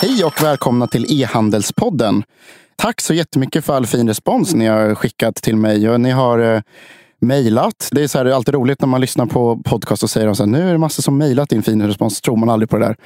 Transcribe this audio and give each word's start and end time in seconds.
Hej 0.00 0.24
och 0.24 0.42
välkomna 0.42 0.86
till 0.86 1.22
e-handelspodden. 1.22 2.22
Tack 2.76 3.00
så 3.00 3.14
jättemycket 3.14 3.64
för 3.64 3.76
all 3.76 3.86
fin 3.86 4.08
respons 4.08 4.54
ni 4.54 4.66
har 4.66 4.94
skickat 4.94 5.34
till 5.34 5.56
mig. 5.56 5.98
Ni 5.98 6.10
har 6.10 6.38
eh, 6.38 6.60
mejlat. 7.20 7.88
Det 7.92 8.02
är, 8.02 8.08
så 8.08 8.18
här, 8.18 8.24
det 8.24 8.30
är 8.30 8.34
alltid 8.34 8.54
roligt 8.54 8.80
när 8.80 8.88
man 8.88 9.00
lyssnar 9.00 9.26
på 9.26 9.62
podcast 9.64 10.02
och 10.02 10.10
säger 10.10 10.28
att 10.28 10.48
nu 10.48 10.68
är 10.68 10.72
det 10.72 10.78
massor 10.78 11.02
som 11.02 11.18
mejlat 11.18 11.52
in 11.52 11.62
fin 11.62 11.86
respons. 11.86 12.20
tror 12.20 12.36
man 12.36 12.48
aldrig 12.50 12.70
på 12.70 12.78
det 12.78 12.84
där. 12.84 12.96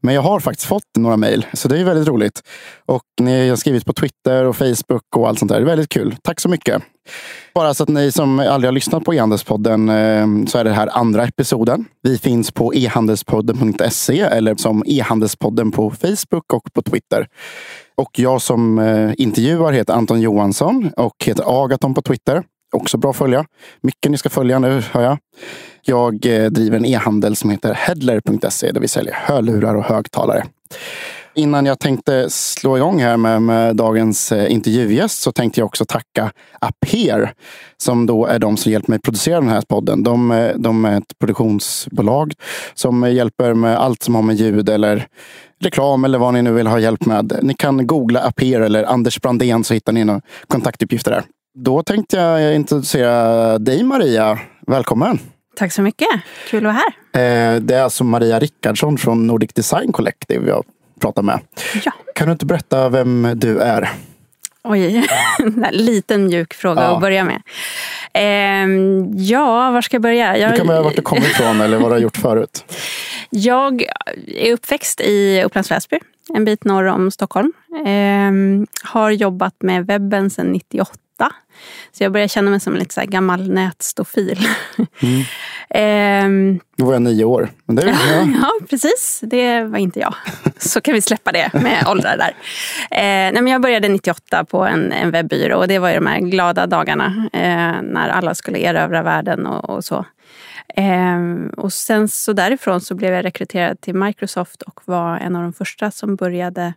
Men 0.00 0.14
jag 0.14 0.22
har 0.22 0.40
faktiskt 0.40 0.68
fått 0.68 0.82
några 0.98 1.16
mejl, 1.16 1.46
så 1.52 1.68
det 1.68 1.80
är 1.80 1.84
väldigt 1.84 2.08
roligt. 2.08 2.42
Och 2.86 3.02
ni 3.20 3.48
har 3.48 3.56
skrivit 3.56 3.84
på 3.84 3.92
Twitter 3.92 4.44
och 4.44 4.56
Facebook 4.56 5.16
och 5.16 5.28
allt 5.28 5.38
sånt 5.38 5.48
där. 5.48 5.56
Det 5.56 5.64
är 5.64 5.66
väldigt 5.66 5.88
kul. 5.88 6.16
Tack 6.22 6.40
så 6.40 6.48
mycket. 6.48 6.82
Bara 7.54 7.74
så 7.74 7.82
att 7.82 7.88
ni 7.88 8.12
som 8.12 8.38
aldrig 8.38 8.68
har 8.68 8.72
lyssnat 8.72 9.04
på 9.04 9.14
e-handelspodden 9.14 9.88
eh, 9.88 10.26
så 10.46 10.58
är 10.58 10.64
det 10.64 10.72
här 10.72 10.88
andra 10.98 11.24
episoden. 11.24 11.84
Vi 12.02 12.18
finns 12.18 12.50
på 12.50 12.74
e-handelspodden.se 12.74 14.20
eller 14.20 14.54
som 14.54 14.84
e-handelspodden 14.86 15.70
på 15.70 15.90
Facebook 15.90 16.52
och 16.52 16.72
på 16.72 16.82
Twitter. 16.82 17.26
Och 17.96 18.18
jag 18.18 18.42
som 18.42 18.78
eh, 18.78 19.12
intervjuar 19.16 19.72
heter 19.72 19.94
Anton 19.94 20.20
Johansson 20.20 20.90
och 20.96 21.24
heter 21.24 21.64
Agaton 21.64 21.94
på 21.94 22.02
Twitter. 22.02 22.42
Också 22.72 22.98
bra 22.98 23.10
att 23.10 23.16
följa. 23.16 23.44
Mycket 23.80 24.10
ni 24.10 24.18
ska 24.18 24.28
följa 24.28 24.58
nu, 24.58 24.82
hör 24.92 25.02
jag. 25.02 25.18
Jag 25.82 26.26
eh, 26.26 26.50
driver 26.50 26.76
en 26.76 26.84
e-handel 26.84 27.36
som 27.36 27.50
heter 27.50 27.74
Headler.se 27.74 28.72
där 28.72 28.80
vi 28.80 28.88
säljer 28.88 29.14
hörlurar 29.14 29.74
och 29.74 29.84
högtalare. 29.84 30.44
Innan 31.34 31.66
jag 31.66 31.78
tänkte 31.78 32.30
slå 32.30 32.76
igång 32.76 33.00
här 33.00 33.16
med, 33.16 33.42
med 33.42 33.76
dagens 33.76 34.32
eh, 34.32 34.52
intervjugäst 34.52 35.22
så 35.22 35.32
tänkte 35.32 35.60
jag 35.60 35.66
också 35.66 35.84
tacka 35.84 36.32
Aper 36.60 37.32
som 37.76 38.06
då 38.06 38.26
är 38.26 38.38
de 38.38 38.56
som 38.56 38.72
hjälper 38.72 38.90
mig 38.90 39.00
producera 39.00 39.40
den 39.40 39.48
här 39.48 39.62
podden. 39.68 40.02
De, 40.02 40.30
eh, 40.30 40.56
de 40.56 40.84
är 40.84 40.98
ett 40.98 41.18
produktionsbolag 41.18 42.34
som 42.74 43.12
hjälper 43.12 43.54
med 43.54 43.78
allt 43.78 44.02
som 44.02 44.14
har 44.14 44.22
med 44.22 44.36
ljud 44.36 44.68
eller 44.68 45.06
reklam 45.60 46.04
eller 46.04 46.18
vad 46.18 46.34
ni 46.34 46.42
nu 46.42 46.52
vill 46.52 46.66
ha 46.66 46.78
hjälp 46.78 47.06
med. 47.06 47.38
Ni 47.42 47.54
kan 47.54 47.86
googla 47.86 48.20
Aper 48.20 48.60
eller 48.60 48.84
Anders 48.84 49.20
Brandén 49.20 49.64
så 49.64 49.74
hittar 49.74 49.92
ni 49.92 50.04
några 50.04 50.20
kontaktuppgifter 50.46 51.10
där. 51.10 51.24
Då 51.54 51.82
tänkte 51.82 52.16
jag 52.16 52.54
introducera 52.54 53.58
dig 53.58 53.82
Maria. 53.82 54.38
Välkommen! 54.66 55.18
Tack 55.56 55.72
så 55.72 55.82
mycket. 55.82 56.08
Kul 56.48 56.66
att 56.66 56.74
vara 56.74 56.82
här. 57.12 57.54
Eh, 57.54 57.60
det 57.60 57.74
är 57.74 57.82
alltså 57.82 58.04
Maria 58.04 58.38
Rickardsson 58.38 58.98
från 58.98 59.26
Nordic 59.26 59.52
Design 59.52 59.92
Collective 59.92 60.48
jag 60.48 60.64
pratar 61.00 61.22
med. 61.22 61.40
Ja. 61.84 61.92
Kan 62.14 62.26
du 62.26 62.32
inte 62.32 62.46
berätta 62.46 62.88
vem 62.88 63.32
du 63.36 63.60
är? 63.60 63.90
Oj, 64.62 65.06
en 65.38 65.66
liten 65.72 66.26
mjuk 66.26 66.54
fråga 66.54 66.82
ja. 66.82 66.94
att 66.94 67.00
börja 67.00 67.24
med. 67.24 67.42
Ehm, 68.12 69.10
ja, 69.16 69.70
var 69.70 69.82
ska 69.82 69.94
jag 69.94 70.02
börja? 70.02 70.36
Jag... 70.36 70.52
Du 70.52 70.56
kan 70.56 70.66
börja 70.66 70.82
vart 70.82 70.96
du 70.96 71.02
kommer 71.02 71.26
ifrån 71.26 71.60
eller 71.60 71.78
vad 71.78 71.90
du 71.90 71.94
har 71.94 72.00
gjort 72.00 72.16
förut. 72.16 72.64
Jag 73.30 73.84
är 74.26 74.52
uppväxt 74.52 75.00
i 75.00 75.42
Upplands 75.42 75.70
Väsby, 75.70 75.98
en 76.34 76.44
bit 76.44 76.64
norr 76.64 76.84
om 76.84 77.10
Stockholm. 77.10 77.52
Ehm, 77.86 78.66
har 78.82 79.10
jobbat 79.10 79.54
med 79.58 79.86
webben 79.86 80.30
sedan 80.30 80.46
98 80.46 80.92
så 81.92 82.04
jag 82.04 82.12
börjar 82.12 82.28
känna 82.28 82.50
mig 82.50 82.60
som 82.60 82.72
en 82.72 82.78
lite 82.78 82.94
så 82.94 83.00
gammal 83.04 83.50
nätstofil. 83.50 84.48
Mm. 85.02 85.24
ehm, 85.70 86.60
Då 86.76 86.84
var 86.84 86.92
jag 86.92 87.02
nio 87.02 87.24
år. 87.24 87.50
Men 87.64 87.76
det, 87.76 87.86
ja. 88.10 88.28
ja, 88.42 88.50
precis. 88.70 89.20
Det 89.22 89.62
var 89.62 89.78
inte 89.78 90.00
jag. 90.00 90.14
Så 90.58 90.80
kan 90.80 90.94
vi 90.94 91.02
släppa 91.02 91.32
det 91.32 91.50
med 91.52 91.84
åldrar 91.90 92.16
där. 92.16 92.34
Eh, 92.90 93.32
nej, 93.32 93.42
men 93.42 93.46
jag 93.46 93.62
började 93.62 93.88
98 93.88 94.44
på 94.44 94.64
en, 94.64 94.92
en 94.92 95.10
webbyrå 95.10 95.58
och 95.58 95.68
det 95.68 95.78
var 95.78 95.88
ju 95.88 95.94
de 95.94 96.06
här 96.06 96.20
glada 96.20 96.66
dagarna 96.66 97.28
eh, 97.32 97.82
när 97.82 98.08
alla 98.08 98.34
skulle 98.34 98.58
erövra 98.58 99.02
världen 99.02 99.46
och, 99.46 99.70
och 99.70 99.84
så. 99.84 100.04
Eh, 100.76 101.18
och 101.56 101.72
sen 101.72 102.08
så 102.08 102.32
därifrån 102.32 102.80
så 102.80 102.94
blev 102.94 103.12
jag 103.12 103.24
rekryterad 103.24 103.80
till 103.80 103.94
Microsoft 103.94 104.62
och 104.62 104.80
var 104.84 105.16
en 105.16 105.36
av 105.36 105.42
de 105.42 105.52
första 105.52 105.90
som 105.90 106.16
började 106.16 106.74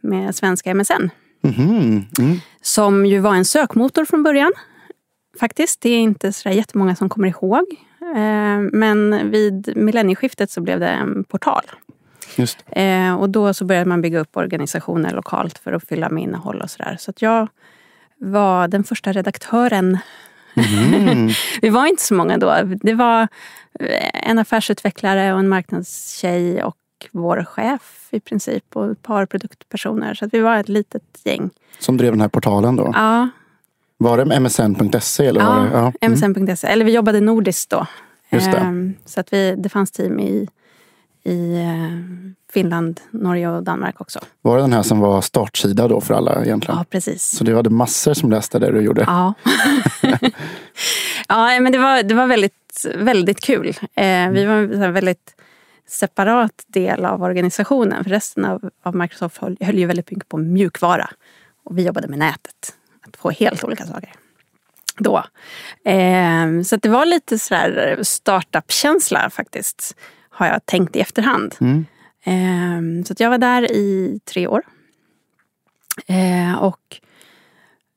med 0.00 0.34
svenska 0.34 0.74
MSN. 0.74 1.10
Mm. 1.54 2.04
Mm. 2.18 2.40
Som 2.62 3.06
ju 3.06 3.18
var 3.18 3.34
en 3.34 3.44
sökmotor 3.44 4.04
från 4.04 4.22
början. 4.22 4.52
Faktiskt. 5.40 5.80
Det 5.80 5.90
är 5.90 5.98
inte 5.98 6.32
så 6.32 6.48
jättemånga 6.48 6.96
som 6.96 7.08
kommer 7.08 7.28
ihåg. 7.28 7.64
Eh, 8.16 8.58
men 8.72 9.30
vid 9.30 9.76
millennieskiftet 9.76 10.50
så 10.50 10.60
blev 10.60 10.80
det 10.80 10.88
en 10.88 11.24
portal. 11.24 11.64
Just. 12.36 12.64
Eh, 12.66 13.14
och 13.14 13.30
då 13.30 13.54
så 13.54 13.64
började 13.64 13.88
man 13.88 14.02
bygga 14.02 14.18
upp 14.18 14.36
organisationer 14.36 15.10
lokalt 15.10 15.58
för 15.58 15.72
att 15.72 15.88
fylla 15.88 16.08
med 16.08 16.22
innehåll 16.22 16.60
och 16.60 16.70
sådär. 16.70 16.96
Så 17.00 17.10
att 17.10 17.22
jag 17.22 17.48
var 18.18 18.68
den 18.68 18.84
första 18.84 19.12
redaktören. 19.12 19.98
Mm. 20.56 21.28
Vi 21.62 21.68
var 21.68 21.86
inte 21.86 22.02
så 22.02 22.14
många 22.14 22.38
då. 22.38 22.54
Det 22.82 22.94
var 22.94 23.28
en 24.12 24.38
affärsutvecklare 24.38 25.32
och 25.32 25.38
en 25.38 25.48
marknadstjej 25.48 26.62
och 26.62 26.76
vår 27.12 27.44
chef 27.44 28.08
i 28.10 28.20
princip 28.20 28.76
och 28.76 28.90
ett 28.90 29.02
par 29.02 29.26
produktpersoner. 29.26 30.14
Så 30.14 30.28
vi 30.32 30.40
var 30.40 30.56
ett 30.56 30.68
litet 30.68 31.02
gäng. 31.24 31.50
Som 31.78 31.96
drev 31.96 32.12
den 32.12 32.20
här 32.20 32.28
portalen 32.28 32.76
då? 32.76 32.90
Ja. 32.94 33.28
Var 33.98 34.18
det 34.18 34.40
msn.se? 34.40 35.26
Eller 35.26 35.40
ja, 35.40 35.66
ja. 35.72 35.92
Mm. 36.00 36.12
msn.se. 36.12 36.66
Eller 36.66 36.84
vi 36.84 36.92
jobbade 36.92 37.20
nordiskt 37.20 37.70
då. 37.70 37.86
Just 38.30 38.52
det. 38.52 38.58
Ehm, 38.58 38.94
så 39.04 39.20
att 39.20 39.32
vi, 39.32 39.54
det 39.58 39.68
fanns 39.68 39.90
team 39.90 40.20
i, 40.20 40.48
i 41.24 41.54
eh, 41.54 42.26
Finland, 42.52 43.00
Norge 43.10 43.48
och 43.48 43.62
Danmark 43.62 44.00
också. 44.00 44.20
Var 44.42 44.56
det 44.56 44.62
den 44.62 44.72
här 44.72 44.82
som 44.82 45.00
var 45.00 45.20
startsida 45.20 45.88
då 45.88 46.00
för 46.00 46.14
alla 46.14 46.44
egentligen? 46.44 46.78
Ja, 46.78 46.84
precis. 46.90 47.36
Så 47.36 47.44
du 47.44 47.56
hade 47.56 47.70
massor 47.70 48.14
som 48.14 48.30
läste 48.30 48.58
det 48.58 48.72
du 48.72 48.80
gjorde? 48.80 49.04
Ja. 49.06 49.34
ja, 51.28 51.60
men 51.60 51.72
det 51.72 51.78
var, 51.78 52.02
det 52.02 52.14
var 52.14 52.26
väldigt, 52.26 52.86
väldigt 52.94 53.40
kul. 53.40 53.68
Eh, 53.94 54.30
vi 54.30 54.44
var 54.44 54.90
väldigt 54.90 55.34
separat 55.86 56.64
del 56.66 57.04
av 57.04 57.22
organisationen. 57.22 58.04
För 58.04 58.10
resten 58.10 58.44
av, 58.44 58.70
av 58.82 58.96
Microsoft 58.96 59.36
höll, 59.36 59.56
höll 59.60 59.78
ju 59.78 59.86
väldigt 59.86 60.10
mycket 60.10 60.28
på 60.28 60.36
mjukvara. 60.36 61.10
Och 61.64 61.78
vi 61.78 61.82
jobbade 61.82 62.08
med 62.08 62.18
nätet. 62.18 62.74
Två 63.20 63.30
helt 63.30 63.64
olika 63.64 63.86
saker. 63.86 64.12
Då. 64.98 65.24
Eh, 65.90 66.62
så 66.64 66.76
det 66.76 66.88
var 66.88 67.06
lite 67.06 67.38
sådär 67.38 67.98
startup-känsla 68.02 69.30
faktiskt. 69.30 69.96
Har 70.30 70.46
jag 70.46 70.66
tänkt 70.66 70.96
i 70.96 71.00
efterhand. 71.00 71.54
Mm. 71.60 71.86
Eh, 72.24 73.04
så 73.04 73.14
jag 73.18 73.30
var 73.30 73.38
där 73.38 73.72
i 73.72 74.20
tre 74.24 74.46
år. 74.46 74.62
Eh, 76.06 76.62
och 76.62 77.00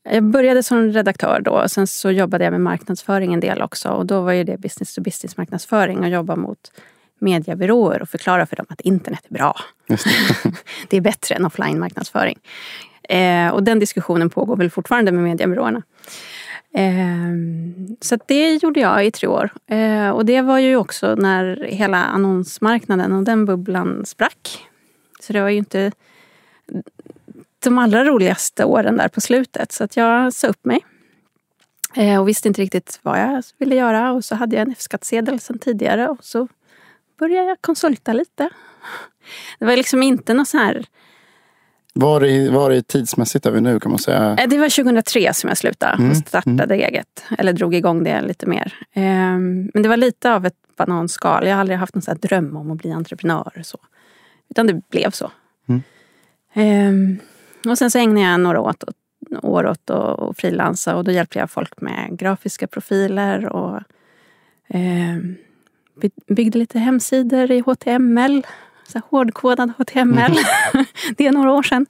jag 0.03 0.23
började 0.23 0.63
som 0.63 0.91
redaktör 0.91 1.41
då. 1.41 1.63
Sen 1.67 1.87
så 1.87 2.11
jobbade 2.11 2.43
jag 2.43 2.51
med 2.51 2.61
marknadsföring 2.61 3.33
en 3.33 3.39
del 3.39 3.61
också. 3.61 3.89
Och 3.89 4.05
då 4.05 4.21
var 4.21 4.31
ju 4.31 4.43
det 4.43 4.57
business 4.57 4.95
to 4.95 5.01
business 5.01 5.37
marknadsföring 5.37 5.99
och 5.99 6.09
jobba 6.09 6.35
mot 6.35 6.71
mediebyråer 7.21 8.01
och 8.01 8.09
förklara 8.09 8.45
för 8.45 8.55
dem 8.55 8.65
att 8.69 8.81
internet 8.81 9.25
är 9.29 9.33
bra. 9.33 9.55
Det. 9.87 10.03
det. 10.89 10.97
är 10.97 11.01
bättre 11.01 11.35
än 11.35 11.45
offline 11.45 11.79
marknadsföring. 11.79 12.39
Eh, 13.09 13.49
och 13.49 13.63
den 13.63 13.79
diskussionen 13.79 14.29
pågår 14.29 14.55
väl 14.55 14.69
fortfarande 14.69 15.11
med 15.11 15.23
mediebyråerna. 15.23 15.81
Eh, 16.73 17.33
så 18.01 18.17
det 18.25 18.63
gjorde 18.63 18.79
jag 18.79 19.05
i 19.05 19.11
tre 19.11 19.27
år. 19.27 19.49
Eh, 19.67 20.09
och 20.09 20.25
det 20.25 20.41
var 20.41 20.59
ju 20.59 20.75
också 20.75 21.15
när 21.15 21.63
hela 21.63 21.97
annonsmarknaden 22.03 23.11
och 23.11 23.23
den 23.23 23.45
bubblan 23.45 24.05
sprack. 24.05 24.65
Så 25.19 25.33
det 25.33 25.41
var 25.41 25.49
ju 25.49 25.57
inte 25.57 25.91
de 27.63 27.77
allra 27.77 28.05
roligaste 28.05 28.65
åren 28.65 28.97
där 28.97 29.07
på 29.07 29.21
slutet. 29.21 29.71
Så 29.71 29.83
att 29.83 29.97
jag 29.97 30.33
sa 30.33 30.47
upp 30.47 30.65
mig. 30.65 30.85
Eh, 31.95 32.21
och 32.21 32.27
visste 32.27 32.47
inte 32.47 32.61
riktigt 32.61 32.99
vad 33.03 33.19
jag 33.19 33.43
ville 33.57 33.75
göra. 33.75 34.11
Och 34.11 34.25
så 34.25 34.35
hade 34.35 34.55
jag 34.55 34.61
en 34.67 34.71
F-skattsedel 34.71 35.39
sedan 35.39 35.59
tidigare. 35.59 36.07
Och 36.07 36.25
så 36.25 36.47
började 37.19 37.47
jag 37.47 37.61
konsulta 37.61 38.13
lite. 38.13 38.49
Det 39.59 39.65
var 39.65 39.75
liksom 39.75 40.03
inte 40.03 40.33
något 40.33 40.47
så 40.47 40.57
här... 40.57 40.85
Var 41.93 42.21
är, 42.21 42.51
var 42.51 42.71
är 42.71 42.81
tidsmässigt 42.81 43.45
är 43.45 43.51
vi 43.51 43.61
nu 43.61 43.79
kan 43.79 43.91
man 43.91 43.99
säga? 43.99 44.35
Eh, 44.39 44.49
det 44.49 44.57
var 44.57 44.83
2003 44.83 45.33
som 45.33 45.47
jag 45.47 45.57
slutade 45.57 45.93
mm. 45.93 46.09
och 46.09 46.17
startade 46.17 46.75
mm. 46.75 46.79
eget. 46.79 47.23
Eller 47.37 47.53
drog 47.53 47.75
igång 47.75 48.03
det 48.03 48.21
lite 48.21 48.45
mer. 48.45 48.73
Ehm, 48.93 49.71
men 49.73 49.83
det 49.83 49.89
var 49.89 49.97
lite 49.97 50.33
av 50.33 50.45
ett 50.45 50.55
bananskal. 50.77 51.47
Jag 51.47 51.53
har 51.53 51.59
aldrig 51.61 51.79
haft 51.79 51.95
någon 51.95 52.01
så 52.01 52.13
dröm 52.13 52.57
om 52.57 52.71
att 52.71 52.77
bli 52.77 52.91
entreprenör. 52.91 53.61
Så. 53.63 53.77
Utan 54.49 54.67
det 54.67 54.89
blev 54.89 55.11
så. 55.11 55.31
Mm. 55.67 55.81
Ehm, 56.53 57.19
och 57.67 57.77
sen 57.77 57.91
så 57.91 57.99
ägnade 57.99 58.27
jag 58.27 58.39
några 58.39 58.61
åt, 58.61 58.83
år 59.41 59.65
åt 59.65 59.89
att 59.89 60.37
frilansa 60.37 60.95
och 60.95 61.03
då 61.03 61.11
hjälpte 61.11 61.39
jag 61.39 61.51
folk 61.51 61.81
med 61.81 62.19
grafiska 62.19 62.67
profiler 62.67 63.45
och 63.45 63.81
ehm, 64.67 65.35
byggde 66.27 66.59
lite 66.59 66.79
hemsidor 66.79 67.51
i 67.51 67.59
HTML. 67.59 68.45
Så 68.87 69.01
hårdkodad 69.09 69.71
HTML. 69.77 70.37
Mm. 70.73 70.85
det 71.17 71.27
är 71.27 71.31
några 71.31 71.51
år 71.51 71.63
sedan. 71.63 71.85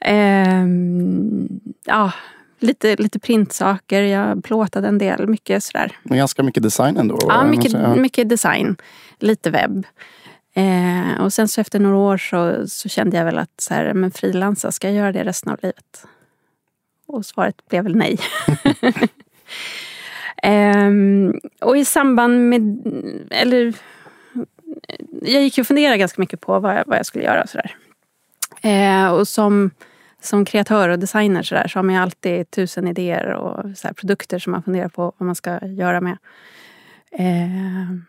Ehm, 0.00 1.48
ja, 1.84 2.12
lite, 2.58 2.96
lite 2.96 3.18
printsaker. 3.18 4.02
Jag 4.02 4.44
plåtade 4.44 4.88
en 4.88 4.98
del. 4.98 5.26
Mycket 5.26 5.64
sådär. 5.64 5.96
Men 6.02 6.18
ganska 6.18 6.42
mycket 6.42 6.62
design 6.62 6.96
ändå? 6.96 7.18
Ja, 7.20 7.44
mycket, 7.44 7.96
mycket 7.96 8.28
design. 8.28 8.76
Lite 9.18 9.50
webb. 9.50 9.86
Eh, 10.54 11.22
och 11.22 11.32
sen 11.32 11.48
så 11.48 11.60
efter 11.60 11.80
några 11.80 11.96
år 11.96 12.16
så, 12.16 12.68
så 12.68 12.88
kände 12.88 13.16
jag 13.16 13.24
väl 13.24 13.38
att 13.38 13.60
så 13.60 13.74
här, 13.74 13.94
men 13.94 14.10
frilansa, 14.10 14.72
ska 14.72 14.88
jag 14.88 14.96
göra 14.96 15.12
det 15.12 15.24
resten 15.24 15.52
av 15.52 15.58
livet? 15.62 16.04
Och 17.06 17.26
svaret 17.26 17.68
blev 17.68 17.84
väl 17.84 17.96
nej. 17.96 18.18
Ehm, 20.42 21.40
och 21.60 21.76
i 21.76 21.84
samband 21.84 22.48
med, 22.48 22.82
eller 23.30 23.74
jag 25.22 25.42
gick 25.42 25.58
och 25.58 25.66
funderade 25.66 25.98
ganska 25.98 26.22
mycket 26.22 26.40
på 26.40 26.58
vad 26.58 26.74
jag, 26.74 26.84
vad 26.86 26.98
jag 26.98 27.06
skulle 27.06 27.24
göra. 27.24 27.42
Och, 27.42 27.48
sådär. 27.48 27.76
Ehm, 28.62 29.12
och 29.12 29.28
som, 29.28 29.70
som 30.20 30.44
kreatör 30.44 30.88
och 30.88 30.98
designer 30.98 31.42
så, 31.42 31.54
där, 31.54 31.68
så 31.68 31.78
har 31.78 31.84
man 31.84 31.94
ju 31.94 32.00
alltid 32.00 32.50
tusen 32.50 32.88
idéer 32.88 33.32
och 33.34 33.78
så 33.78 33.88
produkter 33.94 34.38
som 34.38 34.50
man 34.50 34.62
funderar 34.62 34.88
på 34.88 35.02
vad 35.18 35.26
man 35.26 35.34
ska 35.34 35.66
göra 35.66 36.00
med. 36.00 36.16
Ehm, 37.12 38.04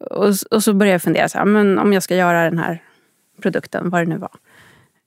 och, 0.00 0.34
och, 0.50 0.62
så 0.62 0.72
började 0.72 0.94
jag 0.94 1.02
fundera, 1.02 1.28
så 1.28 1.38
här, 1.38 1.44
men 1.44 1.78
om 1.78 1.92
jag 1.92 2.02
ska 2.02 2.16
göra 2.16 2.44
den 2.44 2.58
här 2.58 2.82
produkten, 3.42 3.90
vad 3.90 4.00
det 4.02 4.06
nu 4.06 4.16
var. 4.16 4.30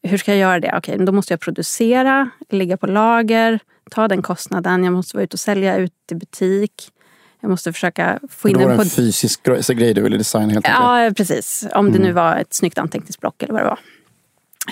Hur 0.03 0.17
ska 0.17 0.31
jag 0.31 0.39
göra 0.39 0.59
det? 0.59 0.73
Okej, 0.77 0.97
då 0.97 1.11
måste 1.11 1.33
jag 1.33 1.39
producera, 1.39 2.29
ligga 2.49 2.77
på 2.77 2.87
lager, 2.87 3.59
ta 3.91 4.07
den 4.07 4.21
kostnaden. 4.21 4.83
Jag 4.83 4.93
måste 4.93 5.17
vara 5.17 5.23
ute 5.23 5.35
och 5.35 5.39
sälja 5.39 5.77
ut 5.77 5.93
i 6.11 6.15
butik. 6.15 6.91
Jag 7.41 7.49
måste 7.49 7.73
försöka 7.73 8.19
få 8.29 8.49
in 8.49 8.55
en... 8.55 8.61
Det 8.61 8.75
var 8.75 8.83
en 8.83 8.89
fysisk 8.89 9.43
grej 9.67 9.93
du 9.93 10.01
ville 10.01 10.17
designa 10.17 10.53
helt 10.53 10.67
enkelt? 10.67 10.83
Ja, 10.83 11.11
precis. 11.17 11.67
Om 11.73 11.85
mm. 11.85 11.93
det 11.93 11.99
nu 11.99 12.09
mm. 12.11 12.15
var 12.15 12.35
ett 12.35 12.53
snyggt 12.53 12.77
anteckningsblock 12.77 13.43
eller 13.43 13.53
vad 13.53 13.61
det 13.61 13.65
var. 13.65 13.79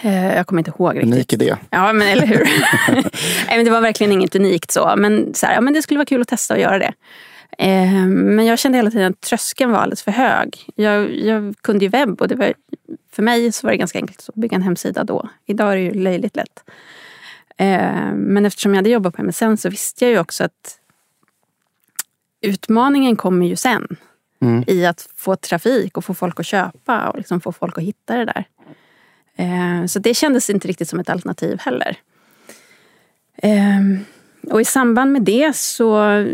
Eh, 0.03 0.35
jag 0.35 0.47
kommer 0.47 0.59
inte 0.59 0.71
ihåg 0.71 0.95
riktigt. 0.95 1.13
Unik 1.13 1.33
idé. 1.33 1.55
Ja, 1.69 1.93
men 1.93 2.07
eller 2.07 2.27
hur. 2.27 2.43
Nej, 3.47 3.57
men 3.57 3.65
det 3.65 3.71
var 3.71 3.81
verkligen 3.81 4.13
inget 4.13 4.35
unikt 4.35 4.71
så. 4.71 4.93
Men, 4.97 5.33
så 5.33 5.45
här, 5.45 5.53
ja, 5.53 5.61
men 5.61 5.73
det 5.73 5.81
skulle 5.81 5.97
vara 5.97 6.05
kul 6.05 6.21
att 6.21 6.27
testa 6.27 6.53
att 6.53 6.59
göra 6.59 6.79
det. 6.79 6.93
Eh, 7.57 8.05
men 8.07 8.45
jag 8.45 8.59
kände 8.59 8.77
hela 8.77 8.91
tiden 8.91 9.11
att 9.11 9.21
tröskeln 9.21 9.71
var 9.71 9.79
alldeles 9.79 10.03
för 10.03 10.11
hög. 10.11 10.65
Jag, 10.75 11.15
jag 11.15 11.55
kunde 11.61 11.85
ju 11.85 11.89
webb 11.89 12.21
och 12.21 12.27
det 12.27 12.35
var, 12.35 12.53
för 13.11 13.23
mig 13.23 13.51
så 13.51 13.67
var 13.67 13.71
det 13.71 13.77
ganska 13.77 13.99
enkelt 13.99 14.25
att 14.29 14.35
bygga 14.35 14.55
en 14.55 14.63
hemsida 14.63 15.03
då. 15.03 15.29
Idag 15.45 15.71
är 15.71 15.75
det 15.75 15.81
ju 15.81 15.93
löjligt 15.93 16.35
lätt. 16.35 16.63
Eh, 17.59 18.13
men 18.13 18.45
eftersom 18.45 18.71
jag 18.71 18.77
hade 18.77 18.89
jobbat 18.89 19.15
på 19.15 19.23
MSN 19.23 19.55
så 19.55 19.69
visste 19.69 20.05
jag 20.05 20.11
ju 20.11 20.19
också 20.19 20.43
att 20.43 20.79
utmaningen 22.41 23.15
kommer 23.15 23.45
ju 23.45 23.55
sen. 23.55 23.97
Mm. 24.41 24.63
I 24.67 24.85
att 24.85 25.09
få 25.15 25.35
trafik 25.35 25.97
och 25.97 26.05
få 26.05 26.13
folk 26.13 26.39
att 26.39 26.45
köpa 26.45 27.09
och 27.09 27.17
liksom 27.17 27.41
få 27.41 27.51
folk 27.51 27.77
att 27.77 27.83
hitta 27.83 28.15
det 28.15 28.25
där. 28.25 28.47
Eh, 29.35 29.85
så 29.85 29.99
det 29.99 30.13
kändes 30.13 30.49
inte 30.49 30.67
riktigt 30.67 30.89
som 30.89 30.99
ett 30.99 31.09
alternativ 31.09 31.59
heller. 31.59 31.97
Och 34.51 34.61
i 34.61 34.65
samband 34.65 35.11
med 35.11 35.21
det 35.21 35.55
så, 35.55 36.25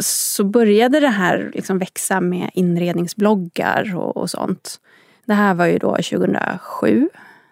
så 0.00 0.44
började 0.44 1.00
det 1.00 1.08
här 1.08 1.50
liksom 1.54 1.78
växa 1.78 2.20
med 2.20 2.50
inredningsbloggar 2.54 3.96
och, 3.96 4.16
och 4.16 4.30
sånt. 4.30 4.80
Det 5.24 5.34
här 5.34 5.54
var 5.54 5.66
ju 5.66 5.78
då 5.78 5.96
2007. 5.96 7.08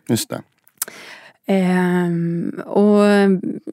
Just 0.08 0.30
det. 0.30 0.42
Ehm, 1.52 2.62
och 2.66 3.04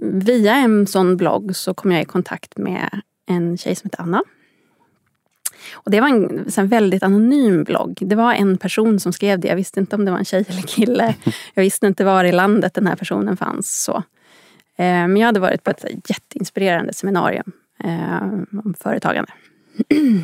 via 0.01 0.55
en 0.55 0.87
sån 0.87 1.17
blogg 1.17 1.55
så 1.55 1.73
kom 1.73 1.91
jag 1.91 2.01
i 2.01 2.05
kontakt 2.05 2.57
med 2.57 3.01
en 3.27 3.57
tjej 3.57 3.75
som 3.75 3.87
heter 3.87 4.01
Anna. 4.01 4.23
Och 5.73 5.91
det 5.91 6.01
var 6.01 6.07
en, 6.07 6.49
en 6.57 6.67
väldigt 6.67 7.03
anonym 7.03 7.63
blogg. 7.63 7.97
Det 8.01 8.15
var 8.15 8.33
en 8.33 8.57
person 8.57 8.99
som 8.99 9.13
skrev 9.13 9.39
det. 9.39 9.47
Jag 9.47 9.55
visste 9.55 9.79
inte 9.79 9.95
om 9.95 10.05
det 10.05 10.11
var 10.11 10.17
en 10.17 10.25
tjej 10.25 10.45
eller 10.47 10.61
kille. 10.61 11.15
Jag 11.53 11.63
visste 11.63 11.87
inte 11.87 12.03
var 12.03 12.23
i 12.23 12.31
landet 12.31 12.73
den 12.73 12.87
här 12.87 12.95
personen 12.95 13.37
fanns. 13.37 13.83
Så. 13.83 13.95
Eh, 14.77 15.07
men 15.07 15.17
jag 15.17 15.25
hade 15.25 15.39
varit 15.39 15.63
på 15.63 15.71
ett 15.71 15.85
jätteinspirerande 16.09 16.93
seminarium 16.93 17.51
eh, 17.83 18.23
om 18.63 18.73
företagande. 18.79 19.31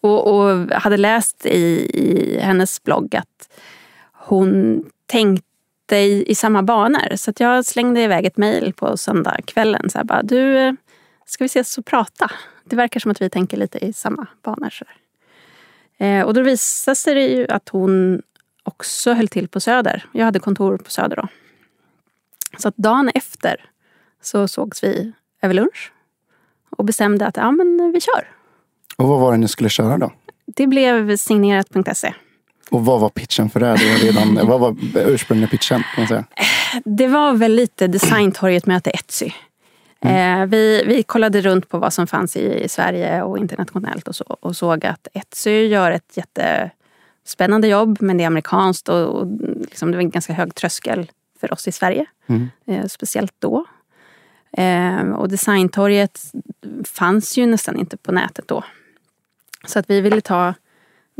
och, 0.00 0.34
och, 0.34 0.70
hade 0.70 0.96
läst 0.96 1.46
i, 1.46 1.90
i, 1.94 2.38
hennes 2.40 2.82
blogg 2.82 3.16
att 3.16 3.48
hon 4.12 4.84
tänkte 5.06 5.47
i, 5.96 6.24
i 6.30 6.34
samma 6.34 6.62
banor. 6.62 7.16
Så 7.16 7.32
jag 7.38 7.64
slängde 7.64 8.00
iväg 8.00 8.24
ett 8.24 8.36
mejl 8.36 8.72
på 8.72 8.96
söndagskvällen. 8.96 9.90
Så 9.90 9.98
här 9.98 10.04
bara, 10.04 10.22
du, 10.22 10.76
ska 11.26 11.44
vi 11.44 11.46
ses 11.46 11.78
och 11.78 11.86
prata? 11.86 12.30
Det 12.64 12.76
verkar 12.76 13.00
som 13.00 13.10
att 13.10 13.22
vi 13.22 13.30
tänker 13.30 13.56
lite 13.56 13.78
i 13.78 13.92
samma 13.92 14.26
banor. 14.42 14.72
Eh, 15.98 16.22
och 16.22 16.34
då 16.34 16.42
visade 16.42 16.94
sig 16.94 17.14
det 17.14 17.26
ju 17.26 17.46
att 17.48 17.68
hon 17.68 18.22
också 18.62 19.12
höll 19.12 19.28
till 19.28 19.48
på 19.48 19.60
Söder. 19.60 20.04
Jag 20.12 20.24
hade 20.24 20.38
kontor 20.38 20.76
på 20.76 20.90
Söder 20.90 21.16
då. 21.16 21.28
Så 22.58 22.68
att 22.68 22.76
dagen 22.76 23.10
efter 23.14 23.70
så 24.22 24.48
sågs 24.48 24.84
vi 24.84 25.12
över 25.42 25.54
lunch 25.54 25.92
och 26.70 26.84
bestämde 26.84 27.26
att 27.26 27.36
ja, 27.36 27.50
men 27.50 27.92
vi 27.92 28.00
kör. 28.00 28.28
Och 28.96 29.08
vad 29.08 29.20
var 29.20 29.32
det 29.32 29.38
ni 29.38 29.48
skulle 29.48 29.68
köra 29.68 29.98
då? 29.98 30.12
Det 30.46 30.66
blev 30.66 31.16
signerat.se. 31.16 32.14
Och 32.70 32.84
vad 32.84 33.00
var 33.00 33.08
pitchen 33.08 33.50
för 33.50 33.60
det? 33.60 33.66
det 33.66 34.06
redan, 34.06 34.34
vad 34.46 34.60
var 34.60 34.76
ursprungliga 34.94 35.48
pitchen? 35.48 35.84
Kan 35.94 36.02
man 36.02 36.08
säga? 36.08 36.24
Det 36.84 37.08
var 37.08 37.32
väl 37.32 37.54
lite 37.54 37.86
Designtorget 37.86 38.66
möte 38.66 38.90
Etsy. 38.90 39.30
Mm. 40.00 40.42
Eh, 40.42 40.46
vi, 40.46 40.84
vi 40.86 41.02
kollade 41.02 41.40
runt 41.40 41.68
på 41.68 41.78
vad 41.78 41.92
som 41.92 42.06
fanns 42.06 42.36
i, 42.36 42.64
i 42.64 42.68
Sverige 42.68 43.22
och 43.22 43.38
internationellt 43.38 44.08
och, 44.08 44.16
så, 44.16 44.24
och 44.24 44.56
såg 44.56 44.86
att 44.86 45.08
Etsy 45.12 45.66
gör 45.66 45.90
ett 45.90 46.16
jättespännande 46.16 47.68
jobb 47.68 47.96
men 48.00 48.18
det 48.18 48.24
är 48.24 48.26
amerikanskt 48.26 48.88
och, 48.88 49.08
och 49.08 49.26
liksom, 49.60 49.90
det 49.90 49.96
var 49.96 50.02
en 50.02 50.10
ganska 50.10 50.32
hög 50.32 50.54
tröskel 50.54 51.10
för 51.40 51.52
oss 51.52 51.68
i 51.68 51.72
Sverige. 51.72 52.06
Mm. 52.26 52.48
Eh, 52.66 52.86
speciellt 52.86 53.34
då. 53.38 53.64
Eh, 54.52 55.10
och 55.10 55.28
Designtorget 55.28 56.20
fanns 56.84 57.38
ju 57.38 57.46
nästan 57.46 57.76
inte 57.76 57.96
på 57.96 58.12
nätet 58.12 58.48
då. 58.48 58.64
Så 59.66 59.78
att 59.78 59.90
vi 59.90 60.00
ville 60.00 60.20
ta 60.20 60.54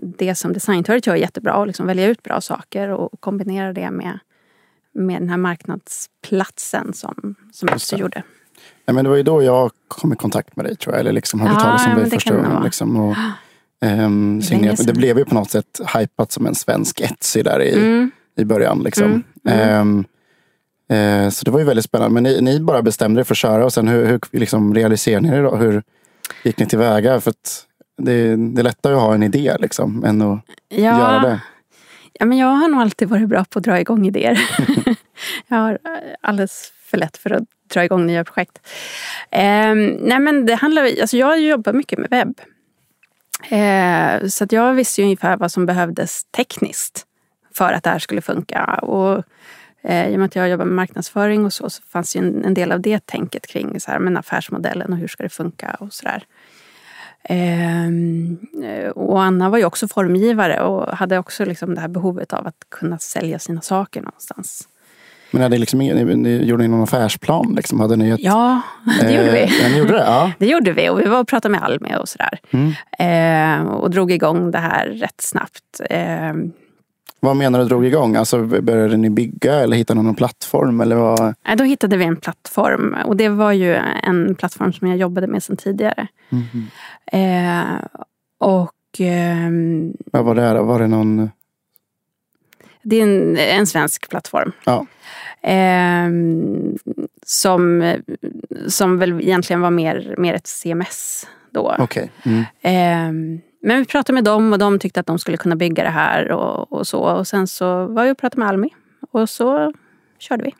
det 0.03 0.35
som 0.35 0.53
Designtorget 0.53 1.06
gör 1.06 1.15
jättebra 1.15 1.56
och 1.56 1.67
liksom 1.67 1.87
välja 1.87 2.06
ut 2.06 2.23
bra 2.23 2.41
saker 2.41 2.89
och 2.89 3.21
kombinera 3.21 3.73
det 3.73 3.91
med, 3.91 4.19
med 4.95 5.23
den 5.23 5.29
här 5.29 5.37
marknadsplatsen 5.37 6.93
som, 6.93 7.35
som 7.53 7.69
Etsy 7.69 7.97
gjorde. 7.97 8.23
Ja, 8.85 8.93
men 8.93 9.05
det 9.05 9.09
var 9.09 9.17
ju 9.17 9.23
då 9.23 9.43
jag 9.43 9.71
kom 9.89 10.12
i 10.12 10.17
kontakt 10.17 10.56
med 10.56 10.65
dig 10.65 10.77
tror 10.77 10.95
jag. 10.95 11.00
Eller 11.00 11.12
liksom 11.12 11.41
hörde 11.41 11.55
ja, 11.55 11.61
talas 11.61 11.87
om 11.87 11.95
dig 11.95 12.11
första 12.11 12.37
gången. 12.37 12.62
Liksom, 12.62 12.97
och, 12.97 13.17
um, 13.85 14.41
det, 14.50 14.87
det 14.87 14.93
blev 14.93 15.19
ju 15.19 15.25
på 15.25 15.35
något 15.35 15.50
sätt 15.50 15.81
hypat 15.97 16.33
som 16.33 16.47
en 16.47 16.55
svensk 16.55 17.00
Etsy 17.00 17.43
där 17.43 17.62
i, 17.62 17.75
mm 17.75 18.11
i 18.39 18.45
början. 18.45 18.83
Liksom. 18.83 19.25
Mm. 19.45 20.05
Mm. 20.89 21.25
Eh, 21.27 21.31
så 21.31 21.45
det 21.45 21.50
var 21.50 21.59
ju 21.59 21.65
väldigt 21.65 21.85
spännande. 21.85 22.15
Men 22.15 22.23
ni, 22.23 22.41
ni, 22.41 22.61
bara 22.61 22.83
bestämde 22.83 23.21
er 23.21 23.25
för 23.25 23.35
att 23.35 23.39
köra 23.39 23.65
och 23.65 23.73
sen 23.73 23.89
hur, 23.89 24.06
hur 24.06 24.21
liksom 24.33 24.75
realiserade 24.75 25.29
ni 25.29 25.37
det 25.37 25.43
då? 25.43 25.56
Hur 25.56 25.83
gick 26.43 26.59
ni 26.59 26.67
tillväga? 26.67 27.21
För 27.21 27.33
det, 27.99 28.37
det 28.37 28.61
är 28.61 28.62
lättare 28.62 28.95
att 28.95 29.00
ha 29.00 29.15
en 29.15 29.23
idé 29.23 29.56
liksom, 29.59 30.05
än 30.05 30.23
att 30.23 30.41
ja. 30.69 30.79
göra 30.79 31.21
det. 31.21 31.41
Ja, 32.12 32.27
men 32.27 32.39
jag 32.39 32.47
har 32.47 32.69
nog 32.69 32.81
alltid 32.81 33.09
varit 33.09 33.29
bra 33.29 33.45
på 33.45 33.59
att 33.59 33.65
dra 33.65 33.81
igång 33.81 34.06
idéer. 34.06 34.41
jag 35.49 35.56
har 35.56 35.79
alldeles 36.21 36.73
för 36.85 36.99
lätt 36.99 37.17
för 37.17 37.31
att 37.31 37.45
dra 37.73 37.85
igång 37.85 38.06
nya 38.06 38.25
projekt. 38.25 38.59
Eh, 39.31 39.75
nej 40.00 40.19
men 40.19 40.47
det 40.47 40.55
handlar, 40.55 40.83
alltså 40.83 41.17
jag 41.17 41.41
jobbar 41.41 41.73
mycket 41.73 41.99
med 41.99 42.11
webb. 42.11 42.41
Eh, 43.50 44.29
så 44.29 44.45
att 44.45 44.53
jag 44.53 44.75
visste 44.75 45.00
ju 45.00 45.05
ungefär 45.05 45.37
vad 45.37 45.53
som 45.53 45.67
behövdes 45.67 46.25
tekniskt 46.25 47.07
för 47.55 47.73
att 47.73 47.85
det 47.85 47.90
här 47.90 47.99
skulle 47.99 48.21
funka. 48.21 48.64
Och, 48.83 49.25
eh, 49.83 50.09
I 50.09 50.14
och 50.14 50.19
med 50.19 50.26
att 50.26 50.37
jag 50.37 50.49
jobbar 50.49 50.64
med 50.64 50.75
marknadsföring 50.75 51.45
och 51.45 51.52
så, 51.52 51.71
så 51.71 51.83
fanns 51.83 52.17
ju 52.17 52.19
en, 52.19 52.45
en 52.45 52.55
del 52.55 52.73
av 52.73 52.81
det 52.81 53.07
tänket 53.07 53.47
kring 53.47 53.81
så 53.81 53.90
här, 53.90 53.99
men 53.99 54.17
affärsmodellen 54.17 54.93
och 54.93 54.99
hur 54.99 55.09
ska 55.09 55.23
det 55.23 55.28
funka 55.28 55.76
och 55.81 55.93
sådär. 55.93 56.25
Eh, 57.25 58.89
och 58.91 59.23
Anna 59.23 59.49
var 59.49 59.59
ju 59.59 59.65
också 59.65 59.89
formgivare 59.89 60.61
och 60.61 60.97
hade 60.97 61.19
också 61.19 61.45
liksom 61.45 61.75
det 61.75 61.81
här 61.81 61.89
behovet 61.89 62.33
av 62.33 62.47
att 62.47 62.65
kunna 62.69 62.99
sälja 62.99 63.39
sina 63.39 63.61
saker 63.61 64.01
någonstans. 64.01 64.69
Men 65.31 65.43
hade 65.43 65.59
liksom, 65.59 65.79
ni, 65.79 66.45
gjorde 66.45 66.63
ni 66.63 66.69
någon 66.69 66.83
affärsplan? 66.83 67.55
Liksom? 67.57 67.81
Hade 67.81 67.97
ni 67.97 68.11
ett, 68.11 68.21
ja, 68.21 68.63
det 69.01 69.13
gjorde 69.13 69.31
vi. 69.31 69.49
Ja, 69.63 69.69
ni 69.69 69.79
gjorde 69.79 69.93
det? 69.93 70.05
Ja. 70.05 70.33
det 70.39 70.47
gjorde 70.47 70.73
vi 70.73 70.89
och 70.89 71.01
vi 71.01 71.05
var 71.05 71.21
och 71.21 71.29
pratade 71.29 71.53
med 71.53 71.63
Almi 71.63 71.95
och 72.01 72.09
sådär. 72.09 72.41
Mm. 72.51 72.73
Eh, 72.99 73.67
och 73.67 73.91
drog 73.91 74.13
igång 74.13 74.51
det 74.51 74.59
här 74.59 74.87
rätt 74.87 75.21
snabbt. 75.21 75.81
Vad 77.21 77.37
menar 77.37 77.59
du 77.59 77.65
drog 77.65 77.87
igång? 77.87 78.17
Alltså, 78.17 78.43
började 78.45 78.97
ni 78.97 79.11
bygga 79.11 79.55
eller 79.55 79.77
hittade 79.77 80.03
någon 80.03 80.15
plattform? 80.15 80.81
Eller 80.81 80.97
vad? 80.97 81.35
då 81.59 81.65
hittade 81.65 81.97
vi 81.97 82.05
en 82.05 82.17
plattform 82.17 82.97
och 83.05 83.17
det 83.17 83.29
var 83.29 83.53
ju 83.53 83.75
en 84.03 84.35
plattform 84.35 84.73
som 84.73 84.89
jag 84.89 84.97
jobbade 84.97 85.27
med 85.27 85.43
sedan 85.43 85.57
tidigare. 85.57 86.09
Mm. 86.31 86.67
Eh, 87.13 87.87
och... 88.39 89.01
Eh, 89.01 89.51
vad 90.13 90.25
var 90.25 90.35
det? 90.35 90.63
Var 90.63 90.81
det 90.81 90.87
någon... 90.87 91.31
Det 92.83 92.97
är 92.97 93.03
en, 93.03 93.37
en 93.37 93.67
svensk 93.67 94.09
plattform. 94.11 94.53
Ja. 94.65 94.87
Eh, 95.51 96.09
som, 97.27 97.95
som 98.67 98.99
väl 98.99 99.21
egentligen 99.21 99.61
var 99.61 99.71
mer, 99.71 100.15
mer 100.19 100.35
ett 100.35 100.47
CMS 100.47 101.27
då. 101.51 101.77
Okay. 101.79 102.09
Mm. 102.63 103.41
Eh, 103.62 103.69
men 103.69 103.79
vi 103.79 103.85
pratade 103.85 104.15
med 104.15 104.25
dem 104.25 104.53
och 104.53 104.59
de 104.59 104.79
tyckte 104.79 105.00
att 105.00 105.07
de 105.07 105.19
skulle 105.19 105.37
kunna 105.37 105.57
bygga 105.57 105.83
det 105.83 105.91
här 105.91 106.33
och, 106.33 106.73
och 106.73 106.87
så. 106.87 106.99
Och 106.99 107.27
sen 107.27 107.47
så 107.47 107.87
var 107.87 108.05
vi 108.05 108.11
och 108.11 108.19
pratade 108.19 108.41
med 108.41 108.49
Almi 108.49 108.71
och 109.11 109.31
så 109.31 109.73
körde 110.19 110.45
vi. 110.45 110.55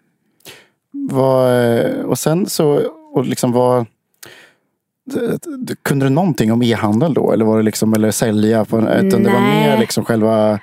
Vad, 0.91 1.85
och 2.05 2.19
sen 2.19 2.47
så, 2.47 2.83
och 3.13 3.25
liksom 3.25 3.53
vad... 3.53 3.87
Kunde 5.83 6.07
du 6.07 6.11
någonting 6.11 6.53
om 6.53 6.63
e-handel 6.63 7.15
då? 7.15 7.33
Eller 7.33 7.45
var 7.45 7.57
det 7.57 7.63
liksom, 7.63 7.95
eller 7.95 8.11
sälja? 8.11 8.65
På, 8.65 8.79
utan 8.79 9.23
det 9.23 9.33
var 9.33 9.41
mer 9.41 9.79
liksom 9.79 10.05
själva... 10.05 10.61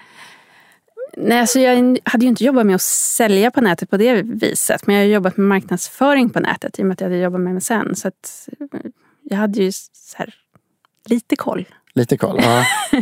Nej, 1.17 1.39
alltså 1.39 1.59
jag 1.59 1.99
hade 2.03 2.25
ju 2.25 2.29
inte 2.29 2.43
jobbat 2.43 2.65
med 2.65 2.75
att 2.75 2.81
sälja 2.81 3.51
på 3.51 3.61
nätet 3.61 3.89
på 3.89 3.97
det 3.97 4.21
viset. 4.21 4.87
Men 4.87 4.95
jag 4.95 5.03
har 5.03 5.07
jobbat 5.07 5.37
med 5.37 5.47
marknadsföring 5.47 6.29
på 6.29 6.39
nätet 6.39 6.79
i 6.79 6.81
och 6.81 6.85
med 6.85 6.93
att 6.93 7.01
jag 7.01 7.07
hade 7.07 7.21
jobbat 7.21 7.41
med 7.41 7.55
MSN. 7.55 7.95
Så 7.95 8.11
jag 9.23 9.37
hade 9.37 9.59
ju 9.63 9.71
här, 10.15 10.33
lite 11.05 11.35
koll 11.35 11.65
Lite 11.95 12.17
koll. 12.17 12.39
Ja. 12.43 12.65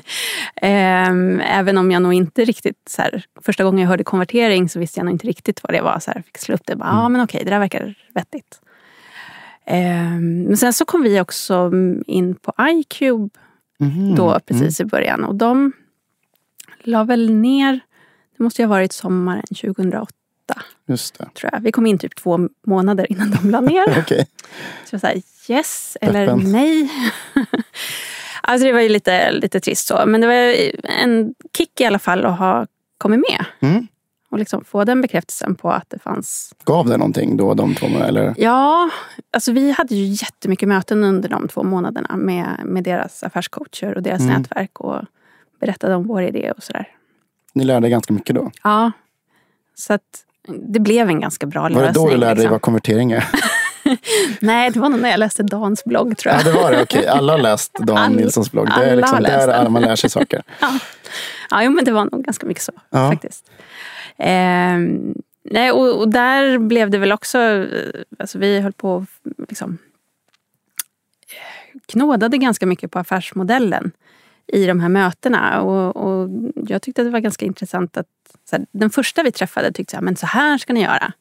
Ehm, 0.62 1.40
Även 1.40 1.78
om 1.78 1.92
jag 1.92 2.02
nog 2.02 2.14
inte 2.14 2.46
riktigt... 2.46 2.78
Så 2.90 3.02
här, 3.02 3.24
första 3.42 3.64
gången 3.64 3.80
jag 3.82 3.88
hörde 3.88 4.04
konvertering 4.04 4.70
så 4.70 4.80
visste 4.80 5.00
jag 5.00 5.06
nog 5.06 5.14
inte 5.16 5.28
riktigt 5.28 5.64
vad 5.64 5.74
det 5.74 5.82
var. 5.82 6.00
Så 6.00 6.12
här, 6.12 6.22
fick 6.26 6.38
slå 6.38 6.56
upp 6.56 6.62
det. 6.66 6.76
Bara, 6.76 6.90
Ja, 6.90 7.10
men 7.10 7.22
okej, 7.22 7.42
det 7.44 7.50
där 7.50 7.60
verkar 7.60 7.96
vettigt. 8.16 8.60
Ehm, 9.66 10.44
Men 10.44 10.58
sen 10.58 10.74
så 10.74 10.86
kom 10.86 11.04
vi 11.04 11.22
också 11.22 11.72
in 12.08 12.36
på 12.36 12.54
iCube 12.70 13.30
Mhm. 13.80 14.16
då 14.16 14.40
precis 14.46 14.80
i 14.80 14.86
början. 14.86 15.24
Och 15.24 15.36
de 15.36 15.72
la 16.84 17.04
väl 17.04 17.34
ner, 17.34 17.80
det 18.38 18.44
måste 18.44 18.62
ju 18.62 18.66
ha 18.68 18.70
varit 18.76 18.94
sommaren 18.94 19.44
2008 19.62 20.14
Just 20.88 21.18
det. 21.20 21.30
tror 21.34 21.50
jag. 21.54 21.60
Vi 21.62 21.72
kom 21.72 21.86
in 21.86 21.98
typ 21.98 22.16
två 22.16 22.40
månader 22.68 23.12
innan 23.12 23.32
de 23.32 23.50
la 23.50 23.62
ner. 23.62 24.00
Okej. 24.00 24.28
Så 24.86 24.96
jag 24.96 25.02
sa 25.02 25.12
yes 25.54 25.98
eller 26.02 26.26
Peppen. 26.28 26.52
nej. 26.52 26.90
alltså 28.44 28.66
det 28.68 28.72
var 28.74 28.80
ju 28.80 28.90
lite, 28.90 29.32
lite 29.32 29.60
trist 29.60 29.88
så. 29.88 30.04
Men 30.06 30.22
det 30.22 30.28
var 30.28 30.56
en 31.02 31.34
kick 31.58 31.82
i 31.82 31.86
alla 31.86 32.00
fall 32.00 32.26
att 32.26 32.40
ha 32.40 32.66
kommit 32.98 33.20
med. 33.30 33.46
Mm. 33.72 33.88
Och 34.30 34.40
liksom 34.40 34.64
få 34.66 34.84
den 34.84 35.02
bekräftelsen 35.02 35.56
på 35.56 35.72
att 35.72 35.90
det 35.90 36.00
fanns. 36.00 36.54
Gav 36.66 36.88
det 36.90 36.98
någonting 36.98 37.38
då, 37.38 37.54
de 37.54 37.76
två? 37.76 37.88
Eller? 37.88 38.34
Ja, 38.38 38.90
alltså 39.32 39.52
vi 39.52 39.72
hade 39.72 39.96
ju 39.96 40.06
jättemycket 40.06 40.68
möten 40.70 41.04
under 41.04 41.30
de 41.30 41.48
två 41.48 41.64
månaderna 41.64 42.18
med, 42.18 42.48
med 42.66 42.84
deras 42.84 43.24
affärscoacher 43.24 43.96
och 43.96 44.04
deras 44.04 44.22
Mm. 44.22 44.34
nätverk. 44.42 44.80
Och 44.80 45.02
berättade 45.60 45.96
om 45.96 46.08
vår 46.08 46.24
idé 46.24 46.52
och 46.58 46.64
sådär. 46.64 46.88
Ni 47.54 47.64
lärde 47.64 47.90
ganska 47.90 48.14
mycket 48.14 48.36
då? 48.36 48.52
Ja, 48.64 48.92
så 49.76 49.94
att 49.94 50.02
det 50.48 50.80
blev 50.80 51.10
en 51.10 51.20
ganska 51.20 51.46
bra 51.48 51.62
Var 51.62 51.70
lösning. 51.70 51.86
det 51.94 52.00
då 52.00 52.10
du 52.10 52.18
lärde 52.18 52.26
dig 52.26 52.36
liksom. 52.36 52.52
vad 52.52 52.62
konvertering 52.62 53.12
är? 53.12 53.24
Nej, 54.40 54.72
det 54.72 54.80
var 54.80 54.90
nog 54.90 55.00
när 55.00 55.10
jag 55.10 55.20
läste 55.20 55.44
Dans 55.44 55.84
blogg 55.84 56.18
tror 56.18 56.34
jag. 56.34 56.42
Ja, 56.42 56.46
det 56.46 56.52
var 56.52 56.72
det. 56.72 56.82
Okej. 56.82 57.08
Alla 57.08 57.34
har 57.34 57.40
läst 57.40 57.74
Dan 57.74 57.98
All- 57.98 58.16
Nilssons 58.16 58.52
blogg. 58.52 58.68
Det 58.78 58.86
är 58.86 58.96
liksom 58.96 59.24
där 59.24 59.48
den. 59.48 59.72
man 59.72 59.82
lär 59.82 59.96
sig 59.96 60.10
saker. 60.10 60.44
Ja, 61.50 61.63
jo, 61.63 61.72
men 61.72 61.86
det 61.86 61.92
var 61.92 62.06
nog 62.12 62.24
ganska 62.25 62.46
mycket 62.46 62.63
så 62.63 62.72
Ja. 62.90 63.10
faktiskt. 63.12 63.52
Ehm, 64.18 65.13
nej, 65.44 65.72
och, 65.72 66.00
och 66.00 66.10
där 66.10 66.58
blev 66.58 66.90
det 66.90 66.98
väl 66.98 67.12
också, 67.12 67.38
eh, 67.40 67.68
alltså 68.20 68.38
vi 68.40 68.60
höll 68.60 68.74
på 68.74 69.06
liksom 69.50 69.78
eh, 71.74 71.80
knådade 71.86 72.38
ganska 72.38 72.66
mycket 72.66 72.92
på 72.92 73.00
affärsmodellen 73.00 73.92
i 74.48 74.66
de 74.66 74.80
här 74.80 74.90
mötena. 74.90 75.62
Och, 75.62 75.96
och 75.96 76.30
jag 76.68 76.82
tyckte 76.82 77.02
att 77.02 77.08
det 77.08 77.12
var 77.12 77.20
ganska 77.20 77.46
intressant 77.46 77.98
att 77.98 78.08
här, 78.52 78.66
den 78.72 78.90
första 78.90 79.24
vi 79.24 79.32
träffade 79.32 79.72
tyckte 79.72 79.92
så 79.92 79.98
här, 79.98 80.02
men 80.04 80.16
så 80.16 80.25
här 80.25 80.58
ska 80.58 80.74
ni 80.74 80.82
göra. 80.82 81.13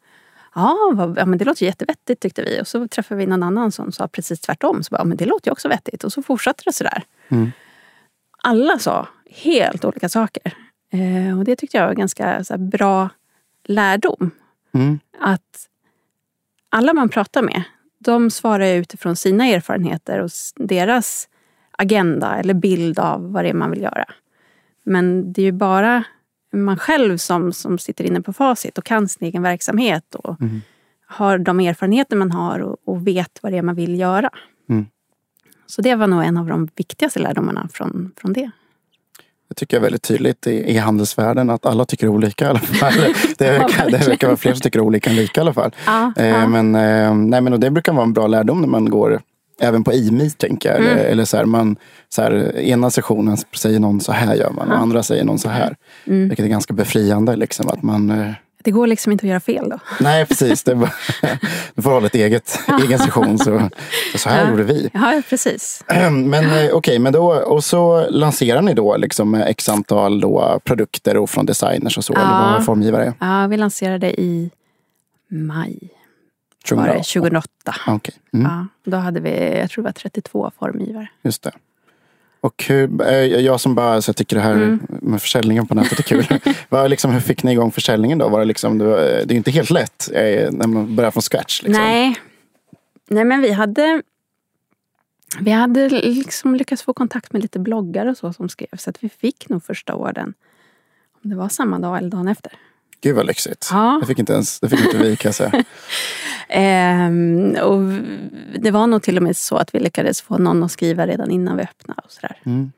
Ja, 0.54 0.92
vad, 0.94 1.18
ja, 1.18 1.26
men 1.26 1.38
det 1.38 1.44
låter 1.44 1.66
jättevettigt 1.66 2.20
tyckte 2.20 2.42
vi. 2.42 2.60
Och 2.60 2.68
så 2.68 2.88
träffade 2.88 3.18
vi 3.18 3.26
någon 3.26 3.42
annan 3.42 3.72
som 3.72 3.92
sa 3.92 4.08
precis 4.08 4.40
tvärtom. 4.40 4.82
Så 4.82 4.90
bara, 4.90 5.00
ja, 5.00 5.04
men 5.04 5.16
det 5.16 5.24
låter 5.24 5.48
ju 5.48 5.52
också 5.52 5.68
vettigt. 5.68 6.04
Och 6.04 6.12
så 6.12 6.22
fortsatte 6.22 6.62
det 6.66 6.72
sådär. 6.72 7.04
Mm. 7.28 7.52
Alla 8.42 8.78
sa 8.78 9.08
helt 9.30 9.84
olika 9.84 10.08
saker. 10.08 10.54
Eh, 10.90 11.38
och 11.38 11.44
det 11.44 11.56
tyckte 11.56 11.76
jag 11.76 11.86
var 11.86 11.94
ganska 11.94 12.44
så 12.44 12.52
här, 12.52 12.58
bra 12.58 13.08
lärdom. 13.64 14.30
Mm. 14.74 14.98
Att 15.20 15.68
alla 16.68 16.92
man 16.92 17.08
pratar 17.08 17.42
med, 17.42 17.62
de 17.98 18.30
svarar 18.30 18.66
utifrån 18.66 19.16
sina 19.16 19.46
erfarenheter 19.46 20.18
och 20.18 20.30
deras 20.56 21.28
agenda 21.70 22.36
eller 22.36 22.54
bild 22.54 22.98
av 22.98 23.32
vad 23.32 23.44
det 23.44 23.48
är 23.48 23.54
man 23.54 23.70
vill 23.70 23.82
göra. 23.82 24.04
Men 24.84 25.32
det 25.32 25.42
är 25.42 25.46
ju 25.46 25.52
bara 25.52 26.04
man 26.52 26.76
själv 26.76 27.16
som, 27.16 27.52
som 27.52 27.78
sitter 27.78 28.04
inne 28.04 28.20
på 28.20 28.32
facit 28.32 28.78
och 28.78 28.84
kan 28.84 29.08
sin 29.08 29.26
egen 29.28 29.42
verksamhet 29.42 30.14
och 30.14 30.40
Mm. 30.40 30.60
har 31.06 31.38
de 31.38 31.60
erfarenheter 31.60 32.16
man 32.16 32.30
har 32.30 32.58
och, 32.58 32.76
och 32.84 33.06
vet 33.06 33.38
vad 33.42 33.52
det 33.52 33.58
är 33.58 33.62
man 33.62 33.74
vill 33.74 34.00
göra. 34.00 34.30
Mm. 34.70 34.86
Så 35.66 35.82
det 35.82 35.94
var 35.94 36.06
nog 36.06 36.24
en 36.24 36.36
av 36.36 36.46
de 36.46 36.68
viktigaste 36.76 37.18
lärdomarna 37.20 37.68
från, 37.72 38.12
från 38.16 38.32
det. 38.32 38.50
Det 39.48 39.54
tycker 39.54 39.76
jag 39.76 39.80
är 39.80 39.84
väldigt 39.84 40.02
tydligt 40.02 40.46
i, 40.46 40.50
i 40.50 40.78
handelsvärlden 40.78 41.50
att 41.50 41.66
alla 41.66 41.84
tycker 41.84 42.08
olika 42.08 42.44
i 42.44 42.48
alla 42.48 42.58
fall. 42.58 42.92
Det 43.38 43.50
verkar, 43.50 43.90
det 43.90 44.08
verkar 44.08 44.26
vara 44.26 44.36
fler 44.36 44.52
som 44.52 44.60
tycker 44.60 44.80
olika 44.80 45.10
än 45.10 45.16
lika 45.16 45.40
i 45.40 45.42
alla 45.42 45.52
fall. 45.54 45.74
Ja, 45.86 46.12
Eh, 46.16 46.26
ja. 46.26 46.48
men, 46.48 46.74
eh, 46.74 47.14
nej, 47.14 47.40
men 47.40 47.52
och 47.52 47.60
det 47.60 47.70
brukar 47.70 47.92
vara 47.92 48.04
en 48.04 48.12
bra 48.12 48.26
lärdom 48.26 48.60
när 48.60 48.68
man 48.68 48.90
går 48.90 49.20
Även 49.60 49.84
på 49.84 49.92
e-meet 49.92 50.38
tänker 50.38 50.68
jag. 50.68 50.78
Mm. 50.80 50.98
eller 50.98 51.24
så 51.24 51.36
här, 51.36 51.44
man, 51.44 51.76
så 52.08 52.22
här, 52.22 52.56
ena 52.58 52.90
sessionen 52.90 53.36
säger 53.56 53.80
någon 53.80 54.00
så 54.00 54.12
här 54.12 54.34
gör 54.34 54.50
man 54.50 54.72
och 54.72 54.78
andra 54.78 55.02
säger 55.02 55.24
någon 55.24 55.38
så 55.38 55.48
här. 55.48 55.76
Mm. 56.06 56.28
Vilket 56.28 56.44
är 56.44 56.48
ganska 56.50 56.74
befriande. 56.74 57.36
Liksom, 57.36 57.68
att 57.68 57.82
man, 57.82 58.10
eh, 58.10 58.30
Det 58.64 58.70
går 58.70 58.86
liksom 58.86 59.12
inte 59.12 59.26
att 59.26 59.28
göra 59.30 59.40
fel 59.40 59.68
då. 59.70 59.78
nej 60.00 60.26
precis, 60.26 60.62
det 60.62 60.74
bara, 60.74 60.92
du 61.74 61.82
får 61.82 61.90
hålla 61.90 62.06
ett 62.06 62.14
eget, 62.14 62.58
egen 62.82 62.98
session. 62.98 63.38
Så, 63.38 63.68
så 64.16 64.28
här 64.28 64.44
Ja. 64.44 64.50
gjorde 64.50 64.62
vi. 64.62 64.90
Ja, 64.94 65.22
precis. 65.28 65.84
Men 66.10 66.34
eh, 66.34 66.70
okej, 66.72 66.98
men 66.98 67.12
då, 67.12 67.32
och 67.32 67.64
så 67.64 68.06
lanserar 68.10 68.62
ni 68.62 68.74
då 68.74 68.96
liksom 68.96 69.34
eh, 69.34 69.46
x 69.46 69.68
antal 69.68 70.20
då 70.20 70.60
produkter 70.64 71.16
och 71.16 71.30
från 71.30 71.46
designers 71.46 71.98
och 71.98 72.04
så. 72.04 72.12
Ja. 72.16 72.20
Eller 72.20 72.52
vad 72.56 72.64
formgivare? 72.64 73.14
Ja, 73.20 73.46
vi 73.46 73.56
lanserade 73.56 74.20
i 74.20 74.50
maj 75.30 75.78
var 76.70 76.86
2008. 76.86 76.92
det, 76.98 77.04
2008. 77.04 77.74
Ah, 77.86 77.94
Okej, 77.94 78.14
mm, 78.32 78.46
Ja, 78.52 78.66
då 78.90 78.96
hade 78.96 79.20
vi, 79.20 79.58
jag 79.58 79.70
tror 79.70 79.82
det 79.82 79.86
var 79.88 79.92
32 79.92 80.50
formgivare. 80.58 81.08
just 81.22 81.42
det. 81.42 81.52
Och 82.40 82.64
hur, 82.68 83.02
eh, 83.08 83.14
jag 83.24 83.60
som 83.60 83.74
bara 83.74 84.02
så 84.02 84.08
jag 84.08 84.16
tycker 84.16 84.36
det 84.36 84.42
här 84.42 84.52
Mm. 84.52 84.80
med 84.88 85.20
försäljningen 85.22 85.66
på 85.66 85.74
nätet 85.74 85.98
är 85.98 86.02
kul. 86.02 86.26
Vad, 86.68 86.90
liksom, 86.90 87.10
hur 87.12 87.20
fick 87.20 87.42
ni 87.42 87.52
igång 87.52 87.72
försäljningen 87.72 88.18
då? 88.18 88.28
Var 88.28 88.38
det, 88.38 88.44
liksom, 88.44 88.78
det, 88.78 88.84
var, 88.84 88.96
det 88.96 89.22
är 89.22 89.30
ju 89.30 89.36
inte 89.36 89.50
helt 89.50 89.70
lätt 89.70 90.10
eh, 90.14 90.50
när 90.52 90.66
man 90.66 90.96
börjar 90.96 91.10
från 91.10 91.22
scratch. 91.22 91.62
Liksom. 91.62 91.82
Nej. 91.84 92.16
Nej, 93.08 93.24
men 93.24 93.40
vi 93.40 93.52
hade 93.52 94.02
vi 95.40 95.50
hade 95.50 95.88
liksom 95.88 96.54
lyckats 96.54 96.82
få 96.82 96.92
kontakt 96.94 97.32
med 97.32 97.42
lite 97.42 97.58
bloggare 97.58 98.10
och 98.10 98.16
så 98.16 98.32
som 98.32 98.48
skrev. 98.48 98.76
Så 98.78 98.90
att 98.90 99.04
vi 99.04 99.08
fick 99.08 99.48
nog 99.48 99.64
första 99.64 99.94
orden. 99.94 100.34
Om 101.24 101.30
det 101.30 101.36
var 101.36 101.48
samma 101.48 101.78
dag 101.78 101.98
eller 101.98 102.08
dagen 102.10 102.28
efter. 102.28 102.52
Gud 103.00 103.16
vad 103.16 103.26
lyxigt. 103.26 103.68
Ja. 103.72 103.98
Det 104.00 104.06
fick 104.06 104.18
inte 104.18 104.32
ens 104.32 104.60
det 104.60 104.68
fick 104.68 104.80
inte 104.80 104.98
vi 104.98 105.16
kan 105.16 105.28
jag 105.28 105.34
säga. 105.34 105.50
Ehm, 106.48 107.56
och 107.62 107.82
det 108.60 108.70
var 108.70 108.86
nog 108.86 109.02
till 109.02 109.16
och 109.16 109.22
med 109.22 109.36
så 109.36 109.56
att 109.56 109.74
vi 109.74 109.78
lyckades 109.78 110.22
få 110.22 110.38
någon 110.38 110.62
att 110.62 110.70
skriva 110.70 111.06
redan 111.06 111.30
innan 111.30 111.56
vi 111.56 111.62
öppnade. 111.62 112.00
Och 112.04 112.10
sådär. 112.10 112.36
Mm. 112.44 112.72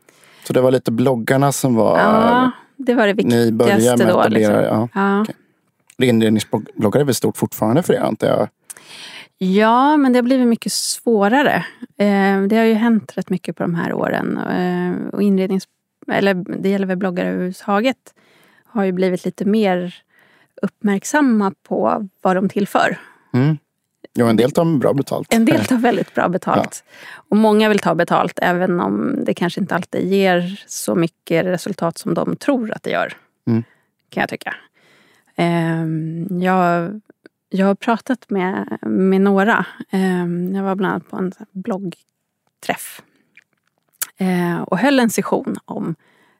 Så 0.47 0.53
det 0.53 0.61
var 0.61 0.71
lite 0.71 0.93
bloggarna 0.93 1.53
som 1.53 1.75
var... 1.75 1.99
Ja, 1.99 2.51
det 2.77 2.95
var 2.95 3.07
det 3.07 3.15
ni 3.25 3.53
började 3.53 3.77
viktigaste 3.77 4.07
med 4.07 4.15
då. 4.15 4.29
Liksom. 4.29 4.55
ja. 4.55 4.89
Ja. 4.95 5.21
Okej. 5.23 5.35
Inredningsbloggar 6.09 7.01
är 7.01 7.05
väl 7.05 7.15
stort 7.15 7.37
fortfarande 7.37 7.83
för 7.83 7.95
er 7.95 8.01
antar 8.01 8.27
jag? 8.27 8.49
Ja, 9.39 9.97
men 9.97 10.13
det 10.13 10.19
har 10.19 10.23
blivit 10.23 10.49
mycket 10.49 10.73
svårare. 10.73 11.65
Eh, 11.97 12.43
det 12.43 12.57
har 12.57 12.65
ju 12.65 12.75
hänt 12.75 13.13
rätt 13.17 13.31
mycket 13.31 13.57
på 13.57 13.63
de 13.63 13.75
här 13.75 13.93
åren. 13.93 14.39
Eh, 14.39 15.09
och 15.15 15.23
inrednings, 15.23 15.69
eller 16.13 16.35
det 16.35 16.69
gäller 16.69 16.87
väl 16.87 16.97
bloggare 16.97 17.29
överhuvudtaget. 17.29 18.15
Har 18.65 18.85
ju 18.85 18.93
blivit 18.93 19.25
lite 19.25 19.45
mer 19.45 19.95
uppmärksamma 20.63 21.53
på 21.69 22.09
vad 22.23 22.37
de 22.37 22.49
tillför. 22.49 22.99
Mm. 23.35 23.59
Ja, 24.13 24.29
en 24.29 24.37
del 24.37 24.51
tar 24.51 24.79
bra 24.79 24.93
betalt. 24.93 25.35
En 25.35 25.45
del 25.45 25.65
tar 25.65 25.77
väldigt 25.77 26.15
bra 26.15 26.29
betalt. 26.29 26.85
Och 27.29 27.37
många 27.37 27.69
vill 27.69 27.79
ta 27.79 27.95
betalt 27.95 28.39
även 28.43 28.81
om 28.81 29.25
det 29.25 29.35
kanske 29.35 29.61
inte 29.61 29.75
alltid 29.75 30.13
ger 30.13 30.65
så 30.67 30.95
mycket 30.95 31.45
resultat 31.45 31.99
som 31.99 32.15
de 32.15 32.37
tror 32.37 32.73
att 32.73 32.83
det 32.83 32.91
gör. 32.91 33.13
Mm. 33.47 33.63
Kan 34.11 34.21
jag 34.21 34.29
tycka. 34.29 34.55
Ehm, 35.37 36.43
jag, 36.43 37.01
jag 37.49 37.67
har 37.67 37.75
pratat 37.75 38.31
med, 38.31 38.79
med 38.83 39.21
några. 39.21 39.67
Ehm, 39.91 40.55
jag 40.55 40.63
var 40.63 40.75
bland 40.75 40.93
annat 40.93 41.11
på 41.11 41.17
en 41.17 41.33
bloggträff. 41.53 43.03
Eh, 44.17 44.61
och 44.61 44.79
höll 44.79 45.01
en 45.01 45.11
session 45.11 45.57
om 45.65 45.95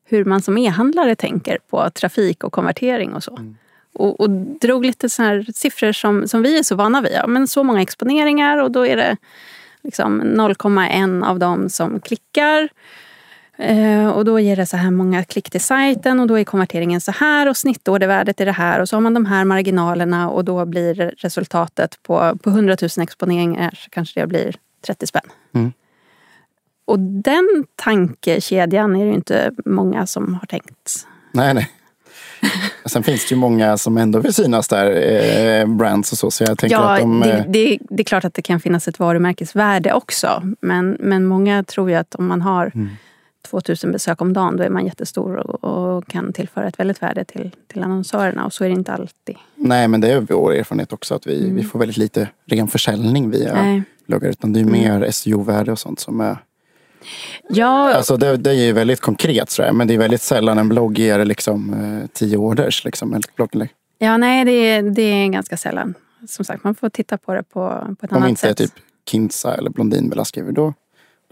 hur 0.05 0.25
man 0.25 0.43
som 0.43 0.59
e-handlare 0.59 1.17
tänker 1.17 1.59
på 1.71 1.91
trafik 1.91 2.45
och 2.45 2.53
konvertering 2.53 3.15
och 3.15 3.23
så. 3.25 3.55
Och, 3.95 4.21
och 4.21 4.31
drog 4.31 4.87
lite 4.87 5.09
så 5.09 5.23
här 5.23 5.47
siffror 5.55 5.93
som, 5.93 6.29
som 6.29 6.43
vi 6.43 6.59
är 6.59 6.63
så 6.63 6.75
vana 6.75 7.01
vid. 7.01 7.13
Ja, 7.13 7.27
men 7.27 7.49
så 7.49 7.65
många 7.65 7.83
exponeringar 7.83 8.63
och 8.63 8.71
då 8.71 8.87
är 8.87 8.97
det 8.97 9.17
liksom 9.83 10.23
0,1 10.23 11.25
av 11.25 11.39
dem 11.39 11.69
som 11.69 12.01
klickar. 12.01 12.69
Eh, 13.57 14.09
och 14.09 14.25
då 14.25 14.41
ger 14.41 14.57
det 14.57 14.67
så 14.67 14.77
här 14.77 14.91
många 14.91 15.25
klick 15.25 15.51
till 15.51 15.61
sajten 15.61 16.21
och 16.21 16.27
då 16.27 16.39
är 16.39 16.45
konverteringen 16.45 17.01
så 17.01 17.13
här 17.13 17.49
och 17.49 17.57
snittordervärdet 17.57 18.41
är 18.41 18.47
det 18.47 18.53
här 18.53 18.81
och 18.81 18.89
så 18.89 18.97
har 18.97 19.01
man 19.01 19.15
de 19.15 19.27
här 19.27 19.45
marginalerna 19.45 20.31
och 20.31 20.45
då 20.45 20.65
blir 20.65 20.95
resultatet 20.95 22.03
på, 22.03 22.39
på 22.43 22.51
100 22.51 22.77
000 22.83 22.91
exponeringar 23.03 23.75
så 23.77 23.91
kanske 23.91 24.21
det 24.21 24.27
blir 24.27 24.55
30 24.87 25.07
spänn. 25.07 25.31
Mm. 25.55 25.73
Och 26.85 26.99
den 26.99 27.65
tankekedjan 27.77 28.97
är 28.97 29.05
det 29.05 29.11
ju 29.11 29.15
inte 29.15 29.53
många 29.65 30.07
som 30.07 30.35
har 30.35 30.47
tänkt. 30.47 31.07
Nej, 31.33 31.55
nej. 31.55 31.71
Sen 32.87 33.03
finns 33.03 33.29
det 33.29 33.35
ju 33.35 33.41
många 33.41 33.77
som 33.79 33.99
ändå 33.99 34.19
vill 34.19 34.35
synas 34.35 34.69
där, 34.69 34.87
eh, 35.61 35.67
brands 35.67 36.13
och 36.13 36.19
så. 36.19 36.31
Så 36.31 36.45
jag 36.45 36.59
tänker 36.59 36.77
Ja, 36.77 36.95
att 36.95 37.01
de... 37.01 37.21
det, 37.21 37.33
eh, 37.33 37.45
det, 37.49 37.79
det 37.91 38.03
är 38.03 38.05
klart 38.05 38.25
att 38.25 38.35
det 38.35 38.43
kan 38.43 38.61
finnas 38.61 38.89
ett 38.89 38.99
varumärkesvärde 38.99 39.93
också. 39.93 40.43
Men, 40.61 40.97
men 41.01 41.25
många 41.27 41.65
tror 41.65 41.91
ju 41.91 41.97
att 41.97 42.15
om 42.15 42.27
man 42.27 42.43
har 42.43 42.71
Mm. 42.75 42.89
2000 43.51 43.93
besök 43.93 44.21
om 44.21 44.33
dagen, 44.33 44.57
då 44.57 44.63
är 44.63 44.71
man 44.71 44.85
jättestor 44.87 45.37
och, 45.37 45.65
och 45.97 46.07
kan 46.07 46.33
tillföra 46.33 46.69
ett 46.69 46.79
väldigt 46.81 47.03
värde 47.03 47.25
till, 47.25 47.51
till 47.73 47.83
annonsörerna. 47.83 48.45
Och 48.47 48.53
så 48.53 48.65
är 48.65 48.69
det 48.69 48.75
inte 48.75 48.93
alltid. 48.93 49.37
Nej, 49.55 49.89
men 49.89 50.01
det 50.01 50.13
är 50.13 50.21
vår 50.21 50.55
erfarenhet 50.55 50.93
också 50.93 51.15
att 51.15 51.27
vi, 51.27 51.51
vi 51.51 51.63
får 51.63 51.79
väldigt 51.79 51.97
lite 51.97 52.29
ren 52.47 52.69
försäljning 52.69 53.31
via 53.31 53.55
Nej. 53.55 53.83
bloggar. 54.07 54.29
Utan 54.31 54.53
det 54.53 54.61
är 54.61 54.65
Mm. 54.65 54.73
mer 55.01 55.11
SEO-värde 55.11 55.73
och 55.73 55.79
sånt 55.79 56.01
som 56.01 56.21
är... 56.21 56.37
Ja, 57.49 57.95
Alltså 57.95 58.17
det, 58.17 58.37
det 58.37 58.51
är 58.51 58.55
ju 58.55 58.73
väldigt 58.73 59.01
konkret 59.01 59.51
sådär, 59.51 59.73
men 59.73 59.87
det 59.89 59.95
är 59.95 59.99
väldigt 59.99 60.23
sällan 60.23 60.59
en 60.59 60.69
blogg 60.69 60.99
ger 60.99 61.25
liksom 61.25 61.75
eh, 61.75 62.07
tio 62.13 62.37
orders. 62.37 62.85
Liksom, 62.85 63.21
ja 63.99 64.17
nej, 64.17 64.45
det, 64.45 64.53
är- 64.53 64.83
det 64.83 65.03
är 65.03 65.29
ganska 65.29 65.57
sällan. 65.57 65.95
Som 66.29 66.45
sagt, 66.45 66.65
man 66.65 66.75
får 66.75 66.89
titta 66.89 67.19
på 67.19 67.35
det 67.35 67.43
på, 67.43 67.87
på 68.01 68.07
ett 68.07 68.13
Om 68.13 68.17
annat 68.19 68.29
inte 68.29 68.47
är 68.47 68.49
sätt. 68.49 68.57
typ 68.59 68.73
Kinsa 69.11 69.55
eller 69.55 69.71
Blondinbella 69.71 70.25
skriver, 70.25 70.53
då, 70.53 70.75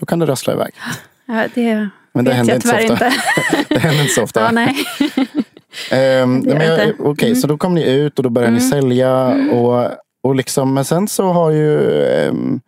då 0.01 0.07
kan 0.07 0.19
det 0.19 0.27
rassla 0.27 0.53
iväg. 0.53 0.73
Ja, 1.27 1.45
det 1.55 1.89
Men 2.13 2.25
det 2.25 2.31
vet 2.31 2.37
händer 2.37 2.53
jag 2.53 2.57
inte 2.57 2.69
tyvärr 2.69 2.93
ofta. 2.93 3.07
inte. 3.07 3.19
Det 3.75 3.79
händer 3.79 4.01
inte 4.03 4.15
så 4.15 4.23
ofta. 4.23 4.41
ja, 4.41 4.51
nej. 4.51 4.75
Inte. 5.93 6.95
Okej, 6.99 7.29
Mm. 7.29 7.41
så 7.41 7.47
då 7.47 7.57
kom 7.59 7.75
ni 7.75 7.91
ut 7.93 8.19
och 8.19 8.23
då 8.23 8.31
började 8.31 8.55
ni 8.55 8.61
sälja. 8.61 9.27
Och, 9.53 9.91
och 10.23 10.35
liksom, 10.35 10.75
men 10.75 10.85
sen 10.85 11.09
så 11.09 11.25
har 11.33 11.51
ju... 11.51 11.79
Um, 12.29 12.61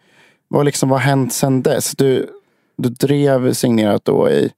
vad, 0.49 0.65
liksom, 0.65 0.89
vad 0.89 1.01
har 1.01 1.07
hänt 1.07 1.33
sen 1.33 1.63
dess? 1.63 1.91
Du, 1.97 2.29
du 2.77 2.89
drev 2.89 3.53
signerat 3.53 4.05
då 4.05 4.31
i, 4.31 4.53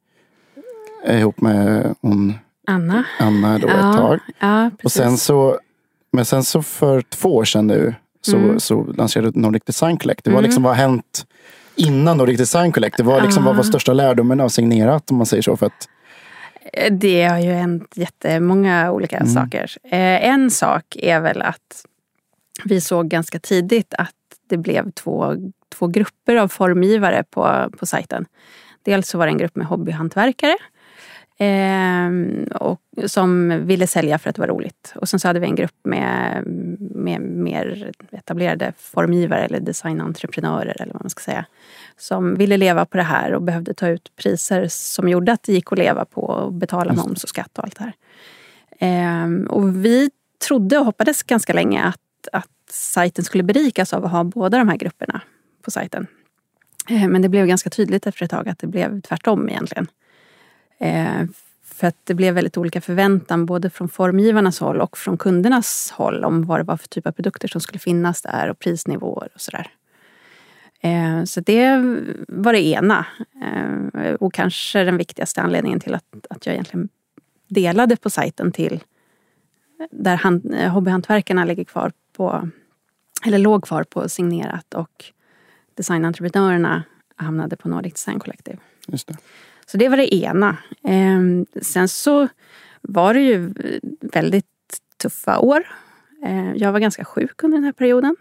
ihop 1.09 1.41
med 1.41 1.95
hon, 2.01 2.35
Anna. 2.67 3.05
Anna 3.21 3.59
då 3.59 3.69
ja, 3.69 3.91
ett 3.91 3.97
tag. 3.97 4.19
Ja. 4.39 4.71
Och 4.85 4.93
sen 4.93 5.17
så, 5.19 5.59
men 6.13 6.25
sen 6.25 6.45
så 6.45 6.63
för 6.63 7.03
två 7.03 7.35
år 7.37 7.45
sedan 7.45 7.67
nu 7.67 7.95
så, 8.21 8.37
Mm. 8.37 8.61
så 8.61 8.83
lanserade 8.85 9.31
du 9.31 9.41
Nordic 9.41 9.63
Design 9.67 9.97
Collective. 9.97 10.35
Vad, 10.35 10.39
Mm. 10.41 10.49
liksom, 10.49 10.63
vad 10.63 10.77
har 10.77 10.83
hänt 10.83 11.27
innan 11.77 12.17
Nordic 12.17 12.39
Design 12.39 12.73
Collective? 12.73 13.09
Vad, 13.09 13.23
liksom, 13.23 13.45
vad 13.45 13.57
var 13.57 13.63
största 13.63 13.93
lärdomen 13.93 14.41
av 14.41 14.49
signerat 14.49 15.11
om 15.11 15.17
man 15.17 15.27
säger 15.27 15.43
så? 15.43 15.57
För 15.57 15.67
att, 15.67 15.89
Det 16.91 17.25
har 17.25 17.39
ju 17.39 17.53
hänt 17.53 17.93
jättemånga 17.95 18.91
olika 18.93 19.17
Mm. 19.17 19.29
saker. 19.29 19.71
Eh, 19.85 20.25
en 20.29 20.51
sak 20.51 20.97
är 20.99 21.21
väl 21.21 21.43
att 21.43 21.85
vi 22.65 22.81
såg 22.81 23.09
ganska 23.09 23.39
tidigt 23.39 23.95
att 23.99 24.11
det 24.51 24.57
blev 24.57 24.91
två, 24.91 25.35
två 25.79 25.87
grupper 25.87 26.37
av 26.37 26.49
formgivare 26.49 27.25
på, 27.31 27.71
på 27.79 27.87
sajten. 27.87 28.27
Dels 28.83 29.09
så 29.09 29.19
var 29.19 29.27
det 29.27 29.33
en 29.33 29.39
grupp 29.39 29.57
med 29.57 29.67
hobbyhantverkare 29.67 30.57
eh, 31.39 32.11
och, 32.55 32.81
som 33.07 33.49
ville 33.67 33.87
sälja 33.87 34.19
för 34.19 34.31
att 34.31 34.37
det 34.37 34.43
var 34.43 34.49
roligt. 34.49 34.95
Och 34.97 35.09
sen 35.09 35.21
så 35.21 35.29
hade 35.29 35.41
vi 35.41 35.47
en 35.47 35.55
grupp 35.55 35.75
med, 35.85 36.43
med 36.79 37.21
mer 37.21 37.93
etablerade 38.13 38.73
formgivare 38.79 39.45
eller 39.45 39.61
designentreprenörer 39.61 40.83
eller 40.83 40.93
vad 40.93 41.03
man 41.03 41.11
ska 41.11 41.21
säga. 41.21 41.45
Som 41.97 42.35
ville 42.35 42.57
leva 42.57 42.85
på 42.85 42.97
det 42.97 43.03
här 43.03 43.35
och 43.35 43.43
behövde 43.43 43.75
ta 43.75 43.89
ut 43.89 44.17
priser 44.17 44.67
som 44.69 45.09
gjorde 45.09 45.33
att 45.33 45.43
det 45.43 45.53
gick 45.53 45.73
att 45.73 45.79
leva 45.79 46.05
på 46.05 46.21
och 46.21 46.53
betala 46.53 46.93
moms 46.93 47.23
och 47.23 47.29
skatt 47.29 47.59
och 47.59 47.65
allt 47.65 47.79
det 47.79 47.85
här. 47.85 47.93
Ehm, 48.79 49.47
och 49.47 49.85
vi 49.85 50.11
trodde 50.49 50.79
och 50.79 50.85
hoppades 50.85 51.23
ganska 51.23 51.53
länge 51.53 51.83
att, 51.83 52.29
att 52.33 52.51
sajten 52.71 53.25
skulle 53.25 53.43
berikas 53.45 53.93
av 53.93 54.05
att 54.05 54.11
ha 54.11 54.25
båda 54.25 54.59
de 54.59 54.69
här 54.69 54.77
grupperna 54.77 55.21
på 55.67 55.71
sajten. 55.71 56.07
Eh, 56.89 57.09
men 57.09 57.23
det 57.23 57.29
blev 57.29 57.47
ganska 57.47 57.71
tydligt 57.71 58.07
efter 58.07 58.25
ett 58.25 58.31
tag 58.31 58.49
att 58.49 58.59
det 58.59 58.67
blev 58.67 59.01
tvärtom 59.01 59.49
egentligen. 59.49 59.87
Eh, 60.79 61.25
för 61.65 61.87
att 61.87 61.97
det 62.05 62.15
blev 62.15 62.35
väldigt 62.35 62.57
olika 62.57 62.81
förväntan 62.81 63.47
både 63.47 63.71
från 63.71 63.89
formgivarnas 63.89 64.61
håll 64.61 64.81
och 64.81 64.99
från 64.99 65.19
kundernas 65.19 65.91
håll 65.91 66.25
om 66.25 66.43
vad 66.43 66.61
det 66.61 66.65
var 66.65 66.77
för 66.77 66.89
typ 66.89 67.07
av 67.07 67.13
produkter 67.13 67.49
som 67.49 67.61
skulle 67.61 67.79
finnas 67.79 68.23
där 68.23 68.51
och 68.51 68.59
prisnivåer 68.59 69.29
och 69.35 69.41
sådär. 69.41 69.71
Eh, 70.81 71.25
så 71.25 71.41
det 71.41 71.77
var 72.29 72.53
det 72.53 72.67
ena. 72.67 73.07
Och 74.21 74.35
kanske 74.35 74.85
den 74.85 74.97
viktigaste 74.97 75.43
anledningen 75.43 75.81
till 75.81 75.95
att, 75.95 76.27
att 76.31 76.47
jag 76.47 76.53
egentligen 76.53 76.89
delade 77.49 77.97
på 77.97 78.11
sajten 78.11 78.53
till 78.53 78.81
där 79.91 80.69
hobbyhantverkarna 80.69 81.45
ligger 81.45 81.65
kvar 81.65 81.93
på, 82.17 82.49
eller 83.27 83.39
låg 83.39 83.65
kvar 83.65 83.85
på 83.85 84.09
signerat 84.09 84.75
och 84.75 85.13
designentreprenörerna 85.77 86.83
hamnade 87.17 87.57
på 87.57 87.69
Nordic 87.69 87.93
Design 87.93 88.21
Collective. 88.21 88.59
just 88.87 89.09
det. 89.09 89.17
Så 89.67 89.77
det 89.77 89.89
var 89.89 89.97
det 89.97 90.15
ena. 90.15 90.57
Eh, 90.85 91.21
sen 91.63 91.89
så 91.89 92.29
var 92.83 93.15
det 93.15 93.21
ju 93.21 93.55
väldigt 94.01 94.47
tuffa 94.97 95.39
år. 95.39 95.69
Eh, 96.25 96.53
jag 96.53 96.73
var 96.73 96.81
ganska 96.81 97.05
sjuk 97.05 97.43
under 97.43 97.57
den 97.59 97.65
här 97.65 97.73
perioden. 97.73 98.17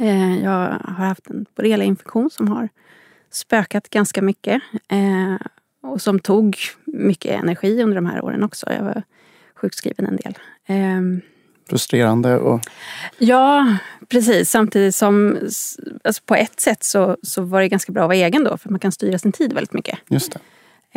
Eh, 0.00 0.42
jag 0.42 0.50
har 0.84 1.06
haft 1.06 1.30
en 1.30 1.46
borreliainfektion 1.54 2.30
som 2.30 2.48
har 2.48 2.68
spökat 3.30 3.88
ganska 3.88 4.22
mycket. 4.22 4.62
Och 5.80 6.02
som 6.02 6.18
tog 6.18 6.56
mycket 6.84 7.42
energi 7.42 7.82
under 7.82 7.94
de 7.94 8.06
här 8.06 8.24
åren 8.24 8.44
också. 8.44 8.72
Jag 8.72 8.84
var 8.84 9.02
sjukskriven 9.54 10.06
en 10.06 10.16
del. 10.16 10.34
Frustrerande 11.68 12.38
och 12.38 12.60
Ja, 13.18 13.76
precis. 14.08 14.50
Samtidigt 14.50 14.94
som 14.94 15.38
alltså 16.04 16.22
på 16.26 16.34
ett 16.34 16.60
sätt 16.60 16.84
så, 16.84 17.16
så 17.22 17.42
var 17.42 17.60
det 17.60 17.68
ganska 17.68 17.92
bra 17.92 18.02
att 18.02 18.08
vara 18.08 18.16
egen 18.16 18.44
då 18.44 18.56
för 18.56 18.70
man 18.70 18.80
kan 18.80 18.92
styra 18.92 19.18
sin 19.18 19.32
tid 19.32 19.52
väldigt 19.52 19.72
mycket. 19.72 19.98
just 20.08 20.32
det. 20.32 20.40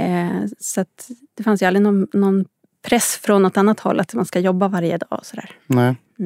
Eh, 0.03 0.41
så 0.59 0.81
att 0.81 1.09
det 1.37 1.43
fanns 1.43 1.61
ju 1.61 1.65
aldrig 1.65 1.83
någon, 1.83 2.07
någon 2.13 2.45
press 2.81 3.19
från 3.23 3.43
något 3.43 3.57
annat 3.57 3.79
håll 3.79 3.99
att 3.99 4.13
man 4.13 4.25
ska 4.25 4.39
jobba 4.39 4.67
varje 4.67 4.97
dag. 4.97 5.19
Och 5.19 5.25
sådär. 5.25 5.51
Nej. 5.67 5.95
Eh, 6.19 6.25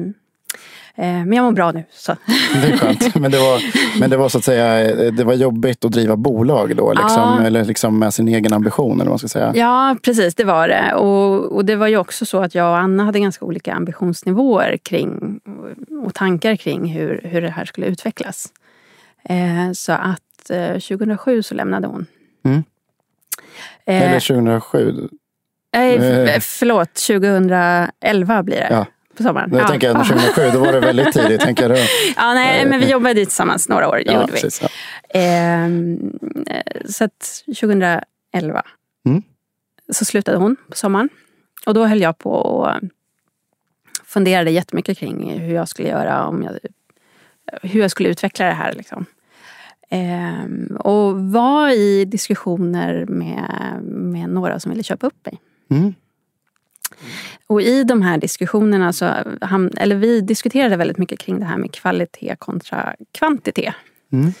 men 0.98 1.32
jag 1.32 1.44
mår 1.44 1.52
bra 1.52 1.72
nu. 1.72 1.84
Så. 1.90 2.16
Det 2.62 2.68
är 2.72 2.76
skönt. 2.76 3.14
Men 3.14 3.30
det, 3.30 3.38
var, 3.38 3.60
men 4.00 4.10
det 4.10 4.16
var 4.16 4.28
så 4.28 4.38
att 4.38 4.44
säga, 4.44 4.94
det 5.10 5.24
var 5.24 5.34
jobbigt 5.34 5.84
att 5.84 5.92
driva 5.92 6.16
bolag 6.16 6.76
då, 6.76 6.92
liksom, 6.92 7.36
Ja. 7.40 7.42
eller 7.46 7.64
liksom 7.64 7.98
med 7.98 8.14
sin 8.14 8.28
egen 8.28 8.52
ambition 8.52 8.92
eller 8.94 9.04
vad 9.04 9.12
man 9.12 9.18
ska 9.18 9.28
säga. 9.28 9.52
Ja, 9.56 9.96
precis. 10.02 10.34
Det 10.34 10.44
var 10.44 10.68
det. 10.68 10.94
Och, 10.94 11.52
och 11.56 11.64
det 11.64 11.76
var 11.76 11.86
ju 11.86 11.96
också 11.96 12.26
så 12.26 12.42
att 12.42 12.54
jag 12.54 12.70
och 12.70 12.78
Anna 12.78 13.04
hade 13.04 13.20
ganska 13.20 13.44
olika 13.44 13.74
ambitionsnivåer 13.74 14.76
kring 14.82 15.40
och 16.04 16.14
tankar 16.14 16.56
kring 16.56 16.86
hur, 16.86 17.20
hur 17.24 17.42
det 17.42 17.50
här 17.50 17.64
skulle 17.64 17.86
utvecklas. 17.86 18.48
Eh, 19.28 19.72
så 19.74 19.92
att 19.92 20.50
eh, 20.50 20.72
2007 20.72 21.42
så 21.42 21.54
lämnade 21.54 21.86
hon. 21.86 22.06
Mm. 22.44 22.64
Eh, 23.86 24.02
Eller 24.02 24.20
2007. 24.20 25.08
Nej, 25.72 25.96
Eh. 25.96 26.40
förlåt. 26.40 26.94
2011 26.94 28.42
blir 28.42 28.56
det. 28.56 28.68
Ja. 28.70 28.86
På 29.16 29.22
sommaren. 29.22 29.50
Jag 29.52 29.60
ja. 29.60 29.68
tänker 29.68 29.90
att 29.90 30.08
2007, 30.08 30.50
då 30.52 30.58
var 30.60 30.72
det 30.72 30.80
väldigt 30.80 31.12
tidigt. 31.12 31.40
Tänker 31.40 31.70
jag. 31.70 31.78
ja, 32.16 32.34
nej, 32.34 32.66
men 32.66 32.80
vi 32.80 32.90
jobbade 32.90 33.14
tillsammans 33.14 33.68
några 33.68 33.88
år. 33.88 34.02
Ja, 34.06 34.12
gjorde 34.12 34.26
vi. 34.26 34.32
precis, 34.32 34.62
ja. 34.62 34.68
Ehm, 35.08 36.12
eh, 36.46 36.86
så 36.88 37.04
att 37.04 37.42
2011 37.46 38.62
Mm. 39.06 39.22
så 39.92 40.04
slutade 40.04 40.38
hon 40.38 40.56
på 40.70 40.76
sommaren. 40.76 41.08
Och 41.66 41.74
då 41.74 41.86
höll 41.86 42.00
jag 42.00 42.18
på 42.18 42.30
och 42.30 42.70
funderade 44.04 44.50
jättemycket 44.50 44.98
kring 44.98 45.40
hur 45.40 45.54
jag 45.54 45.68
skulle 45.68 45.88
göra. 45.88 46.26
Om 46.26 46.42
jag, 46.42 46.58
hur 47.62 47.80
jag 47.80 47.90
skulle 47.90 48.08
utveckla 48.08 48.46
det 48.46 48.52
här. 48.52 48.72
Liksom. 48.72 49.06
Ehm, 49.90 50.76
och 50.80 51.20
var 51.20 51.68
i 51.70 52.04
diskussioner 52.04 53.04
med, 53.08 53.78
med 53.82 54.28
några 54.28 54.60
som 54.60 54.70
ville 54.70 54.82
köpa 54.82 55.06
upp 55.06 55.26
mig. 55.26 55.40
Mm. 55.70 55.94
Och 57.46 57.62
i 57.62 57.84
de 57.84 58.02
här 58.02 58.18
diskussionerna 58.18 58.92
så 58.92 59.04
ham- 59.40 59.76
eller 59.76 59.96
vi 59.96 60.20
diskuterade 60.20 60.76
väldigt 60.76 60.98
mycket 60.98 61.18
kring 61.18 61.40
det 61.40 61.46
här 61.46 61.56
med 61.56 61.72
kvalitet 61.72 62.36
kontra 62.38 62.94
kvantitet. 63.12 63.74
Mm. 64.12 64.32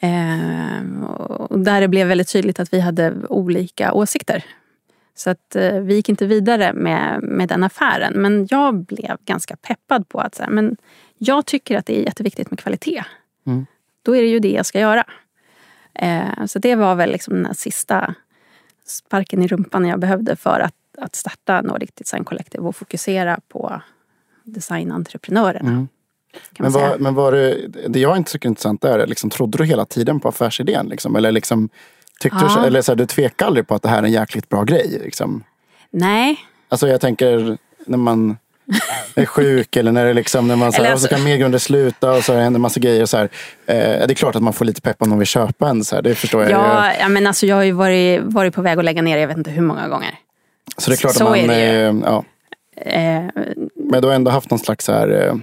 Eh, 0.00 1.02
och 1.04 1.58
där 1.58 1.80
det 1.80 1.88
blev 1.88 2.08
väldigt 2.08 2.28
tydligt 2.28 2.60
att 2.60 2.72
vi 2.72 2.80
hade 2.80 3.14
olika 3.28 3.92
åsikter. 3.92 4.44
Så 5.14 5.30
att 5.30 5.56
eh, 5.56 5.80
vi 5.80 5.94
gick 5.94 6.08
inte 6.08 6.26
vidare 6.26 6.72
med, 6.72 7.22
med 7.22 7.48
den 7.48 7.64
affären. 7.64 8.12
Men 8.16 8.46
jag 8.50 8.74
blev 8.74 9.16
ganska 9.24 9.56
peppad 9.56 10.08
på 10.08 10.20
att 10.20 10.34
så 10.34 10.42
här, 10.42 10.50
men 10.50 10.76
jag 11.18 11.46
tycker 11.46 11.78
att 11.78 11.86
det 11.86 12.00
är 12.00 12.04
jätteviktigt 12.04 12.50
med 12.50 12.58
kvalitet. 12.58 13.04
Mm. 13.46 13.66
Då 14.02 14.16
är 14.16 14.22
det 14.22 14.28
ju 14.28 14.38
det 14.38 14.50
jag 14.50 14.66
ska 14.66 14.80
göra. 14.80 15.04
Eh, 15.94 16.46
så 16.46 16.58
det 16.58 16.74
var 16.74 16.94
väl 16.94 17.10
liksom 17.12 17.42
den 17.42 17.54
sista 17.54 18.14
sparken 18.86 19.42
i 19.42 19.48
rumpan 19.48 19.86
jag 19.86 20.00
behövde 20.00 20.36
för 20.36 20.60
att, 20.60 20.74
att 21.00 21.16
starta 21.16 21.60
Nordic 21.62 21.90
Design 21.94 22.24
Collective 22.24 22.64
och 22.64 22.76
fokusera 22.76 23.40
på 23.48 23.82
designentreprenörerna. 24.44 25.68
Mm. 25.68 25.88
Men, 26.58 26.72
var, 26.72 26.98
men 26.98 27.14
var 27.14 27.32
det, 27.32 27.68
det 27.88 27.98
jag 28.00 28.16
inte 28.16 28.32
tycker 28.32 28.48
är 28.48 28.50
intressant 28.50 28.84
är, 28.84 29.06
liksom, 29.06 29.30
trodde 29.30 29.58
du 29.58 29.64
hela 29.64 29.84
tiden 29.84 30.20
på 30.20 30.28
affärsidén? 30.28 30.86
Liksom? 30.88 31.16
Eller, 31.16 31.32
liksom, 31.32 31.68
tyckte 32.20 32.38
Ja. 32.40 32.60
du, 32.60 32.66
eller 32.66 32.82
så 32.82 32.92
här, 32.92 32.96
du 32.96 33.06
tvekade 33.06 33.46
aldrig 33.46 33.66
på 33.68 33.74
att 33.74 33.82
det 33.82 33.88
här 33.88 33.98
är 33.98 34.02
en 34.02 34.12
jäkligt 34.12 34.48
bra 34.48 34.64
grej? 34.64 35.00
Liksom? 35.04 35.44
Nej, 35.90 36.36
Alltså 36.70 36.88
jag 36.88 37.00
tänker 37.00 37.58
när 37.86 37.98
man 37.98 38.36
är 39.14 39.26
sjuk 39.26 39.76
eller 39.76 39.92
när 39.92 40.04
det 40.04 40.12
liksom, 40.14 40.48
när 40.48 40.56
man 40.56 40.72
så 40.72 40.82
här, 40.82 40.94
och 40.94 41.00
så 41.00 41.04
alltså- 41.04 41.16
kan 41.16 41.24
medgrunden 41.24 41.60
sluta 41.60 42.12
och 42.12 42.24
så 42.24 42.34
händer 42.34 42.60
massa 42.60 42.80
grejer. 42.80 43.02
Och 43.02 43.08
så 43.08 43.16
här, 43.16 43.28
eh, 43.66 43.76
det 43.76 44.10
är 44.10 44.14
klart 44.14 44.36
att 44.36 44.42
man 44.42 44.52
får 44.52 44.64
lite 44.64 44.80
pepp 44.80 45.02
om 45.02 45.08
någon 45.08 45.18
vill 45.18 45.26
köpa 45.28 45.68
en. 45.68 45.84
Så 45.84 45.94
här, 45.94 46.02
det 46.02 46.14
förstår 46.14 46.42
jag. 46.42 46.50
ja, 47.00 47.08
men 47.08 47.26
alltså 47.26 47.46
jag 47.46 47.56
har 47.56 47.62
ju 47.62 47.72
varit, 47.72 48.20
varit 48.22 48.54
på 48.54 48.62
väg 48.62 48.78
att 48.78 48.84
lägga 48.84 49.02
ner 49.02 49.18
jag 49.18 49.28
vet 49.28 49.36
inte 49.36 49.50
hur 49.50 49.62
många 49.62 49.88
gånger. 49.88 50.14
Så 50.76 50.90
det 50.90 50.94
är 50.94 50.98
klart 50.98 51.14
så 51.14 51.24
att 51.24 51.30
man, 51.30 51.50
eh, 51.50 51.94
ja. 52.04 52.24
Eh, 52.76 53.22
Men 53.74 54.02
du 54.02 54.08
har 54.08 54.14
ändå 54.14 54.30
haft 54.30 54.50
någon 54.50 54.58
slags 54.58 54.84
så 54.84 54.92
här, 54.92 55.26
eh, 55.28 55.34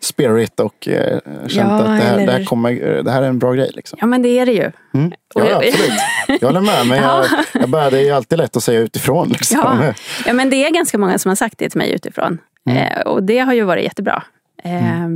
spirit 0.00 0.60
och 0.60 0.88
eh, 0.88 1.18
känt 1.46 1.52
Ja, 1.70 1.78
att 1.78 1.86
det 1.86 1.90
här, 1.92 2.16
det, 2.16 2.22
här 2.32 2.36
eller- 2.36 2.44
kommer, 2.44 2.72
det 3.02 3.10
här 3.10 3.22
är 3.22 3.26
en 3.28 3.38
bra 3.38 3.52
grej. 3.52 3.70
Liksom. 3.74 3.98
ja 4.00 4.06
men 4.06 4.22
det 4.22 4.28
är 4.38 4.46
det 4.46 4.52
ju. 4.52 4.70
Mm. 4.94 5.12
Ja, 5.34 5.44
jag- 5.48 5.64
absolut. 5.66 6.40
Jag 6.40 6.48
håller 6.48 6.60
med. 6.60 6.86
Men 6.86 6.98
jag, 7.02 7.24
jag 7.52 7.68
bara, 7.68 7.90
det 7.90 8.08
är 8.08 8.12
alltid 8.14 8.38
lätt 8.38 8.56
att 8.56 8.62
säga 8.64 8.80
utifrån. 8.80 9.28
Liksom. 9.28 9.58
Ja. 9.82 9.94
ja 10.26 10.32
men 10.32 10.50
det 10.50 10.56
är 10.66 10.70
ganska 10.70 10.98
många 10.98 11.18
som 11.18 11.28
har 11.28 11.36
sagt 11.36 11.58
det 11.58 11.70
till 11.70 11.78
mig 11.78 11.92
utifrån. 11.92 12.38
Mm. 12.70 12.78
Eh, 12.78 13.00
och 13.00 13.22
det 13.22 13.38
har 13.38 13.52
ju 13.52 13.62
varit 13.62 13.84
jättebra. 13.84 14.22
Eh, 14.64 15.08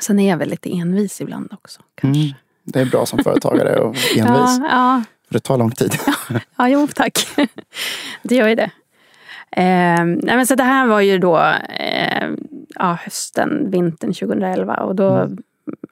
Sen 0.00 0.18
är 0.18 0.30
jag 0.30 0.36
väl 0.36 0.48
lite 0.48 0.72
envis 0.76 1.20
ibland 1.20 1.52
också. 1.52 1.80
Kanske. 2.00 2.20
Mm. 2.22 2.34
Det 2.64 2.80
är 2.80 2.84
bra 2.84 3.06
som 3.06 3.18
företagare 3.24 3.76
och 3.80 3.96
envis. 4.16 4.58
Ja, 4.70 5.02
det 5.34 5.40
tar 5.40 5.58
lång 5.58 5.70
tid. 5.70 5.94
ja, 6.56 6.68
jo 6.68 6.86
tack. 6.94 7.28
Det 8.22 8.34
gör 8.34 8.48
ju 8.48 8.54
det. 8.54 8.70
Eh, 9.50 10.04
nej, 10.04 10.36
men 10.36 10.46
så 10.46 10.54
det 10.54 10.64
här 10.64 10.86
var 10.86 11.00
ju 11.00 11.18
då 11.18 11.38
eh, 11.78 12.28
ja, 12.74 12.98
hösten, 13.04 13.70
vintern 13.70 14.12
2011. 14.12 14.76
Och 14.76 14.94
då, 14.94 15.30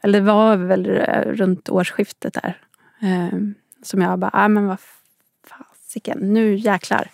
Eller 0.03 0.21
det 0.21 0.27
var 0.27 0.57
väl 0.57 0.87
runt 1.27 1.69
årsskiftet 1.69 2.35
där. 2.43 2.59
Eh, 3.03 3.39
som 3.83 4.01
jag 4.01 4.19
bara, 4.19 4.31
ah, 4.33 4.49
men 4.49 4.67
vad 4.67 4.79
fasiken, 5.47 6.19
nu 6.19 6.55
jäklar. 6.55 7.11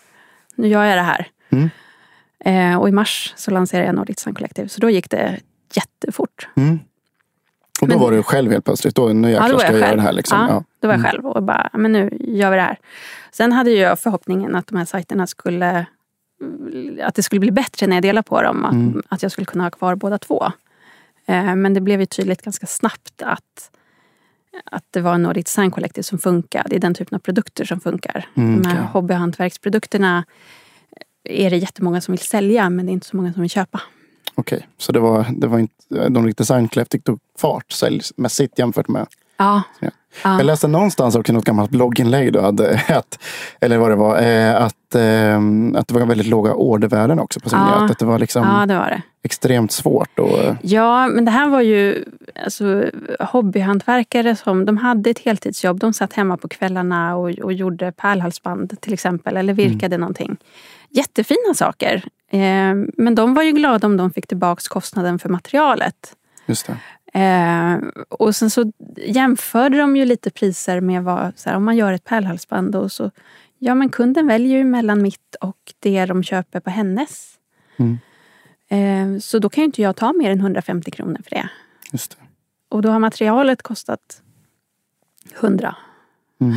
Nu 0.55 0.69
gör 0.69 0.85
jag 0.85 0.99
det 0.99 1.03
här. 1.03 1.29
Mm. 1.51 1.71
Eh, 2.45 2.81
och 2.81 2.89
i 2.89 2.93
mars 2.93 3.33
så 3.37 3.51
lanserade 3.51 3.87
jag 3.87 3.95
Nordic 3.95 4.17
Design 4.17 4.35
Collective. 4.35 4.69
Så 4.69 4.81
då 4.81 4.91
gick 4.91 5.11
det 5.11 5.41
jättefort. 5.75 6.49
Mm. 6.57 6.79
Och 7.81 7.89
då 7.89 7.95
Men- 7.95 8.03
var 8.03 8.13
du 8.13 8.23
själv 8.23 8.51
helt 8.53 8.65
plötsligt. 8.65 8.95
Då, 8.95 9.09
nu 9.09 9.29
Ja, 9.29 9.33
jäklar 9.33 9.49
då 9.49 9.53
var 9.55 9.59
ska 9.61 9.67
jag 9.73 9.75
jag 9.81 9.87
göra 9.87 9.97
det 9.97 10.03
här. 10.03 10.13
Liksom. 10.13 10.39
Ja, 10.39 10.47
Ja. 10.51 10.65
då 10.81 10.89
var 10.89 10.95
jag 10.95 11.05
själv 11.05 11.27
och 11.27 11.43
bara, 11.43 11.71
men 11.73 11.93
nu 11.93 12.17
gör 12.21 12.51
vi 12.51 12.57
det 12.57 12.63
här. 12.63 12.79
Sen 13.33 13.53
hade 13.53 13.71
jag 13.71 13.99
förhoppningen 13.99 14.55
att 14.57 14.67
de 14.67 14.79
här 14.79 14.85
sajterna 14.85 15.27
skulle 15.27 15.87
att 17.03 17.15
det 17.15 17.23
skulle 17.23 17.41
bli 17.41 17.51
bättre 17.51 17.87
när 17.87 17.97
jag 17.97 18.03
delade 18.03 18.23
på 18.29 18.43
dem. 18.43 18.65
Att, 18.65 18.73
Mm. 18.73 19.03
att 19.09 19.23
jag 19.23 19.33
skulle 19.33 19.45
kunna 19.45 19.65
ha 19.65 19.71
kvar 19.71 19.95
båda 19.95 20.19
två. 20.19 20.53
Eh, 21.27 21.55
Men 21.57 21.75
det 21.75 21.81
blev 21.81 22.01
ju 22.01 22.07
tydligt 22.07 22.43
ganska 22.43 22.67
snabbt 22.67 23.23
att, 23.23 23.71
att 24.65 24.85
det 24.91 25.01
var 25.01 25.19
Nordic 25.19 25.45
Design 25.45 25.71
Collective 25.71 26.03
som 26.03 26.19
funkar. 26.19 26.67
Det 26.71 26.77
är 26.77 26.81
den 26.81 26.95
typen 26.95 27.17
av 27.17 27.21
produkter 27.21 27.65
som 27.65 27.81
funkar. 27.81 28.27
Mm, 28.35 28.63
De 28.63 28.69
här 28.69 28.77
okej. 28.77 28.89
hobby 28.93 29.15
och 29.15 29.19
hantverksprodukterna 29.19 30.25
är 31.25 31.51
det 31.51 31.57
jättemånga 31.57 32.01
som 32.01 32.13
vill 32.13 32.19
sälja 32.19 32.71
men 32.71 32.87
det 32.87 32.91
är 32.91 32.95
inte 32.95 33.07
så 33.07 33.17
många 33.17 33.33
som 33.33 33.43
vill 33.43 33.51
köpa. 33.51 33.81
Okej, 34.39 34.67
så 34.79 34.93
det 34.93 35.01
var, 35.01 35.27
det 35.37 35.47
var 35.47 35.59
inte, 35.59 36.09
de 36.09 36.27
riktigt 36.27 36.39
Design 36.39 36.69
Collective 36.69 37.03
tog 37.03 37.19
fart 37.39 37.73
säljmässigt 37.73 38.59
jämfört 38.59 38.89
med 38.89 39.07
Ja. 39.37 39.63
Ja. 39.81 39.89
Ja. 40.25 40.37
Jag 40.37 40.47
läste 40.47 40.69
någonstans 40.69 41.17
också 41.17 41.33
något 41.33 41.45
gammalt 41.45 41.71
blogginlägg 41.71 42.33
du 42.33 42.41
hade. 42.41 42.81
Att, 42.89 43.19
eller 43.61 43.79
vad 43.79 43.91
det 43.91 43.97
var. 43.97 44.23
eh, 44.23 44.57
Att, 44.63 44.95
eh, 44.95 45.39
att 45.81 45.89
det 45.89 45.95
var 45.95 46.07
väldigt 46.07 46.27
låga 46.27 46.55
ordervärden 46.55 47.19
också 47.21 47.41
på 47.41 47.49
signerat. 47.49 47.75
Ja. 47.81 47.85
Att 47.91 47.99
det 47.99 48.05
var 48.05 48.19
liksom 48.19 48.43
ja, 48.43 48.67
det 48.67 48.75
var 48.75 48.87
det. 48.91 49.03
extremt 49.23 49.73
svårt. 49.73 50.19
Och, 50.19 50.39
Ja, 50.63 51.09
men 51.09 51.25
det 51.25 51.31
här 51.31 51.49
var 51.49 51.61
ju 51.61 52.05
alltså, 52.45 52.85
hobbyhantverkare 53.21 54.37
som 54.37 54.65
de 54.65 54.77
hade 54.77 55.11
ett 55.11 55.19
heltidsjobb. 55.19 55.79
De 55.81 55.93
satt 55.93 56.13
hemma 56.13 56.37
på 56.37 56.49
kvällarna 56.49 57.17
och, 57.17 57.31
och 57.31 57.53
gjorde 57.53 57.93
pärlhalsband 57.93 58.81
till 58.81 58.93
exempel. 58.93 59.37
Eller 59.37 59.53
virkade 59.53 59.99
någonting. 59.99 60.37
Jättefina 60.91 61.55
saker. 61.55 62.05
Eh, 62.31 62.75
men 62.97 63.15
de 63.15 63.35
var 63.35 63.43
ju 63.43 63.53
glada 63.53 63.87
om 63.87 63.97
de 63.97 64.11
fick 64.11 64.27
tillbaka 64.27 64.63
kostnaden 64.69 65.19
för 65.19 65.29
materialet. 65.29 66.17
just 66.47 66.67
det. 66.67 66.77
Eh, 67.13 67.79
och 68.09 68.37
sen 68.37 68.51
så 68.51 68.73
jämförde 68.97 69.79
de 69.79 69.97
ju 69.97 70.05
lite 70.05 70.31
priser 70.31 70.81
med 70.81 71.05
vad, 71.05 71.39
så 71.39 71.51
här, 71.51 71.57
om 71.57 71.65
man 71.65 71.77
gör 71.77 71.93
ett 71.93 72.05
pärlhalsband. 72.05 72.77
Och 72.77 72.93
så, 72.93 73.11
ja, 73.59 73.75
men 73.75 73.89
kunden 73.89 74.27
väljer 74.27 74.59
ju 74.59 74.65
mellan 74.65 75.03
mitt 75.03 75.37
och 75.41 75.59
det 75.79 76.07
de 76.07 76.23
köper 76.23 76.61
på 76.61 76.71
hennes. 76.71 77.35
Mm. 77.77 77.99
Eh, 78.69 79.21
så 79.21 79.39
då 79.39 79.49
kan 79.49 79.63
ju 79.63 79.65
inte 79.65 79.83
jag 79.83 79.97
ta 79.97 80.13
mer 80.13 80.31
än 80.31 80.41
150 80.41 80.91
kronor 80.91 81.21
för 81.25 81.31
det. 81.31 81.49
Just 81.93 82.11
det. 82.11 82.25
Och 82.69 82.83
då 82.83 82.91
har 82.91 82.99
materialet 82.99 83.63
kostat 83.63 84.23
100. 85.41 85.77
Mm. 86.41 86.57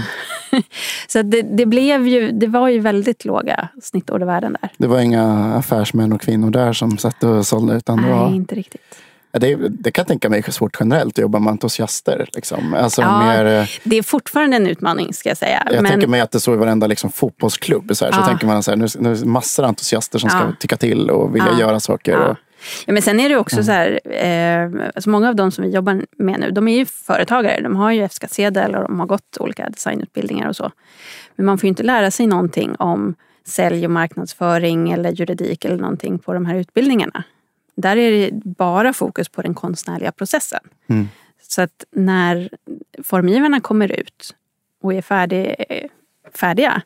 så 1.07 1.19
att 1.19 1.31
det, 1.31 1.41
det, 1.41 1.65
blev 1.65 2.07
ju, 2.07 2.31
det 2.31 2.47
var 2.47 2.69
ju 2.69 2.79
väldigt 2.79 3.25
låga 3.25 3.67
snittordervärden 3.81 4.57
där. 4.61 4.69
Det 4.77 4.87
var 4.87 4.99
inga 4.99 5.53
affärsmän 5.55 6.13
och 6.13 6.21
kvinnor 6.21 6.49
där 6.51 6.73
som 6.73 6.97
satt 6.97 7.23
och 7.23 7.47
sålde. 7.47 7.75
Utan 7.75 7.97
det, 7.97 8.03
Nej, 8.03 8.11
var, 8.11 8.29
inte 8.35 8.55
riktigt. 8.55 8.81
Det, 9.31 9.55
det 9.55 9.91
kan 9.91 10.01
jag 10.01 10.07
tänka 10.07 10.29
mig 10.29 10.43
är 10.47 10.51
svårt 10.51 10.77
generellt 10.79 11.17
att 11.17 11.21
jobba 11.21 11.39
med 11.39 11.51
entusiaster. 11.51 12.29
Liksom. 12.33 12.73
Alltså, 12.73 13.01
Ja, 13.01 13.19
mer, 13.23 13.45
eh, 13.45 13.65
Det 13.83 13.97
är 13.97 14.03
fortfarande 14.03 14.55
en 14.57 14.67
utmaning 14.67 15.13
ska 15.13 15.29
jag 15.29 15.37
säga. 15.37 15.63
jag 15.65 15.81
men, 15.81 15.91
tänker 15.91 16.07
mig 16.07 16.21
att 16.21 16.31
det 16.31 16.37
är 16.37 16.39
så 16.39 16.53
i 16.53 16.57
varenda 16.57 16.87
liksom, 16.87 17.11
fotbollsklubb. 17.11 17.95
Så, 17.95 18.05
här, 18.05 18.11
så 18.11 18.19
Ja. 18.19 18.25
tänker 18.27 18.47
man 18.47 18.63
så 18.63 18.71
här, 18.71 18.77
nu, 18.77 18.87
nu 18.99 19.11
är 19.11 19.15
det 19.15 19.25
massor 19.25 19.63
av 19.63 19.69
entusiaster 19.69 20.19
som 20.19 20.29
ska 20.29 20.39
Ja. 20.39 20.53
tycka 20.59 20.77
till 20.77 21.09
och 21.09 21.35
vilja 21.35 21.49
Ja. 21.51 21.59
göra 21.59 21.79
saker. 21.79 22.17
Och, 22.17 22.37
Ja, 22.85 22.93
men 22.93 23.01
sen 23.01 23.19
är 23.19 23.29
det 23.29 23.37
också 23.37 23.63
så 23.63 23.71
här, 23.71 23.99
eh, 24.05 24.87
alltså 24.95 25.09
många 25.09 25.29
av 25.29 25.35
de 25.35 25.51
som 25.51 25.63
vi 25.63 25.69
jobbar 25.69 26.05
med 26.17 26.39
nu, 26.39 26.51
de 26.51 26.67
är 26.67 26.77
ju 26.77 26.85
företagare. 26.85 27.61
De 27.61 27.75
har 27.75 27.91
ju 27.91 28.03
F-skattsedel 28.03 28.75
och 28.75 28.83
de 28.83 28.99
har 28.99 29.07
gått 29.07 29.37
olika 29.39 29.69
designutbildningar 29.69 30.49
och 30.49 30.55
så. 30.55 30.71
Men 31.35 31.45
man 31.45 31.57
får 31.57 31.65
ju 31.65 31.69
inte 31.69 31.83
lära 31.83 32.11
sig 32.11 32.27
någonting 32.27 32.75
om 32.75 33.15
sälj 33.45 33.85
och 33.85 33.91
marknadsföring 33.91 34.91
eller 34.91 35.11
juridik 35.11 35.65
eller 35.65 35.77
någonting 35.77 36.19
på 36.19 36.33
de 36.33 36.45
här 36.45 36.55
utbildningarna. 36.55 37.23
Där 37.75 37.97
är 37.97 38.11
det 38.11 38.29
bara 38.43 38.93
fokus 38.93 39.29
på 39.29 39.41
den 39.41 39.53
konstnärliga 39.53 40.11
processen. 40.11 40.61
Mm. 40.87 41.09
Så 41.41 41.61
att 41.61 41.85
när 41.91 42.49
formgivarna 43.03 43.61
kommer 43.61 43.91
ut 43.91 44.35
och 44.83 44.93
är 44.93 45.01
färdig, 45.01 45.55
färdiga 46.33 46.81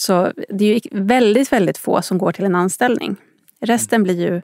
så 0.00 0.32
det 0.48 0.64
är 0.64 0.74
ju 0.74 0.80
väldigt, 0.92 1.52
väldigt 1.52 1.78
få 1.78 2.02
som 2.02 2.18
går 2.18 2.32
till 2.32 2.44
en 2.44 2.54
anställning. 2.54 3.16
Resten 3.60 4.02
blir 4.02 4.20
ju 4.20 4.42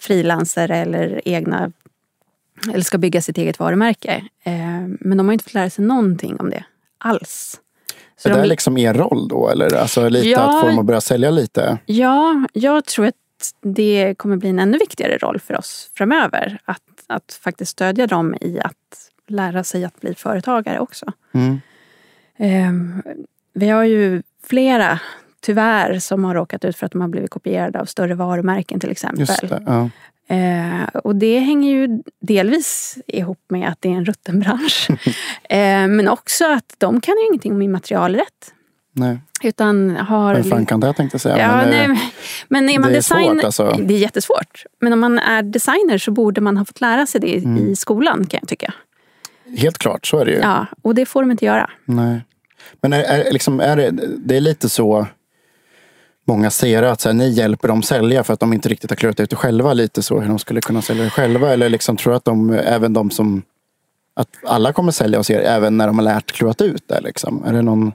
frilansare 0.00 0.76
eller 0.76 1.20
egna 1.24 1.72
eller 2.72 2.80
ska 2.84 2.98
bygga 2.98 3.22
sitt 3.22 3.38
eget 3.38 3.58
varumärke. 3.58 4.24
Eh, 4.44 4.52
Men 5.00 5.16
de 5.18 5.26
har 5.26 5.32
inte 5.32 5.44
fått 5.44 5.54
lära 5.54 5.70
sig 5.70 5.84
någonting 5.84 6.36
om 6.40 6.50
det 6.50 6.64
alls. 6.98 7.60
Så 8.16 8.28
är 8.28 8.32
de- 8.32 8.40
det 8.40 8.46
liksom 8.46 8.78
er 8.78 8.94
roll 8.94 9.28
då? 9.28 9.48
Eller 9.48 9.74
alltså, 9.76 10.08
lite 10.08 10.28
Ja. 10.28 10.40
att 10.40 10.60
få 10.60 10.66
dem 10.66 10.78
att 10.78 10.86
börja 10.86 11.00
sälja 11.00 11.30
lite? 11.30 11.78
Ja, 11.86 12.46
jag 12.52 12.84
tror 12.84 13.06
att 13.06 13.14
det 13.62 14.14
kommer 14.18 14.36
bli 14.36 14.48
en 14.48 14.58
ännu 14.58 14.78
viktigare 14.78 15.18
roll 15.18 15.40
för 15.40 15.58
oss 15.58 15.90
framöver. 15.94 16.58
Att, 16.64 16.82
att 17.06 17.38
faktiskt 17.42 17.70
stödja 17.70 18.06
dem 18.06 18.34
i 18.40 18.60
att 18.60 19.10
lära 19.28 19.64
sig 19.64 19.84
att 19.84 20.00
bli 20.00 20.14
företagare 20.14 20.78
också. 20.80 21.06
Mm. 21.32 21.60
Eh, 22.36 23.02
vi 23.54 23.68
har 23.68 23.84
ju 23.84 24.22
flera, 24.46 25.00
tyvärr, 25.44 25.98
som 25.98 26.24
har 26.24 26.34
råkat 26.34 26.64
ut 26.64 26.76
för 26.76 26.86
att 26.86 26.92
de 26.92 27.00
har 27.00 27.08
blivit 27.08 27.30
kopierade 27.30 27.80
av 27.80 27.84
större 27.84 28.14
varumärken 28.14 28.80
till 28.80 28.90
exempel. 28.90 29.26
Det. 29.26 29.62
Ja. 29.66 29.90
Eh, 30.36 30.88
och 31.04 31.16
det 31.16 31.38
hänger 31.38 31.70
ju 31.72 32.02
delvis 32.20 32.98
ihop 33.06 33.40
med 33.48 33.68
att 33.68 33.78
det 33.80 33.88
är 33.88 33.92
en 33.92 34.04
rutten 34.04 34.40
bransch. 34.40 34.88
eh, 35.48 35.58
men 35.88 36.08
också 36.08 36.44
att 36.52 36.74
de 36.78 37.00
kan 37.00 37.14
ju 37.20 37.26
ingenting 37.26 37.52
om 37.52 37.62
immaterialrätt. 37.62 38.52
Nej. 38.92 39.18
Utan 39.42 39.96
har... 39.96 40.34
Vem 40.34 40.44
fan 40.44 40.66
kan 40.66 40.80
det 40.80 40.92
tänkte 40.92 41.14
jag 41.14 41.20
säga. 41.20 41.38
Ja, 41.38 41.56
men, 41.56 41.70
nej, 41.70 41.84
eh, 41.84 41.88
men- 42.48 42.68
är 42.68 42.78
man 42.78 42.88
det 42.88 42.94
är 42.94 42.98
designer, 42.98 43.34
svårt, 43.34 43.44
alltså. 43.44 43.76
det 43.84 43.94
är 43.94 43.98
jättesvårt. 43.98 44.64
Men 44.80 44.92
om 44.92 45.00
man 45.00 45.18
är 45.18 45.42
designer 45.42 45.98
så 45.98 46.10
borde 46.10 46.40
man 46.40 46.56
ha 46.56 46.64
fått 46.64 46.80
lära 46.80 47.06
sig 47.06 47.20
det 47.20 47.26
i- 47.34 47.44
Mm. 47.44 47.58
i 47.68 47.76
skolan 47.76 48.26
kan 48.26 48.38
jag 48.42 48.48
tycka. 48.48 48.74
Helt 49.58 49.78
klart, 49.78 50.06
så 50.06 50.18
är 50.18 50.24
det 50.24 50.30
ju. 50.32 50.38
Ja, 50.38 50.66
och 50.82 50.94
det 50.94 51.06
får 51.06 51.22
de 51.22 51.30
inte 51.30 51.44
göra. 51.44 51.70
Nej. 51.84 52.20
Men 52.80 52.92
är, 52.92 53.02
är, 53.02 53.32
liksom, 53.32 53.60
är 53.60 53.76
det, 53.76 53.90
det 54.18 54.36
är 54.36 54.40
lite 54.40 54.68
så 54.68 55.06
många 56.24 56.50
ser 56.50 56.82
att 56.82 57.00
så 57.00 57.08
här, 57.08 57.14
ni 57.14 57.28
hjälper 57.28 57.68
dem 57.68 57.82
sälja 57.82 58.24
för 58.24 58.32
att 58.32 58.40
de 58.40 58.52
inte 58.52 58.68
riktigt 58.68 58.90
har 58.90 58.96
klurat 58.96 59.20
ut 59.20 59.30
det 59.30 59.36
själva. 59.36 59.72
Lite 59.72 60.02
så 60.02 60.20
hur 60.20 60.28
de 60.28 60.38
skulle 60.38 60.60
kunna 60.60 60.82
sälja 60.82 61.04
det 61.04 61.10
själva. 61.10 61.52
Eller 61.52 61.68
liksom 61.68 61.96
tror 61.96 62.14
att 62.14 62.24
de, 62.24 62.50
även 62.50 62.92
de 62.92 63.10
som 63.10 63.42
att 64.16 64.28
alla 64.46 64.72
kommer 64.72 64.92
sälja 64.92 65.18
hos 65.18 65.30
er 65.30 65.40
även 65.40 65.76
när 65.76 65.86
de 65.86 65.98
har 65.98 66.04
lärt 66.04 66.32
klurat 66.32 66.60
ut 66.60 66.88
det. 66.88 67.00
Liksom. 67.00 67.44
Är 67.44 67.52
det 67.52 67.62
någon... 67.62 67.92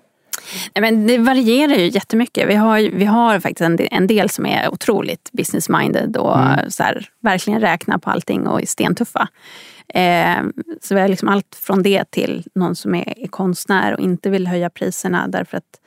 Nej, 0.76 0.82
Men 0.82 1.08
det 1.08 1.18
varierar 1.18 1.76
ju 1.76 1.90
jättemycket. 1.90 2.50
Vi 2.50 2.56
har, 2.56 2.80
vi 2.80 3.06
har 3.06 3.40
faktiskt 3.40 3.62
en 3.62 3.76
del, 3.76 3.88
en 3.92 4.08
del 4.08 4.30
som 4.30 4.46
är 4.46 4.74
otroligt 4.74 5.30
business-minded 5.32 6.18
och 6.18 6.74
så 6.74 6.84
här, 6.84 7.10
verkligen 7.22 7.62
räknar 7.62 7.98
på 7.98 8.10
allting 8.10 8.48
och 8.48 8.62
är 8.62 8.66
stentuffa. 8.66 9.28
Eh, 9.94 10.44
så 10.82 10.96
vi 10.96 11.02
har 11.02 11.08
liksom 11.08 11.30
allt 11.30 11.60
från 11.62 11.84
det 11.84 12.12
till 12.12 12.44
någon 12.56 12.76
som 12.76 12.96
är, 12.96 13.20
är 13.24 13.28
konstnär 13.28 13.94
och 13.94 14.00
inte 14.00 14.30
vill 14.30 14.48
höja 14.48 14.70
priserna 14.70 15.28
därför 15.28 15.58
att 15.58 15.80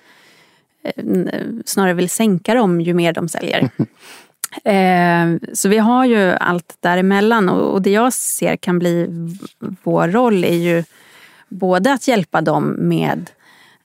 snarare 1.64 1.94
vill 1.94 2.08
sänka 2.08 2.54
dem 2.54 2.80
ju 2.80 2.94
mer 2.94 3.12
de 3.12 3.28
säljer. 3.28 3.70
Eh, 4.64 5.26
så 5.52 5.68
vi 5.68 5.78
har 5.78 6.04
ju 6.04 6.30
allt 6.30 6.76
däremellan 6.80 7.48
och, 7.48 7.82
det 7.82 7.90
jag 7.90 8.12
ser 8.12 8.56
kan 8.56 8.78
bli 8.78 9.06
vår 9.82 10.08
roll 10.08 10.44
är 10.44 10.56
ju 10.56 10.84
både 11.48 11.92
att 11.92 12.08
hjälpa 12.08 12.40
dem 12.40 12.76
med 12.78 13.30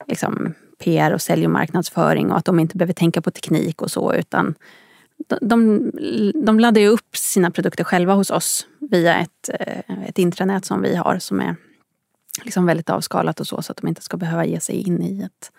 liksom, 0.08 0.54
PR 0.84 1.14
och 1.14 1.22
sälj 1.22 1.46
och 1.46 1.52
marknadsföring 1.52 2.32
och 2.32 2.38
att 2.38 2.46
de 2.46 2.60
inte 2.60 2.78
behöver 2.78 2.94
tänka 2.94 3.22
på 3.22 3.32
teknik 3.32 3.82
och 3.82 3.92
så 3.92 4.14
utan 4.14 4.56
de, 5.30 5.38
de, 5.42 5.92
de 6.46 6.60
laddar 6.60 6.82
ju 6.82 6.88
upp 6.88 7.18
sina 7.18 7.52
produkter 7.52 7.84
själva 7.84 8.14
hos 8.14 8.30
oss 8.30 8.68
via 8.80 9.18
ett, 9.18 9.50
eh, 9.60 10.08
ett 10.08 10.20
intranät 10.20 10.66
som 10.66 10.82
vi 10.82 10.96
har 10.96 11.20
som 11.20 11.40
är 11.40 11.56
liksom 12.44 12.66
väldigt 12.66 12.90
avskalat 12.90 13.40
och 13.40 13.48
så 13.48 13.62
så 13.62 13.72
att 13.72 13.78
de 13.78 13.88
inte 13.88 14.02
ska 14.02 14.18
behöva 14.18 14.46
ge 14.46 14.60
sig 14.60 14.76
in 14.76 15.02
i 15.02 15.22
ett, 15.22 15.52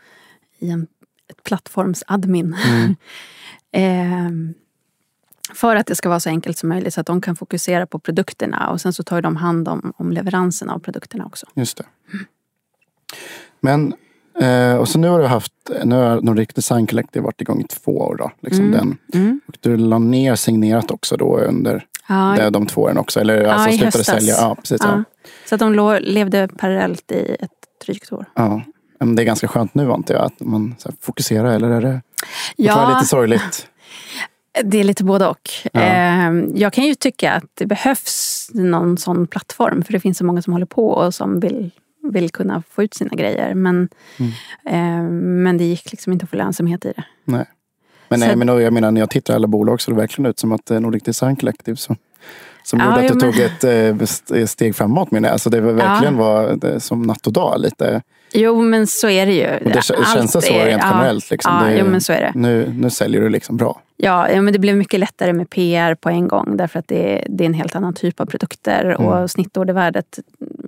i 0.59 0.70
en, 0.70 0.87
ett 1.29 1.45
plattformsadmin. 1.45 2.57
Ehm, 3.73 4.55
för 5.55 5.77
att 5.77 5.87
det 5.87 5.95
ska 5.95 6.09
vara 6.09 6.21
så 6.21 6.29
enkelt 6.29 6.59
som 6.59 6.69
möjligt 6.69 6.95
så 6.95 7.01
att 7.01 7.07
de 7.07 7.21
kan 7.21 7.37
fokusera 7.37 7.87
på 7.87 7.99
produkterna 7.99 8.71
och 8.71 8.81
sen 8.81 8.93
så 8.93 9.03
tar 9.03 9.23
de 9.23 9.37
hand 9.37 9.69
om, 9.69 9.93
om 9.97 10.12
leveranserna 10.12 10.75
av 10.75 10.79
produkterna 10.79 11.27
också. 11.27 11.47
Just 11.55 11.77
det. 11.79 11.85
Men, 13.61 13.95
eh, 14.41 14.77
och 14.77 14.88
så 14.88 14.99
nu 14.99 15.09
har 15.09 15.19
du 15.21 15.27
haft, 15.27 15.53
nu 15.85 15.95
har 15.95 16.21
Nordic 16.21 16.49
Design 16.49 16.87
Collective 16.87 17.25
varit 17.25 17.41
igång 17.41 17.61
i 17.61 17.64
två 17.64 17.99
år. 17.99 18.17
Då, 18.17 18.31
liksom 18.41 18.64
Mm. 18.64 18.73
den. 18.79 18.99
Mm. 19.23 19.41
Och 19.49 19.55
du 19.61 19.77
la 19.77 19.99
ner 19.99 20.35
signerat 20.35 20.91
också 20.91 21.17
då 21.17 21.38
under 21.38 21.87
Ja, 22.09 22.35
Det 22.38 22.51
de 22.51 22.67
två 22.67 22.83
åren 22.83 22.99
också. 22.99 23.21
Eller 23.21 23.45
alltså 23.45 23.69
i 23.69 23.73
slutade 23.73 23.99
höstas. 23.99 24.07
sälja. 24.07 24.35
Ja, 24.35 24.55
precis. 24.55 24.81
Ja. 24.85 24.88
ja. 24.97 25.05
Så 25.49 25.55
att 25.55 25.59
de 25.59 25.99
levde 26.01 26.49
parallellt 26.59 27.12
i 27.12 27.37
ett 27.41 27.51
drygt 27.87 28.12
år. 28.12 28.25
Ja. 28.35 28.62
Men 28.98 29.14
det 29.16 29.22
är 29.22 29.24
ganska 29.24 29.48
skönt 29.48 29.74
nu 29.74 29.92
antar 29.92 30.14
jag, 30.14 30.24
att 30.24 30.40
man 30.40 30.74
så 30.78 30.92
fokuserar. 31.00 31.52
Eller 31.52 31.70
är 31.70 31.80
det, 31.80 32.02
Ja. 32.56 32.94
lite 32.94 33.06
sorgligt? 33.08 33.68
Det 34.64 34.80
är 34.80 34.84
lite 34.84 35.04
både 35.04 35.26
och. 35.26 35.50
Ja. 35.72 35.80
Eh, 35.80 36.32
Jag 36.54 36.72
kan 36.72 36.84
ju 36.84 36.94
tycka 36.94 37.32
att 37.32 37.44
det 37.54 37.66
behövs 37.66 38.50
någon 38.54 38.98
sån 38.98 39.26
plattform. 39.26 39.82
För 39.84 39.92
det 39.92 40.00
finns 40.00 40.18
så 40.18 40.24
många 40.24 40.42
som 40.42 40.52
håller 40.52 40.66
på 40.66 40.88
och 40.90 41.14
som 41.14 41.40
vill, 41.40 41.70
vill 42.02 42.30
kunna 42.30 42.62
få 42.70 42.82
ut 42.82 42.94
sina 42.94 43.11
grejer. 43.16 43.54
Men, 43.54 43.88
Mm. 44.18 44.32
eh, 44.66 45.11
men 45.42 45.58
det 45.58 45.64
gick 45.64 45.90
liksom 45.92 46.12
inte 46.12 46.24
att 46.24 46.30
få 46.30 46.37
lönsamhet 46.37 46.84
i 46.84 46.92
det. 46.96 47.04
Nej. 47.24 47.44
Men, 48.08 48.20
Så- 48.20 48.26
nej, 48.26 48.37
men 48.37 48.48
jag 48.48 48.72
menar, 48.72 48.90
när 48.90 49.00
jag 49.00 49.11
tittar 49.11 49.34
alla 49.34 49.46
bolag 49.46 49.80
så 49.80 49.90
det 49.90 49.96
verkligen 49.96 50.30
ut 50.30 50.38
som 50.38 50.52
att 50.52 50.70
Nordic 50.70 51.02
Design 51.02 51.37
Collective 51.37 51.76
som, 52.68 52.78
som 52.78 52.88
Ja, 52.88 53.02
gjorde 53.02 53.12
att 53.14 53.20
du 53.20 53.26
men- 53.26 53.33
tog 53.35 53.42
ett 53.42 53.64
eh, 53.64 54.02
st- 54.02 54.46
steg 54.46 54.76
framåt. 54.76 55.11
Menar 55.11 55.28
jag. 55.28 55.33
Alltså 55.33 55.50
det 55.50 55.61
var 55.61 55.72
verkligen 55.72 56.16
var 56.16 56.57
det, 56.57 56.81
som 56.81 57.02
natt 57.02 57.26
och 57.26 57.33
dag. 57.33 57.61
Lite. 57.61 58.02
Jo, 58.33 58.62
men 58.62 58.87
så 58.87 59.09
är 59.09 59.26
det 59.26 59.33
ju. 59.33 59.46
Och 59.64 59.70
det 59.70 59.76
Allt 59.76 60.14
känns 60.14 60.33
det 60.33 60.42
så 60.42 60.52
är- 60.52 60.66
rent 60.66 60.83
ja, 60.83 60.90
generellt. 60.92 61.31
Liksom. 61.31 61.52
Ja, 61.61 61.66
det, 61.70 61.78
jo, 61.78 61.87
men 61.87 62.00
så 62.00 62.12
är 62.12 62.20
det. 62.20 62.33
Nu, 62.35 62.72
nu 62.76 62.90
säljer 62.90 63.20
du 63.20 63.28
liksom 63.28 63.57
bra. 63.57 63.81
Ja, 63.96 64.31
ja, 64.31 64.42
men 64.42 64.52
det 64.52 64.59
blev 64.59 64.76
mycket 64.76 65.00
lättare 65.00 65.33
med 65.33 65.50
PR 65.50 65.94
på 65.94 66.09
en 66.09 66.28
gång. 66.28 66.57
Därför 66.57 66.78
att 66.78 66.88
det, 66.88 67.24
det 67.28 67.44
är 67.44 67.46
en 67.46 67.54
helt 67.54 67.76
annan 67.76 67.94
typ 67.94 68.20
av 68.20 68.26
produkter. 68.26 68.85
Mm. 68.85 69.07
Och 69.07 69.31
snittordervärdet 69.31 70.18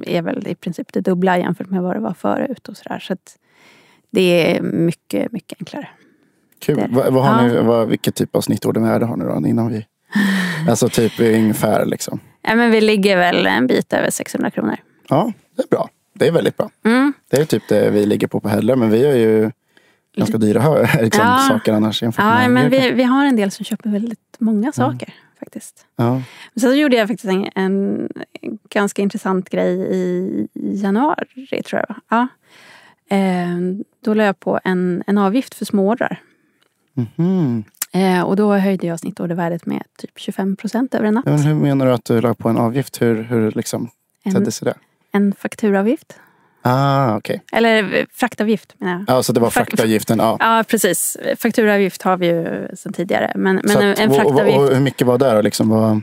är 0.03 0.23
väl 0.23 0.47
i 0.49 0.55
princip 0.55 0.93
det 0.93 1.01
dubbla 1.01 1.39
jämfört 1.39 1.71
med 1.71 1.83
vad 1.83 1.97
det 1.97 2.01
var 2.01 2.15
förut. 2.15 2.69
Och 2.69 2.77
så 2.77 2.83
där. 2.89 2.99
så 2.99 3.17
det 4.11 4.57
är 4.57 4.61
mycket, 4.63 5.33
mycket 5.33 5.59
enklare. 5.61 5.89
Kul. 6.61 6.85
Vad, 6.91 7.13
vad 7.13 7.25
har 7.25 7.43
ja. 7.49 7.53
ni, 7.53 7.63
vad, 7.63 7.89
vilket 7.89 8.15
typ 8.15 8.37
av 8.37 8.41
snittordervärde 8.41 9.07
har 9.07 9.17
ni 9.17 9.25
då? 9.25 9.49
Innan 9.49 9.69
vi... 9.69 9.87
Alltså 10.69 10.89
typ 10.89 11.21
ungefär 11.21 11.87
liksom. 11.87 12.21
Ja, 12.43 12.55
men 12.55 12.71
vi 12.71 12.81
ligger 12.81 13.17
väl 13.17 13.47
en 13.47 13.67
bit 13.67 13.93
över 13.93 14.11
600 14.11 14.51
kronor. 14.51 14.77
Ja, 15.09 15.33
det 15.57 15.63
är 15.63 15.67
bra. 15.69 15.89
Det 16.15 16.27
är 16.27 16.33
väldigt 16.33 16.57
bra. 16.57 16.71
Mm. 16.85 17.13
Det 17.31 17.37
är 17.37 17.45
typ 17.45 17.69
det 17.69 17.91
vi 17.91 18.07
ligger 18.07 18.27
på 18.27 18.41
på 18.41 18.49
Hedler. 18.49 18.77
Men 18.77 18.91
vi 18.91 19.05
är 19.05 19.17
ju 19.17 19.51
ganska 20.17 20.39
dyra 20.39 20.83
liksom, 21.01 21.25
Ja. 21.27 21.47
saker 21.49 21.73
annars 21.73 22.03
jämfört 22.03 22.25
Ja, 22.25 22.35
med 22.39 22.51
men 22.51 22.71
vi, 22.71 22.91
vi 22.91 23.03
har 23.03 23.27
en 23.27 23.37
del 23.37 23.51
som 23.51 23.65
köper 23.65 23.91
väldigt 23.91 24.37
många 24.39 24.73
saker. 24.73 25.15
faktiskt. 25.39 25.87
Ja. 25.97 26.13
Men 26.55 26.61
sen 26.61 26.71
så 26.71 26.75
gjorde 26.77 26.97
jag 26.97 27.09
faktiskt 27.09 27.33
en, 27.33 27.49
en 27.55 28.09
ganska 28.71 29.03
intressant 29.03 29.51
grej 29.51 29.73
i 29.97 30.47
januari, 30.55 31.63
tror 31.63 31.85
jag. 31.89 31.97
Ja. 32.09 32.29
Eh, 33.17 33.59
då 34.05 34.15
la 34.15 34.25
jag 34.25 34.41
på 34.41 34.61
en, 34.65 35.03
en 35.07 35.19
avgift 35.19 35.55
för 35.55 35.65
småordrar. 35.65 36.21
Mhm. 36.95 37.65
Eh, 37.93 38.23
och 38.23 38.37
då 38.37 38.53
höjde 38.55 38.87
jag 38.87 39.01
snittordervärdet 39.01 39.67
med 39.67 39.83
typ 39.99 40.11
25 40.17 40.57
procent 40.57 40.95
över 40.95 41.05
en 41.07 41.15
natt. 41.15 41.25
Men 41.25 41.39
hur 41.39 41.55
menar 41.55 41.87
du 41.87 41.93
att 41.93 42.05
du 42.05 42.21
la 42.21 42.35
på 42.35 42.49
en 42.49 42.57
avgift? 42.57 43.03
Hur, 43.03 43.23
hur 43.23 43.51
liksom 43.53 43.91
En, 44.25 44.33
tedde 44.33 44.51
sig 44.53 44.67
det? 44.67 44.75
en 45.13 45.33
fakturavgift. 45.39 46.17
Ah, 46.63 47.17
okej. 47.17 47.43
Eller 47.53 47.95
eh, 47.99 48.05
fraktavgift 48.13 48.75
menar 48.79 48.93
jag. 48.93 49.17
Ja, 49.17 49.23
så 49.23 49.33
det 49.33 49.41
var 49.41 49.51
fraktavgiften. 49.51 50.19
Ja. 50.19 50.37
Ja, 50.41 50.65
precis. 50.69 51.17
Fakturavgift 51.39 52.03
har 52.03 52.17
vi 52.17 52.27
ju 52.27 52.69
sedan 52.77 52.93
tidigare. 52.93 53.33
Men, 53.37 53.61
men 53.65 53.77
att- 53.77 53.99
en 53.99 54.11
och, 54.11 54.17
och, 54.17 54.23
fraktavgift. 54.23 54.59
och 54.59 54.69
hur 54.75 54.81
mycket 54.81 55.07
var 55.07 55.19
det 55.19 55.33
då? 55.35 55.41
Liksom 55.41 55.69
var 55.69 56.01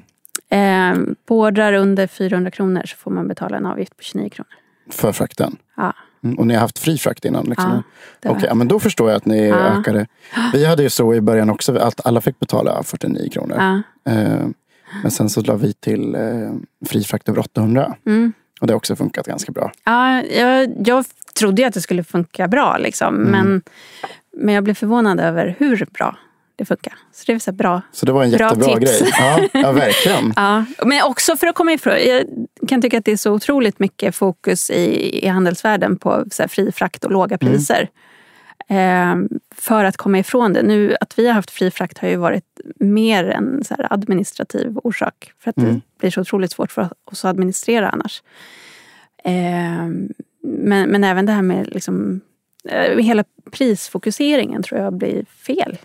Eh, 0.49 0.93
på 1.25 1.39
ordrar 1.39 1.73
under 1.73 2.07
400 2.07 2.51
kronor 2.51 2.81
så 2.85 2.97
får 2.97 3.11
man 3.11 3.27
betala 3.27 3.57
en 3.57 3.65
avgift 3.65 3.97
på 3.97 4.03
29 4.03 4.29
kronor. 4.29 4.47
för 4.91 5.11
frakten? 5.11 5.55
Ja, 5.77 5.93
Mm, 6.27 6.39
Och 6.39 6.47
ni 6.47 6.53
har 6.53 6.61
haft 6.61 6.79
fri 6.79 6.97
frakt 6.97 7.25
innan? 7.25 7.45
Liksom. 7.45 7.83
ja, 8.21 8.31
Okej, 8.31 8.45
ja, 8.47 8.53
men 8.55 8.67
då 8.67 8.79
förstår 8.79 9.09
jag 9.09 9.17
att 9.17 9.25
ni 9.25 9.47
Ja. 9.47 9.55
ökade. 9.55 10.07
Vi 10.53 10.65
hade 10.65 10.83
ju 10.83 10.89
så 10.89 11.13
i 11.13 11.21
början 11.21 11.49
också 11.49 11.77
att 11.77 12.05
alla 12.05 12.21
fick 12.21 12.39
betala 12.39 12.83
49 12.83 13.29
kronor. 13.29 13.55
ja. 13.57 13.81
Eh, 14.11 14.45
Men 15.01 15.11
sen 15.11 15.29
så 15.29 15.41
la 15.41 15.55
vi 15.55 15.73
till 15.73 16.15
eh, 16.15 16.51
fri 16.87 17.03
frakt 17.03 17.29
över 17.29 17.39
800. 17.39 17.95
Mm. 18.05 18.33
Och 18.61 18.67
det 18.67 18.73
har 18.73 18.77
också 18.77 18.95
funkat 18.95 19.27
ganska 19.27 19.51
bra. 19.51 19.71
Ja, 19.83 20.21
jag, 20.23 20.69
jag 20.85 21.05
trodde 21.39 21.61
ju 21.61 21.67
att 21.67 21.73
det 21.73 21.81
skulle 21.81 22.03
funka 22.03 22.47
bra, 22.47 22.77
liksom. 22.77 23.15
Mm. 23.15 23.31
men, 23.31 23.61
men 24.37 24.55
jag 24.55 24.63
blev 24.63 24.73
förvånad 24.73 25.19
över 25.19 25.55
hur 25.59 25.87
bra 25.93 26.17
det 26.57 26.65
funkar. 26.65 26.93
Så 27.13 27.23
det 27.27 27.33
är 27.33 27.39
så 27.39 27.51
bra. 27.51 27.81
Så 27.91 28.05
det 28.05 28.11
var 28.11 28.23
en 28.23 28.31
Bra 28.31 28.39
jättebra 28.49 28.75
tips. 28.79 28.99
grej. 28.99 29.11
Ja, 29.19 29.47
ja 29.53 29.71
verkligen. 29.71 30.33
Ja, 30.35 30.65
men 30.85 31.03
också 31.03 31.37
för 31.37 31.47
att 31.47 31.55
komma 31.55 31.73
ifrån. 31.73 31.93
Jag 32.07 32.23
kan 32.67 32.81
tycka 32.81 32.97
att 32.97 33.05
det 33.05 33.11
är 33.11 33.17
så 33.17 33.31
otroligt 33.31 33.79
mycket 33.79 34.15
fokus 34.15 34.69
i, 34.69 35.19
i 35.25 35.27
handelsvärlden 35.27 35.97
på 35.97 36.25
så 36.31 36.47
fri 36.47 36.71
frakt 36.71 37.03
och 37.05 37.11
låga 37.11 37.37
Mm. 37.41 37.53
priser. 37.53 37.89
Eh, 38.69 39.15
för 39.55 39.85
att 39.85 39.97
komma 39.97 40.19
ifrån 40.19 40.53
det. 40.53 40.61
Nu 40.63 40.95
att 41.01 41.19
vi 41.19 41.27
har 41.27 41.33
haft 41.33 41.51
fri 41.51 41.71
frakt 41.71 41.97
har 41.97 42.07
ju 42.07 42.15
varit 42.15 42.59
mer 42.79 43.23
en 43.23 43.63
så 43.63 43.75
administrativ 43.89 44.77
orsak. 44.83 45.31
För 45.39 45.49
att 45.49 45.57
Mm. 45.57 45.73
det 45.73 45.81
blir 45.99 46.11
så 46.11 46.21
otroligt 46.21 46.51
svårt 46.51 46.71
för 46.71 46.89
oss 47.05 47.25
att 47.25 47.29
administrera 47.29 47.89
annars. 47.89 48.23
Eh, 49.23 49.87
men, 50.43 50.89
men 50.89 51.03
även 51.03 51.25
det 51.25 51.31
här 51.31 51.41
med 51.41 51.67
liksom, 51.73 52.21
eh, 52.69 52.97
hela 52.97 53.23
prisfokuseringen 53.51 54.63
tror 54.63 54.81
jag 54.81 54.93
blir 54.93 55.25
fel. 55.47 55.77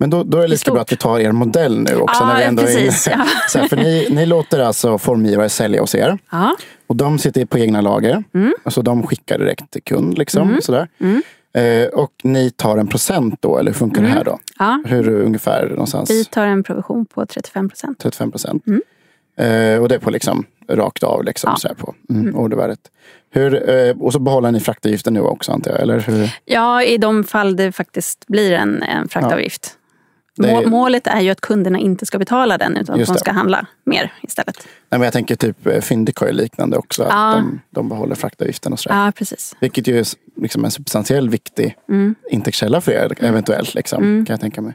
Men 0.00 0.10
då, 0.10 0.22
då 0.24 0.38
är 0.38 0.42
det 0.42 0.48
lika 0.48 0.70
bra 0.70 0.80
att 0.80 0.92
vi 0.92 0.96
tar 0.96 1.18
er 1.18 1.32
modell 1.32 1.78
nu 1.78 1.96
också. 1.96 2.26
när 2.26 2.36
vi 2.36 2.42
ändå 2.42 2.62
precis. 2.62 3.08
Ja. 3.10 3.26
Så 3.48 3.58
här, 3.58 3.68
för 3.68 3.76
ni, 3.76 4.08
ni 4.10 4.26
låter 4.26 4.58
alltså 4.58 4.98
formgivare 4.98 5.48
sälja 5.48 5.80
hos 5.80 5.94
er. 5.94 6.18
Ja. 6.30 6.56
Och 6.86 6.96
de 6.96 7.18
sitter 7.18 7.44
på 7.46 7.58
egna 7.58 7.80
lager. 7.80 8.24
Mm. 8.34 8.54
Alltså 8.62 8.82
de 8.82 9.06
skickar 9.06 9.38
direkt 9.38 9.70
till 9.70 9.82
kund. 9.82 10.18
Liksom, 10.18 10.58
sådär. 10.62 10.88
Mm. 11.00 11.22
Eh, 11.52 11.88
och 11.88 12.12
ni 12.22 12.50
tar 12.50 12.78
en 12.78 12.86
procent 12.86 13.42
då, 13.42 13.58
eller 13.58 13.70
hur 13.70 13.78
funkar 13.78 14.02
det 14.02 14.08
här 14.08 14.24
då? 14.24 14.38
Ja. 14.58 14.82
Hur 14.86 15.08
ungefär 15.08 15.68
någonstans? 15.68 16.10
Vi 16.10 16.24
tar 16.24 16.46
en 16.46 16.62
provision 16.62 17.06
på 17.06 17.26
35 17.26 17.68
procent. 17.68 17.98
35 17.98 18.30
procent. 18.30 18.62
Mm. 18.66 18.82
Eh, 19.38 19.82
och 19.82 19.88
det 19.88 19.94
är 19.94 19.98
på 19.98 20.10
liksom 20.10 20.44
rakt 20.68 21.02
av 21.02 21.24
liksom, 21.24 21.50
Ja. 21.50 21.56
så 21.56 21.68
här 21.68 21.74
på 21.74 21.94
mm, 22.10 22.36
ordervärdet. 22.36 22.80
Hur, 23.30 23.70
eh, 23.70 23.96
och 24.00 24.12
så 24.12 24.18
behåller 24.18 24.52
ni 24.52 24.60
fraktavgiften 24.60 25.14
nu 25.14 25.20
också 25.20 25.52
antar 25.52 25.70
jag? 25.70 25.80
Eller 25.80 26.00
hur? 26.00 26.30
Ja, 26.44 26.82
i 26.82 26.98
de 26.98 27.24
fall 27.24 27.56
det 27.56 27.72
faktiskt 27.72 28.26
blir 28.26 28.52
en, 28.52 28.82
en 28.82 29.08
fraktavgift. 29.08 29.74
Är- 30.44 30.52
Må- 30.62 30.68
Målet 30.68 31.06
är 31.06 31.20
ju 31.20 31.30
att 31.30 31.40
kunderna 31.40 31.78
inte 31.78 32.06
ska 32.06 32.18
betala 32.18 32.58
den 32.58 32.76
utan 32.76 33.00
att 33.00 33.06
de 33.06 33.12
det. 33.12 33.18
ska 33.18 33.32
handla 33.32 33.66
mer 33.84 34.12
istället. 34.22 34.56
Nej, 34.90 34.98
men 34.98 35.02
jag 35.02 35.12
tänker 35.12 35.36
typ 35.36 35.66
eh, 35.66 35.80
Fyndiq 35.80 36.16
har 36.16 36.26
ju 36.26 36.32
liknande 36.32 36.76
också. 36.76 37.02
Att 37.02 37.08
Ja. 37.12 37.32
de, 37.36 37.60
de 37.70 37.88
behåller 37.88 38.14
fraktavgiften 38.14 38.72
och 38.72 38.78
sådär. 38.80 39.04
Ja, 39.04 39.12
precis. 39.12 39.56
Vilket 39.60 39.86
ju 39.86 39.98
är 39.98 40.06
liksom 40.36 40.64
en 40.64 40.70
substantiell 40.70 41.28
viktig 41.30 41.74
Mm. 41.88 42.14
intäktskälla 42.30 42.80
för 42.80 42.92
er 42.92 43.12
eventuellt. 43.24 43.74
Liksom, 43.74 44.02
Mm. 44.02 44.26
kan 44.26 44.32
jag 44.34 44.40
tänka 44.40 44.60
mig. 44.62 44.74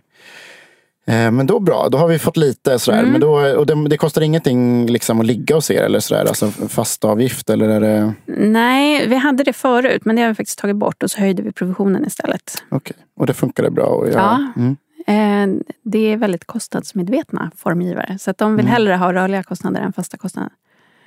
Eh, 1.08 1.32
Men 1.32 1.47
då 1.47 1.60
bra, 1.60 1.88
då 1.91 1.97
har 1.97 2.08
vi 2.08 2.19
fått 2.19 2.38
lite 2.38 2.80
sådär. 2.80 2.99
Mm. 2.99 3.12
Men 3.12 3.21
då, 3.21 3.32
och 3.58 3.65
det, 3.65 3.88
det 3.89 3.97
kostar 3.97 4.21
ingenting 4.21 4.88
liksom 4.88 5.19
att 5.19 5.26
ligga 5.26 5.56
hos 5.56 5.71
er 5.71 5.82
eller 5.84 5.99
sådär? 5.99 6.26
Alltså 6.26 6.47
fast 6.52 7.06
avgift 7.06 7.49
eller 7.49 7.69
är 7.69 7.80
det... 7.82 8.13
Nej, 8.26 9.08
vi 9.08 9.15
hade 9.15 9.43
det 9.43 9.54
förut 9.54 10.02
men 10.06 10.15
det 10.15 10.21
har 10.21 10.30
vi 10.30 10.36
faktiskt 10.36 10.60
tagit 10.60 10.76
bort 10.76 11.04
och 11.04 11.12
så 11.12 11.19
höjde 11.19 11.43
vi 11.43 11.52
provisionen 11.52 12.06
istället. 12.06 12.63
Okej, 12.69 12.95
och 13.19 13.26
det 13.26 13.34
funkade 13.34 13.71
bra 13.71 14.02
att 14.04 14.08
göra? 14.10 14.21
Ja. 14.56 14.62
Mm. 14.62 14.78
Eh, 15.08 15.48
Det 15.84 16.00
är 16.00 16.18
väldigt 16.18 16.46
kostnadsmedvetna 16.46 17.52
formgivare 17.58 18.18
så 18.20 18.32
att 18.32 18.38
de 18.38 18.56
vill 18.56 18.66
Mm. 18.66 18.72
hellre 18.74 18.96
ha 18.96 19.13
rörliga 19.13 19.44
kostnader 19.44 19.82
än 19.82 19.94
fasta 19.94 20.18
kostnader. 20.18 20.52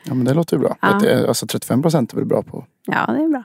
ja, 0.05 0.15
men 0.15 0.25
det 0.25 0.35
låter 0.35 0.57
ju 0.57 0.61
bra. 0.61 0.77
Ja. 0.83 0.99
Det- 1.03 1.29
Alltså 1.29 1.47
35 1.47 1.83
procent 1.83 2.13
är 2.13 2.17
väl 2.17 2.25
bra 2.25 2.43
på? 2.43 2.65
Ja, 2.87 3.07
det 3.13 3.23
är 3.25 3.29
bra. 3.29 3.43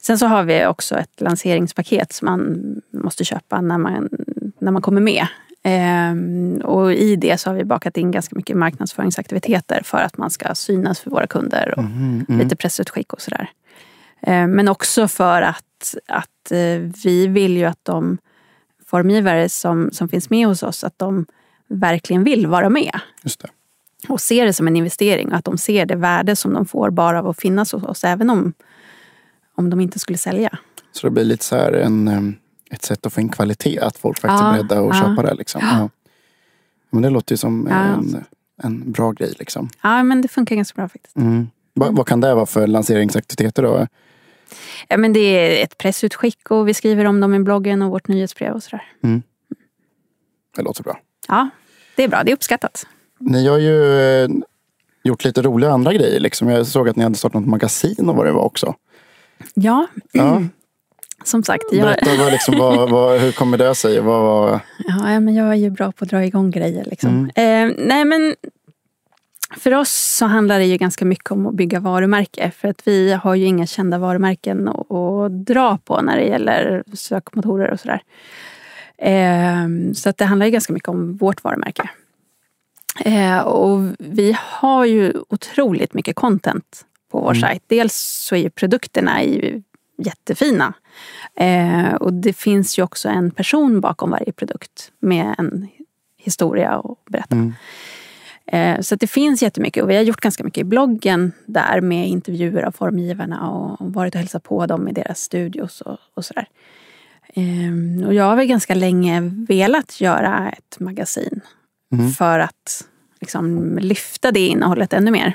Sen 0.00 0.18
så 0.18 0.26
har 0.26 0.42
vi 0.42 0.66
också 0.66 0.96
ett 0.98 1.20
lanseringspaket 1.20 2.12
som 2.12 2.26
man 2.26 2.56
måste 3.02 3.24
köpa 3.24 3.60
när 3.60 3.78
man, 3.78 4.08
när 4.58 4.72
man 4.72 4.82
kommer 4.82 5.00
med. 5.00 5.26
Ehm, 5.62 6.60
och 6.64 6.92
i 6.92 7.16
det 7.16 7.40
så 7.40 7.50
har 7.50 7.54
vi 7.56 7.64
bakat 7.64 7.96
in 7.96 8.10
ganska 8.10 8.36
mycket 8.36 8.56
marknadsföringsaktiviteter 8.56 9.80
för 9.84 9.98
att 9.98 10.18
man 10.18 10.30
ska 10.30 10.54
synas 10.54 11.00
för 11.00 11.10
våra 11.10 11.26
kunder 11.26 11.74
och 11.76 11.84
Mhm, 11.84 12.26
mm. 12.28 12.40
lite 12.40 12.56
pressutskick 12.56 13.12
och 13.12 13.20
sådär. 13.20 13.50
Ehm, 14.22 14.50
men 14.50 14.68
också 14.68 15.08
för 15.08 15.42
att, 15.42 15.94
att 16.08 16.50
eh, 16.52 16.78
vi 17.04 17.26
vill 17.26 17.56
ju 17.56 17.64
att 17.64 17.80
de 17.84 18.18
formgivare 18.94 19.48
som, 19.48 19.90
som 19.92 20.08
finns 20.08 20.30
med 20.30 20.46
hos 20.46 20.62
oss, 20.62 20.84
att 20.84 20.98
de 20.98 21.26
verkligen 21.68 22.24
vill 22.24 22.46
vara 22.46 22.68
med 22.68 23.00
Just 23.22 23.40
det. 23.40 23.48
och 24.08 24.20
ser 24.20 24.46
det 24.46 24.52
som 24.52 24.66
en 24.68 24.76
investering 24.76 25.28
och 25.28 25.38
att 25.38 25.44
de 25.44 25.58
ser 25.58 25.86
det 25.86 25.96
värde 25.96 26.36
som 26.36 26.52
de 26.52 26.66
får 26.66 26.90
bara 26.90 27.18
av 27.18 27.28
att 27.28 27.40
finnas 27.40 27.72
hos 27.72 27.82
oss, 27.82 28.04
även 28.04 28.30
om, 28.30 28.52
om 29.54 29.70
de 29.70 29.80
inte 29.80 29.98
skulle 29.98 30.18
sälja. 30.18 30.58
Så 30.92 31.06
det 31.06 31.10
blir 31.10 31.24
lite 31.24 31.44
så 31.44 31.56
här 31.56 31.72
en, 31.72 32.36
ett 32.70 32.82
sätt 32.82 33.06
att 33.06 33.12
få 33.12 33.20
in 33.20 33.28
kvalitet. 33.28 33.78
Att 33.78 33.98
folk 33.98 34.18
faktiskt 34.18 34.40
Ja, 34.42 34.48
är 34.48 34.52
beredda 34.62 34.80
att 34.88 34.96
ja. 34.96 35.02
köpa 35.02 35.22
det. 35.22 35.34
Liksom. 35.34 35.60
Ja. 35.64 35.88
Men 36.90 37.02
det 37.02 37.10
låter 37.10 37.32
ju 37.32 37.36
som 37.36 37.66
en, 37.66 38.24
en 38.62 38.92
bra 38.92 39.12
grej. 39.12 39.34
Liksom. 39.38 39.68
Ja, 39.82 40.02
men 40.02 40.22
det 40.22 40.28
funkar 40.28 40.56
ganska 40.56 40.76
bra 40.76 40.88
faktiskt. 40.88 41.16
Mm. 41.16 41.48
Vad, 41.74 41.96
vad 41.96 42.06
kan 42.06 42.20
det 42.20 42.34
vara 42.34 42.46
för 42.46 42.66
lanseringsaktiviteter 42.66 43.62
då? 43.62 43.86
Ja, 44.88 44.96
men 44.96 45.12
det 45.12 45.20
är 45.20 45.64
ett 45.64 45.78
pressutskick 45.78 46.50
och 46.50 46.68
vi 46.68 46.74
skriver 46.74 47.04
om 47.04 47.20
dem 47.20 47.34
i 47.34 47.38
bloggen 47.38 47.82
och 47.82 47.90
vårt 47.90 48.08
nyhetsbrev 48.08 48.54
och 48.54 48.62
sådär. 48.62 48.82
Det 50.56 50.62
låter 50.62 50.82
bra. 50.82 50.98
Ja, 51.28 51.48
det 51.96 52.04
är 52.04 52.08
bra. 52.08 52.22
Det 52.24 52.30
är 52.30 52.34
uppskattat. 52.34 52.86
Ni 53.18 53.46
har 53.48 53.58
ju 53.58 54.00
eh, 54.00 54.28
gjort 55.04 55.24
lite 55.24 55.42
roliga 55.42 55.70
andra 55.70 55.92
grejer. 55.92 56.20
Liksom. 56.20 56.48
Jag 56.48 56.66
såg 56.66 56.88
att 56.88 56.96
ni 56.96 57.02
hade 57.02 57.14
startat 57.16 57.40
något 57.40 57.48
magasin 57.50 58.08
och 58.08 58.16
vad 58.16 58.26
det 58.26 58.32
var 58.32 58.42
också. 58.44 58.74
Ja, 59.54 59.86
Ja. 60.12 60.42
som 61.24 61.42
sagt. 61.42 61.64
Jag, 61.72 61.82
Berätta, 61.86 62.16
vad, 62.22 62.32
liksom, 62.32 62.58
vad, 62.58 62.90
vad, 62.90 63.20
hur 63.20 63.32
kommer 63.32 63.58
det 63.58 63.74
sig? 63.74 64.00
Vad, 64.00 64.22
vad, 64.22 64.60
ja, 64.86 65.20
men 65.20 65.34
jag 65.34 65.46
är 65.48 65.54
ju 65.54 65.70
bra 65.70 65.92
på 65.92 66.04
att 66.04 66.10
dra 66.10 66.24
igång 66.24 66.50
grejer. 66.50 66.84
Liksom. 66.84 67.30
Mm. 67.36 67.70
Eh, 67.70 67.76
nej, 67.86 68.04
men 68.04 68.34
För 69.58 69.74
oss 69.74 69.90
så 69.90 70.26
handlar 70.26 70.58
det 70.58 70.64
ju 70.64 70.76
ganska 70.76 71.04
mycket 71.04 71.30
om 71.30 71.46
att 71.46 71.54
bygga 71.54 71.80
varumärke. 71.80 72.50
För 72.50 72.68
att 72.68 72.88
vi 72.88 73.12
har 73.12 73.34
ju 73.34 73.44
inga 73.44 73.66
kända 73.66 73.98
varumärken 73.98 74.68
att, 74.68 74.90
att 74.90 75.46
dra 75.46 75.78
på 75.78 76.00
när 76.02 76.16
det 76.16 76.24
gäller 76.24 76.84
sökmotorer 76.94 77.70
och 77.70 77.80
sådär. 77.80 78.02
Eh, 78.98 79.92
så 79.94 80.08
att 80.08 80.16
det 80.16 80.24
handlar 80.24 80.46
ju 80.46 80.52
ganska 80.52 80.72
mycket 80.72 80.88
om 80.88 81.16
vårt 81.16 81.44
varumärke. 81.44 81.90
Eh, 83.00 83.38
och 83.38 83.80
vi 83.98 84.36
har 84.40 84.84
ju 84.84 85.12
otroligt 85.28 85.94
mycket 85.94 86.16
content 86.16 86.84
på 87.12 87.20
vår 87.20 87.30
mm. 87.30 87.40
sajt. 87.40 87.62
Dels 87.66 87.94
så 88.28 88.34
är 88.34 88.40
ju 88.40 88.50
produkterna 88.50 89.22
jättefina. 89.98 90.74
Eh, 91.36 91.94
och 91.94 92.12
det 92.12 92.32
finns 92.32 92.78
ju 92.78 92.82
också 92.82 93.08
en 93.08 93.30
person 93.30 93.80
bakom 93.80 94.10
varje 94.10 94.32
produkt 94.32 94.92
med 95.00 95.34
en 95.38 95.68
historia 96.16 96.70
att 96.70 97.04
berätta. 97.04 97.34
Mm. 97.34 97.54
Eh, 98.46 98.80
så 98.80 98.96
det 98.96 99.06
finns 99.06 99.42
jättemycket 99.42 99.82
och 99.82 99.90
vi 99.90 99.96
har 99.96 100.02
gjort 100.02 100.20
ganska 100.20 100.44
mycket 100.44 100.60
i 100.60 100.64
bloggen 100.64 101.32
där 101.46 101.80
med 101.80 102.08
intervjuer 102.08 102.62
av 102.62 102.72
formgivarna 102.72 103.50
och 103.50 103.92
varit 103.92 104.14
och 104.14 104.18
hälsat 104.18 104.42
på 104.42 104.66
dem 104.66 104.88
i 104.88 104.92
deras 104.92 105.20
studios 105.20 105.80
och, 105.80 105.98
och 106.14 106.24
sådär. 106.24 106.48
Eh, 107.28 108.06
och 108.06 108.14
jag 108.14 108.24
har 108.24 108.36
väl 108.36 108.46
ganska 108.46 108.74
länge 108.74 109.20
velat 109.48 110.00
göra 110.00 110.50
ett 110.50 110.80
magasin 110.80 111.40
mm. 111.92 112.10
för 112.10 112.38
att 112.38 112.88
liksom, 113.20 113.78
lyfta 113.78 114.32
det 114.32 114.46
innehållet 114.46 114.92
ännu 114.92 115.10
mer. 115.10 115.34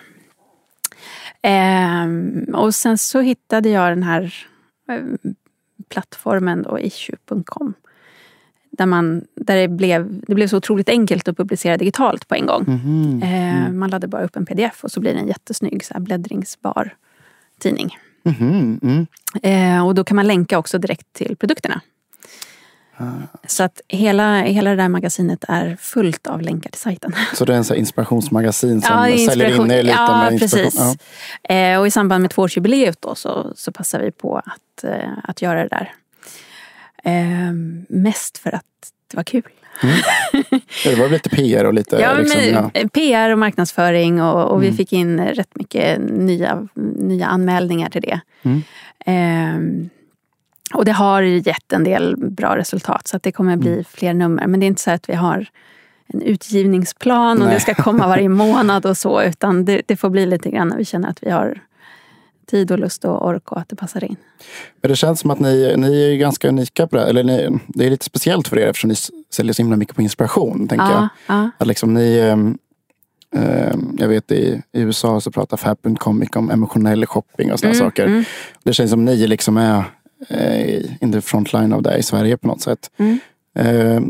Eh, 1.41 2.07
och 2.55 2.75
sen 2.75 2.97
så 2.97 3.19
hittade 3.19 3.69
jag 3.69 3.91
den 3.91 4.03
här 4.03 4.33
eh, 4.89 5.31
plattformen 5.89 6.63
då, 6.63 6.79
issue.com. 6.79 7.73
Där, 8.71 8.85
man, 8.85 9.21
där 9.35 9.55
det, 9.55 9.67
blev, 9.67 10.21
det 10.27 10.35
blev 10.35 10.47
så 10.47 10.57
otroligt 10.57 10.89
enkelt 10.89 11.27
att 11.27 11.37
publicera 11.37 11.77
digitalt 11.77 12.27
på 12.27 12.35
en 12.35 12.45
gång. 12.45 12.65
Mm. 12.67 13.23
Eh, 13.23 13.71
man 13.71 13.89
laddade 13.89 14.07
bara 14.07 14.23
upp 14.23 14.35
en 14.35 14.45
pdf 14.45 14.83
och 14.83 14.91
så 14.91 14.99
blir 14.99 15.13
det 15.13 15.19
en 15.19 15.27
jättesnygg 15.27 15.85
så 15.85 15.93
här, 15.93 16.01
bläddringsbar 16.01 16.95
tidning. 17.59 17.97
Mm. 18.23 19.07
Eh, 19.43 19.87
och 19.87 19.95
då 19.95 20.03
kan 20.03 20.15
man 20.15 20.27
länka 20.27 20.57
också 20.57 20.77
direkt 20.77 21.13
till 21.13 21.35
produkterna. 21.35 21.81
Så 23.47 23.63
att 23.63 23.81
hela, 23.87 24.41
hela 24.41 24.69
det 24.69 24.75
där 24.75 24.89
magasinet 24.89 25.45
är 25.47 25.75
fullt 25.75 26.27
av 26.27 26.41
länkar 26.41 26.69
till 26.69 26.81
sajten. 26.81 27.13
Så 27.33 27.45
det 27.45 27.53
är 27.53 27.57
en 27.57 27.63
så 27.63 27.75
inspirationsmagasin 27.75 28.81
som 28.81 28.95
ja, 28.95 29.29
säljer 29.29 29.61
in 29.61 29.71
er 29.71 29.83
lite 29.83 29.97
ja, 29.97 30.23
med 30.23 30.33
inspiration? 30.33 30.63
Precis. 30.63 30.99
Ja. 31.41 31.55
Eh, 31.55 31.79
och 31.79 31.87
i 31.87 31.91
samband 31.91 32.21
med 32.21 32.31
tvåårsjubileet 32.31 33.01
då 33.01 33.15
så, 33.15 33.53
så 33.55 33.71
passar 33.71 33.99
vi 33.99 34.11
på 34.11 34.37
att, 34.37 34.83
eh, 34.83 35.09
att 35.23 35.41
göra 35.41 35.63
det 35.63 35.69
där. 35.69 35.93
Eh, 37.03 37.53
mest 37.89 38.37
för 38.37 38.55
att 38.55 38.65
det 39.07 39.17
var 39.17 39.23
kul. 39.23 39.43
Mm. 39.83 39.95
Det 40.83 40.95
var 40.95 41.09
lite 41.09 41.29
PR 41.29 41.65
och 41.65 41.73
lite... 41.73 41.95
Ja, 42.01 42.13
liksom, 42.13 42.71
ja. 42.73 42.89
PR 42.93 43.29
och 43.29 43.39
marknadsföring 43.39 44.21
och, 44.21 44.51
och 44.51 44.57
mm. 44.57 44.71
vi 44.71 44.77
fick 44.77 44.93
in 44.93 45.19
rätt 45.19 45.55
mycket 45.55 45.99
nya, 45.99 46.67
nya 46.95 47.27
anmälningar 47.27 47.89
till 47.89 48.01
det. 48.01 48.19
Mm. 48.43 48.63
Eh, 49.05 49.89
och 50.73 50.85
det 50.85 50.91
har 50.91 51.21
gett 51.21 51.73
en 51.73 51.83
del 51.83 52.15
bra 52.17 52.57
resultat 52.57 53.07
så 53.07 53.17
att 53.17 53.23
det 53.23 53.31
kommer 53.31 53.57
bli 53.57 53.71
mm. 53.71 53.83
fler 53.83 54.13
nummer. 54.13 54.47
Men 54.47 54.59
det 54.59 54.65
är 54.65 54.67
inte 54.67 54.81
så 54.81 54.91
att 54.91 55.09
vi 55.09 55.15
har 55.15 55.47
en 56.07 56.21
utgivningsplan 56.21 57.41
och 57.41 57.47
Nej. 57.47 57.53
det 57.53 57.59
ska 57.59 57.73
komma 57.73 58.07
varje 58.07 58.29
månad 58.43 58.85
och 58.85 58.97
så. 58.97 59.21
Utan 59.23 59.65
det, 59.65 59.81
det, 59.85 59.95
får 59.95 60.09
bli 60.09 60.25
lite 60.25 60.49
grann 60.49 60.67
när 60.67 60.77
vi 60.77 60.85
känner 60.85 61.09
att 61.09 61.23
vi 61.23 61.29
har 61.29 61.59
tid 62.49 62.71
och 62.71 62.79
lust 62.79 63.05
och 63.05 63.25
ork 63.27 63.51
och 63.51 63.57
att 63.57 63.69
det 63.69 63.75
passar 63.75 64.03
in. 64.03 64.15
Men 64.81 64.89
det 64.89 64.95
känns 64.95 65.19
som 65.19 65.31
att 65.31 65.39
ni, 65.39 65.73
ni 65.77 66.13
är 66.13 66.15
ganska 66.15 66.49
unika 66.49 66.87
på 66.87 66.95
det 66.95 67.03
Eller 67.03 67.23
ni, 67.23 67.59
det 67.67 67.85
är 67.85 67.89
lite 67.89 68.05
speciellt 68.05 68.47
för 68.47 68.59
er 68.59 68.67
eftersom 68.67 68.87
ni 68.87 68.95
säljer 69.33 69.53
så 69.53 69.61
himla 69.61 69.77
mycket 69.77 69.95
på 69.95 70.01
inspiration. 70.01 70.67
Tänker 70.67 70.85
ja, 70.85 71.09
jag. 71.27 71.37
Ja. 71.37 71.49
Att 71.57 71.67
liksom 71.67 71.93
ni, 71.93 72.17
äh, 73.35 73.73
jag 73.97 74.07
vet 74.07 74.31
i, 74.31 74.61
i 74.71 74.81
USA 74.81 75.21
så 75.21 75.31
pratar 75.31 75.57
Fab.com 75.57 76.19
mycket 76.19 76.35
om 76.37 76.51
emotionell 76.51 77.05
shopping 77.05 77.51
och 77.51 77.59
sådana 77.59 77.75
mm, 77.75 77.87
saker. 77.87 78.05
Mm. 78.05 78.23
Det 78.63 78.73
känns 78.73 78.91
som 78.91 79.05
ni 79.05 79.27
liksom 79.27 79.57
är 79.57 79.83
eh, 80.29 81.03
in 81.03 81.11
the 81.11 81.21
frontline 81.21 81.73
av 81.73 81.81
det 81.81 81.97
i 81.97 82.03
Sverige 82.03 82.37
på 82.37 82.47
något 82.47 82.61
sätt. 82.61 82.91
Mm. 82.97 83.19
Eh, 83.55 84.01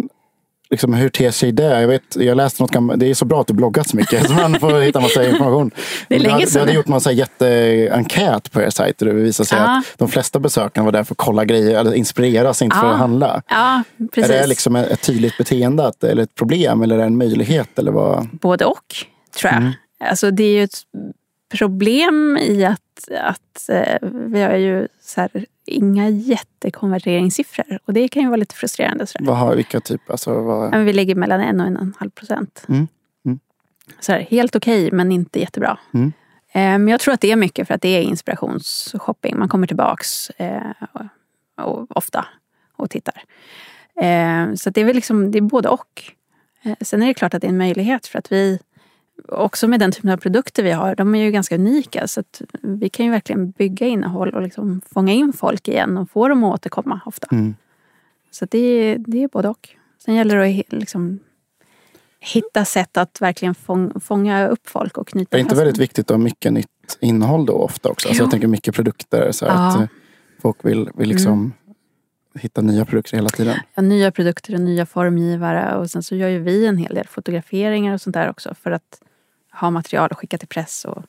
liksom, 0.69 0.93
hur 0.93 1.09
ter 1.09 1.31
sig 1.31 1.51
det? 1.51 1.81
Jag, 1.81 1.87
vet, 1.87 2.15
jag 2.15 2.37
läste 2.37 2.63
något 2.63 2.71
gammalt, 2.71 2.99
det 2.99 3.09
är 3.09 3.13
så 3.13 3.25
bra 3.25 3.41
att 3.41 3.47
du 3.47 3.53
bloggat 3.53 3.89
så 3.89 3.97
mycket 3.97 4.27
så 4.27 4.33
man 4.33 4.59
får 4.59 4.79
hitta 4.79 4.99
massa 4.99 5.29
information. 5.29 5.71
Det 6.07 6.15
är 6.15 6.19
länge 6.19 6.33
hade, 6.33 6.45
du 6.45 6.59
hade 6.59 6.73
gjort 6.73 6.87
massa 6.87 7.11
jätteenkät 7.11 8.51
på 8.51 8.61
er 8.61 8.69
sajt 8.69 8.97
det 8.97 9.13
visade 9.13 9.47
sig 9.47 9.57
ja. 9.57 9.77
att 9.77 9.97
de 9.97 10.07
flesta 10.07 10.39
besökarna 10.39 10.85
var 10.85 10.91
där 10.91 11.03
för 11.03 11.13
att 11.13 11.17
kolla 11.17 11.45
grejer, 11.45 11.79
eller 11.79 11.93
inspireras, 11.93 12.61
inte 12.61 12.77
ja. 12.77 12.81
för 12.81 12.89
att 12.89 12.97
handla. 12.97 13.41
Ja, 13.47 13.83
precis. 14.13 14.31
Är 14.31 14.41
det 14.41 14.47
liksom 14.47 14.75
ett 14.75 15.01
tydligt 15.01 15.37
beteende 15.37 15.91
eller 16.01 16.23
ett 16.23 16.35
problem 16.35 16.81
eller 16.81 16.95
är 16.95 16.99
det 16.99 17.05
en 17.05 17.17
möjlighet? 17.17 17.79
Eller 17.79 17.91
vad? 17.91 18.27
Både 18.31 18.65
och, 18.65 18.95
tror 19.39 19.53
jag. 19.53 19.61
Mm. 19.61 19.71
Alltså, 20.03 20.31
det 20.31 20.43
är 20.43 20.53
ju 20.53 20.63
ett 20.63 20.81
problem 21.57 22.37
i 22.41 22.65
att, 22.65 23.09
att 23.21 23.69
eh, 23.69 24.09
vi 24.11 24.41
har 24.41 24.55
ju 24.55 24.87
så 25.09 25.21
här, 25.21 25.45
inga 25.65 26.09
jättekonverteringssiffror. 26.09 27.79
Och 27.85 27.93
det 27.93 28.07
kan 28.07 28.23
ju 28.23 28.27
vara 28.27 28.37
lite 28.37 28.55
frustrerande. 28.55 29.05
Så 29.05 29.17
vad 29.21 29.37
har, 29.37 29.55
vilka 29.55 29.79
typer? 29.79 30.11
Alltså, 30.11 30.41
vad... 30.41 30.79
Vi 30.79 30.93
ligger 30.93 31.15
mellan 31.15 31.41
en 31.41 31.59
och 31.59 31.67
en 31.67 31.77
och 31.77 31.83
en 31.83 31.93
halv 31.97 32.09
procent. 32.09 32.65
Mm. 32.69 32.87
Mm. 33.25 33.39
Så 33.99 34.11
här, 34.11 34.19
helt 34.19 34.55
okej, 34.55 34.85
okay, 34.85 34.97
men 34.97 35.11
inte 35.11 35.39
jättebra. 35.39 35.77
Mm. 35.93 36.13
Men 36.53 36.87
jag 36.87 36.99
tror 36.99 37.13
att 37.13 37.21
det 37.21 37.31
är 37.31 37.35
mycket 37.35 37.67
för 37.67 37.73
att 37.73 37.81
det 37.81 37.89
är 37.89 38.01
inspirationsshopping. 38.01 39.39
Man 39.39 39.49
kommer 39.49 39.67
tillbaks 39.67 40.29
eh, 40.29 40.71
och, 40.93 41.05
och, 41.65 41.97
ofta 41.97 42.25
och 42.75 42.89
tittar. 42.89 43.23
Eh, 44.01 44.53
så 44.53 44.69
det 44.69 44.81
är 44.81 44.85
väl 44.85 44.95
liksom, 44.95 45.31
det 45.31 45.37
är 45.37 45.41
både 45.41 45.69
och. 45.69 46.03
Eh, 46.63 46.75
sen 46.81 47.01
är 47.01 47.07
det 47.07 47.13
klart 47.13 47.33
att 47.33 47.41
det 47.41 47.47
är 47.47 47.51
en 47.51 47.57
möjlighet 47.57 48.07
för 48.07 48.19
att 48.19 48.31
vi 48.31 48.59
också 49.27 49.67
med 49.67 49.79
den 49.79 49.91
typen 49.91 50.09
av 50.09 50.17
produkter 50.17 50.63
vi 50.63 50.71
har, 50.71 50.95
de 50.95 51.15
är 51.15 51.23
ju 51.23 51.31
ganska 51.31 51.55
unika. 51.55 52.07
Så 52.07 52.19
att 52.19 52.41
vi 52.61 52.89
kan 52.89 53.05
ju 53.05 53.11
verkligen 53.11 53.51
bygga 53.51 53.87
innehåll 53.87 54.29
och 54.33 54.41
liksom 54.41 54.81
fånga 54.93 55.13
in 55.13 55.33
folk 55.33 55.67
igen 55.67 55.97
och 55.97 56.09
få 56.09 56.27
dem 56.27 56.43
att 56.43 56.53
återkomma 56.53 56.99
ofta. 57.05 57.27
Mm. 57.31 57.55
Så 58.31 58.45
det, 58.45 58.59
är, 58.59 58.97
det 58.97 59.23
är 59.23 59.27
både 59.27 59.49
och. 59.49 59.69
Sen 60.05 60.15
gäller 60.15 60.35
det 60.35 60.59
att 60.59 60.73
liksom 60.73 61.19
hitta 62.19 62.65
sätt 62.65 62.97
att 62.97 63.21
verkligen 63.21 63.55
fånga 64.01 64.47
upp 64.47 64.69
folk 64.69 64.97
och 64.97 65.07
knyta 65.07 65.27
Det 65.31 65.37
är 65.37 65.41
inte 65.41 65.55
väldigt 65.55 65.77
viktigt 65.77 66.11
att 66.11 66.17
ha 66.17 66.23
mycket 66.23 66.53
nytt 66.53 66.97
innehåll 66.99 67.45
då 67.45 67.53
ofta 67.53 67.89
också? 67.89 68.07
Alltså 68.07 68.23
jag 68.23 68.31
tänker 68.31 68.47
mycket 68.47 68.75
produkter. 68.75 69.31
Så 69.31 69.45
ja. 69.45 69.51
att 69.51 69.79
eh, 69.79 69.87
folk 70.41 70.65
vill, 70.65 70.89
vill 70.95 71.09
liksom 71.09 71.33
mm. 71.33 71.53
hitta 72.35 72.61
nya 72.61 72.85
produkter 72.85 73.17
hela 73.17 73.29
tiden. 73.29 73.55
Ja, 73.75 73.81
nya 73.81 74.11
produkter 74.11 74.53
och 74.53 74.61
nya 74.61 74.85
formgivare. 74.85 75.75
Och 75.75 75.91
sen 75.91 76.03
så 76.03 76.15
gör 76.15 76.29
ju 76.29 76.39
vi 76.39 76.65
en 76.65 76.77
hel 76.77 76.95
del 76.95 77.07
fotograferingar 77.07 77.93
och 77.93 78.01
sånt 78.01 78.13
där 78.13 78.29
också. 78.29 78.55
För 78.63 78.71
att 78.71 79.01
ha 79.59 79.69
material 79.69 80.09
och 80.11 80.17
skicka 80.17 80.37
till 80.37 80.47
press 80.47 80.85
och 80.85 81.03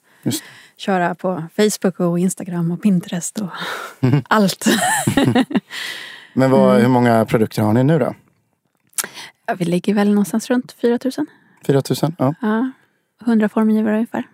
köra 0.77 1.15
på 1.15 1.45
Facebook 1.57 2.01
och 2.01 2.19
Instagram 2.19 2.71
och 2.71 2.83
Pinterest 2.83 3.41
och 3.41 3.49
mm. 4.01 4.23
allt. 4.29 4.67
Men 6.33 6.51
vad, 6.51 6.71
mm. 6.71 6.83
hur 6.83 6.89
många 6.89 7.25
produkter 7.25 7.63
har 7.63 7.73
ni 7.73 7.85
nu 7.85 7.99
då? 7.99 8.15
Ja, 9.47 9.55
vi 9.55 9.65
ligger 9.65 9.95
väl 9.95 10.09
någonstans 10.09 10.51
runt 10.51 10.73
4 10.73 10.99
000. 11.05 11.27
4 11.67 11.83
000? 12.03 12.13
Ja. 12.19 12.35
ja 12.41 12.71
100 13.27 13.49
formgivare 13.49 13.95
ungefär. 13.95 14.25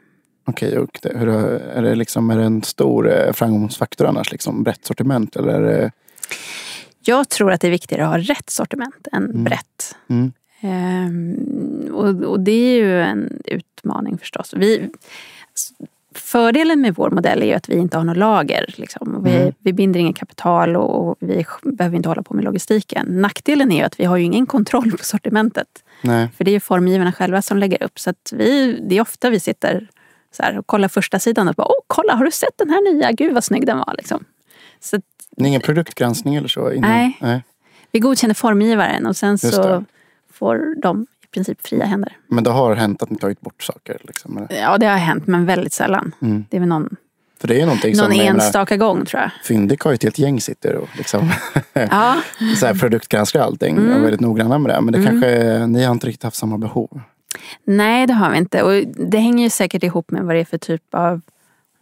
Okej, 0.44 0.78
och 0.78 0.98
det, 1.02 1.18
hur, 1.18 1.28
är, 1.28 1.82
det 1.82 1.94
liksom, 1.94 2.30
är 2.30 2.38
det 2.38 2.44
en 2.44 2.62
stor 2.62 3.12
eh, 3.12 3.32
framgångsfaktor 3.32 4.06
annars? 4.06 4.32
Liksom, 4.32 4.62
brett 4.62 4.84
sortiment? 4.84 5.36
Eller. 5.36 5.92
Jag 7.04 7.28
tror 7.28 7.52
att 7.52 7.60
det 7.60 7.66
är 7.66 7.70
viktigare 7.70 8.04
att 8.04 8.10
ha 8.10 8.18
rätt 8.18 8.50
sortiment 8.50 9.08
än 9.12 9.24
mm. 9.24 9.44
brett. 9.44 9.96
Mm. 10.08 10.32
Ehm, 10.60 11.94
och, 11.94 12.30
och, 12.30 12.40
det 12.40 12.52
är 12.52 12.76
ju 12.76 13.02
en 13.02 13.42
utmaning 13.86 14.18
förstås. 14.18 14.54
Vi, 14.56 14.90
fördelen 16.14 16.80
med 16.80 16.94
vår 16.94 17.10
modell 17.10 17.42
är 17.42 17.46
ju 17.46 17.52
att 17.52 17.68
vi 17.68 17.76
inte 17.76 17.96
har 17.96 18.04
något 18.04 18.16
lager. 18.16 18.74
Liksom. 18.76 19.22
Vi, 19.24 19.36
mm. 19.36 19.52
vi 19.58 19.72
binder 19.72 20.00
inget 20.00 20.16
kapital 20.16 20.76
och, 20.76 21.08
och, 21.08 21.16
vi 21.20 21.44
behöver 21.62 21.96
inte 21.96 22.08
hålla 22.08 22.22
på 22.22 22.34
med 22.34 22.44
logistiken. 22.44 23.06
Nackdelen 23.08 23.72
är 23.72 23.76
ju 23.76 23.82
att 23.82 24.00
vi 24.00 24.04
har 24.04 24.16
ju 24.16 24.24
ingen 24.24 24.46
kontroll 24.46 24.90
på 24.90 25.04
sortimentet. 25.04 25.68
Nej. 26.02 26.28
För 26.36 26.44
det 26.44 26.50
är 26.50 26.52
ju 26.52 26.60
formgivarna 26.60 27.12
själva 27.12 27.42
som 27.42 27.58
lägger 27.58 27.82
upp. 27.82 27.98
Så 27.98 28.10
att 28.10 28.32
vi, 28.32 28.80
det 28.88 28.96
är 28.96 29.00
ofta 29.00 29.30
vi 29.30 29.40
sitter 29.40 29.88
så 30.36 30.42
här 30.42 30.58
och 30.58 30.66
kollar 30.66 30.88
första 30.88 31.18
sidan 31.18 31.48
och 31.48 31.54
bara 31.54 31.66
Åh, 31.66 31.84
kolla 31.86 32.14
har 32.14 32.24
du 32.24 32.30
sett 32.30 32.58
den 32.58 32.70
här 32.70 32.92
nya? 32.92 33.12
Gud 33.12 33.34
vad 33.34 33.44
snygg 33.44 33.66
den 33.66 33.78
var. 33.78 33.94
Liksom. 33.96 34.24
Så 34.80 34.96
att, 34.96 35.02
Ingen 35.38 35.60
produktgranskning 35.60 36.34
eller 36.34 36.48
så? 36.48 36.72
Innan, 36.72 36.90
nej. 36.90 37.18
nej. 37.20 37.42
Vi 37.92 38.00
godkänner 38.00 38.34
formgivaren 38.34 39.06
och 39.06 39.16
sen 39.16 39.38
så 39.38 39.84
får 40.32 40.80
de 40.82 41.06
princip 41.36 41.66
fria 41.66 41.84
händer. 41.84 42.16
Men 42.28 42.44
det 42.44 42.50
har 42.50 42.74
hänt 42.74 43.02
att 43.02 43.10
ni 43.10 43.18
tagit 43.18 43.40
bort 43.40 43.62
saker? 43.62 44.00
Liksom, 44.04 44.46
ja, 44.50 44.78
det 44.78 44.86
har 44.86 44.96
hänt, 44.96 45.26
men 45.26 45.46
väldigt 45.46 45.72
sällan. 45.72 46.14
Mm. 46.22 46.44
Det 46.50 46.56
är 46.56 46.60
väl 46.60 46.68
någon, 46.68 46.96
För 47.40 47.48
det 47.48 47.60
är 47.60 47.66
någon 47.66 47.94
som, 47.94 48.20
enstaka 48.20 48.74
menar, 48.74 48.86
gång 48.86 49.04
tror 49.04 49.22
jag. 49.22 49.30
Fyndik 49.44 49.80
har 49.80 49.90
ju 49.90 49.94
ett 49.94 50.02
helt 50.02 50.18
gäng 50.18 50.40
sitter 50.40 50.74
och 50.74 50.88
liksom 50.96 51.30
ja. 51.72 52.16
så 52.56 52.66
här 52.66 52.74
produktgranskar 52.74 53.40
allting 53.40 53.76
mm. 53.76 53.90
och 53.90 53.96
är 53.96 54.00
väldigt 54.00 54.20
noggranna 54.20 54.58
med 54.58 54.70
det. 54.70 54.80
Men 54.80 54.92
det 54.92 54.98
mm. 54.98 55.10
kanske, 55.10 55.66
ni 55.66 55.84
har 55.84 55.92
inte 55.92 56.06
riktigt 56.06 56.24
haft 56.24 56.36
samma 56.36 56.58
behov? 56.58 57.00
Nej, 57.64 58.06
det 58.06 58.12
har 58.12 58.30
vi 58.30 58.38
inte. 58.38 58.62
Och 58.62 58.86
det 58.86 59.18
hänger 59.18 59.44
ju 59.44 59.50
säkert 59.50 59.82
ihop 59.82 60.10
med 60.10 60.24
vad 60.24 60.34
det 60.34 60.40
är 60.40 60.44
för 60.44 60.58
typ 60.58 60.94
av 60.94 61.20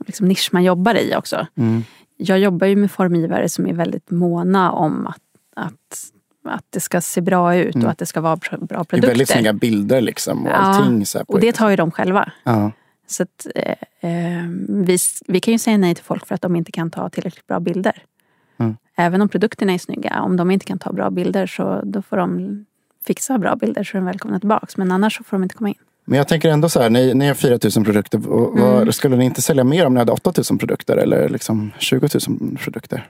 liksom, 0.07 0.29
nisch 0.29 0.49
man 0.53 0.65
jobbar 0.65 0.95
i 0.95 1.15
också. 1.17 1.47
Mm. 1.57 1.85
Jag 2.17 2.39
jobbar 2.39 2.67
ju 2.67 2.77
med 2.77 2.91
formgivare 2.91 3.49
som 3.49 3.67
är 3.67 3.73
väldigt 3.73 4.11
måna 4.11 4.73
om 4.73 5.07
att, 5.07 5.23
att 5.57 6.14
att 6.45 6.65
det 6.71 6.81
ska 6.81 7.01
se 7.01 7.21
bra 7.21 7.57
ut 7.57 7.75
och 7.75 7.81
mm. 7.81 7.91
att 7.91 7.99
det 7.99 8.07
ska 8.07 8.21
vara 8.21 8.37
bra 8.37 8.57
produkter. 8.59 8.97
Det 9.01 9.07
är 9.07 9.09
väldigt 9.09 9.29
snygga 9.29 9.53
bilder 9.53 10.01
liksom 10.01 10.47
och 10.47 10.53
ja, 10.53 10.55
allting. 10.55 11.07
Så 11.07 11.25
och 11.27 11.41
det 11.41 11.53
tar 11.53 11.71
ju 11.71 11.77
de 11.77 11.91
själva. 11.91 12.33
Ja. 12.45 12.73
Så 13.07 13.23
att, 13.23 13.47
eh, 13.55 13.71
eh, 14.11 14.45
vi, 14.69 14.99
vi 15.27 15.41
kan 15.41 15.53
ju 15.53 15.59
säga 15.59 15.79
nej 15.79 15.95
till 15.95 16.05
folk 16.05 16.27
för 16.27 16.35
att 16.35 16.43
de 16.43 16.57
inte 16.57 16.73
kan 16.73 16.91
ta 16.91 17.09
tillräckligt 17.09 17.47
bra 17.47 17.61
bilder. 17.61 18.03
Mm. 18.59 18.77
Även 18.97 19.23
om 19.23 19.29
produkterna 19.29 19.73
är 19.73 19.79
snygga, 19.79 20.21
om 20.21 20.37
de 20.37 20.51
inte 20.51 20.67
kan 20.67 20.79
ta 20.79 20.93
bra 20.93 21.11
bilder 21.11 21.47
så 21.47 21.81
då 21.85 22.03
får 22.03 22.17
de 22.17 22.65
fixa 23.07 23.39
bra 23.39 23.57
bilder 23.57 23.85
så 23.85 23.97
är 23.97 24.01
de 24.01 24.07
välkomna 24.07 24.41
tillbaka. 24.41 24.67
Men 24.77 24.93
annars 24.93 25.17
så 25.17 25.25
får 25.25 25.37
de 25.37 25.43
inte 25.43 25.55
komma 25.55 25.69
in. 25.69 25.75
Men 26.05 26.19
jag 26.19 26.29
tänker 26.29 26.49
ändå 26.49 26.69
så 26.69 26.81
här, 26.81 26.91
ni, 26.91 27.15
ni 27.15 27.27
har 27.27 27.35
4 27.35 27.59
000 27.77 27.85
produkter. 27.85 28.29
Och, 28.29 28.59
vad, 28.59 28.75
Mm. 28.83 28.93
Skulle 28.93 29.17
ni 29.17 29.25
inte 29.25 29.43
sälja 29.43 29.65
mer 29.65 29.87
om 29.87 29.95
ni 29.95 29.99
hade 29.99 30.13
8 30.13 30.33
000 30.51 30.59
produkter 30.59 30.97
eller 30.97 31.29
liksom 31.29 31.73
20 31.79 32.09
000 32.29 32.59
produkter? 32.59 33.09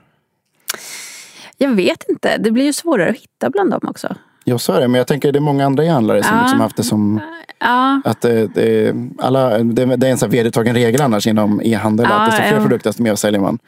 Jag 1.57 1.69
vet 1.69 2.03
inte, 2.09 2.37
det 2.37 2.51
blir 2.51 2.63
ju 2.65 2.73
svårare 2.73 3.09
att 3.09 3.15
hitta 3.15 3.49
bland 3.49 3.71
dem 3.71 3.81
också. 3.87 4.15
Ja, 4.43 4.57
så 4.59 4.73
är 4.73 4.81
det. 4.81 4.87
Men 4.87 4.97
jag 4.97 5.07
tänker 5.07 5.31
det 5.31 5.39
är 5.39 5.41
många 5.41 5.65
andra 5.65 5.85
e-handlare 5.85 6.23
som 6.23 6.35
Ja. 6.37 6.41
liksom 6.43 6.59
haft 6.59 6.77
det 6.77 6.83
som 6.83 7.19
Ja, 7.59 8.01
att 8.05 8.21
det, 8.21 8.47
det, 8.47 8.95
alla, 9.19 9.57
det, 9.57 9.85
det 9.95 10.07
är 10.07 10.11
en 10.11 10.17
här 10.21 10.27
vedertagen 10.27 10.75
regel 10.75 11.01
annars 11.01 11.27
inom 11.27 11.61
e-handel. 11.63 12.05
Ja, 12.09 12.15
att 12.21 12.31
desto 12.31 12.43
fler 12.43 12.55
ja. 12.57 12.61
produkter 12.61 12.89
desto 12.89 13.03
mer 13.03 13.15
säljer 13.15 13.41
man. 13.41 13.59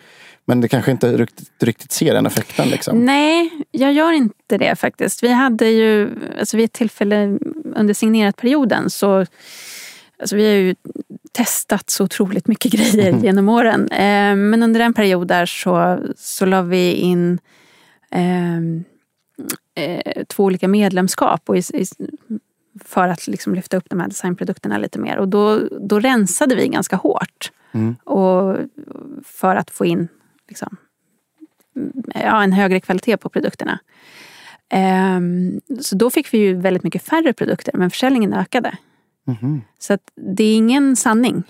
Men 0.46 0.62
det 0.62 0.68
kanske 0.68 0.92
inte 0.92 1.18
riktigt, 1.18 1.64
riktigt 1.64 1.92
ser 1.92 2.14
den 2.14 2.26
effekten. 2.26 2.70
Liksom. 2.70 3.06
Nej, 3.06 3.50
jag 3.72 3.94
gör 3.94 4.12
inte 4.12 4.58
det 4.58 4.76
faktiskt. 4.80 5.24
Vi 5.24 5.28
hade 5.34 5.66
ju, 5.70 6.10
alltså 6.40 6.58
vid 6.58 6.66
ett 6.66 6.74
tillfälle 6.74 7.38
under 7.76 7.94
signerat-perioden 7.94 8.90
så 8.90 9.26
Alltså 10.20 10.36
vi 10.36 10.46
har 10.46 10.54
ju 10.54 10.76
testat 11.32 11.90
så 11.90 12.04
otroligt 12.04 12.48
mycket 12.48 12.72
grejer 12.72 13.12
Mhm. 13.14 13.24
genom 13.24 13.50
åren. 13.50 13.90
Eh, 13.92 14.36
men 14.36 14.64
under 14.64 14.80
en 14.80 14.94
period 14.94 15.28
där 15.28 15.46
så, 15.46 16.00
så 16.18 16.46
la 16.46 16.62
vi 16.62 16.92
in 16.94 17.40
eh, 18.12 18.62
två 20.28 20.44
olika 20.44 20.68
medlemskap 20.68 21.42
och 21.46 21.58
i, 21.58 21.62
i, 21.74 21.86
för 22.84 23.08
att 23.08 23.28
liksom 23.28 23.56
lyfta 23.56 23.78
upp 23.78 23.90
de 23.90 24.00
här 24.00 24.08
designprodukterna 24.08 24.78
lite 24.78 25.00
mer. 25.00 25.18
Och 25.18 25.28
då, 25.28 25.60
då 25.82 26.00
rensade 26.00 26.56
vi 26.56 26.68
ganska 26.68 26.96
hårt. 26.96 27.52
Mm. 27.72 27.96
Och 28.04 28.58
för 29.24 29.56
att 29.56 29.72
få 29.72 29.86
in 29.86 30.08
liksom, 30.48 30.78
ja, 32.14 32.44
en 32.44 32.52
högre 32.52 32.80
kvalitet 32.80 33.18
på 33.18 33.30
produkterna. 33.30 33.80
Ehm, 34.70 35.62
så 35.82 35.96
då 35.96 36.10
fick 36.10 36.34
vi 36.34 36.38
ju 36.38 36.54
väldigt 36.54 36.84
mycket 36.84 37.04
färre 37.04 37.34
produkter 37.34 37.78
men 37.78 37.90
försäljningen 37.90 38.34
ökade. 38.34 38.78
Mhm. 39.24 39.62
Så 39.80 39.98
det 40.16 40.44
är 40.44 40.56
ingen 40.56 40.96
sanning. 40.96 41.44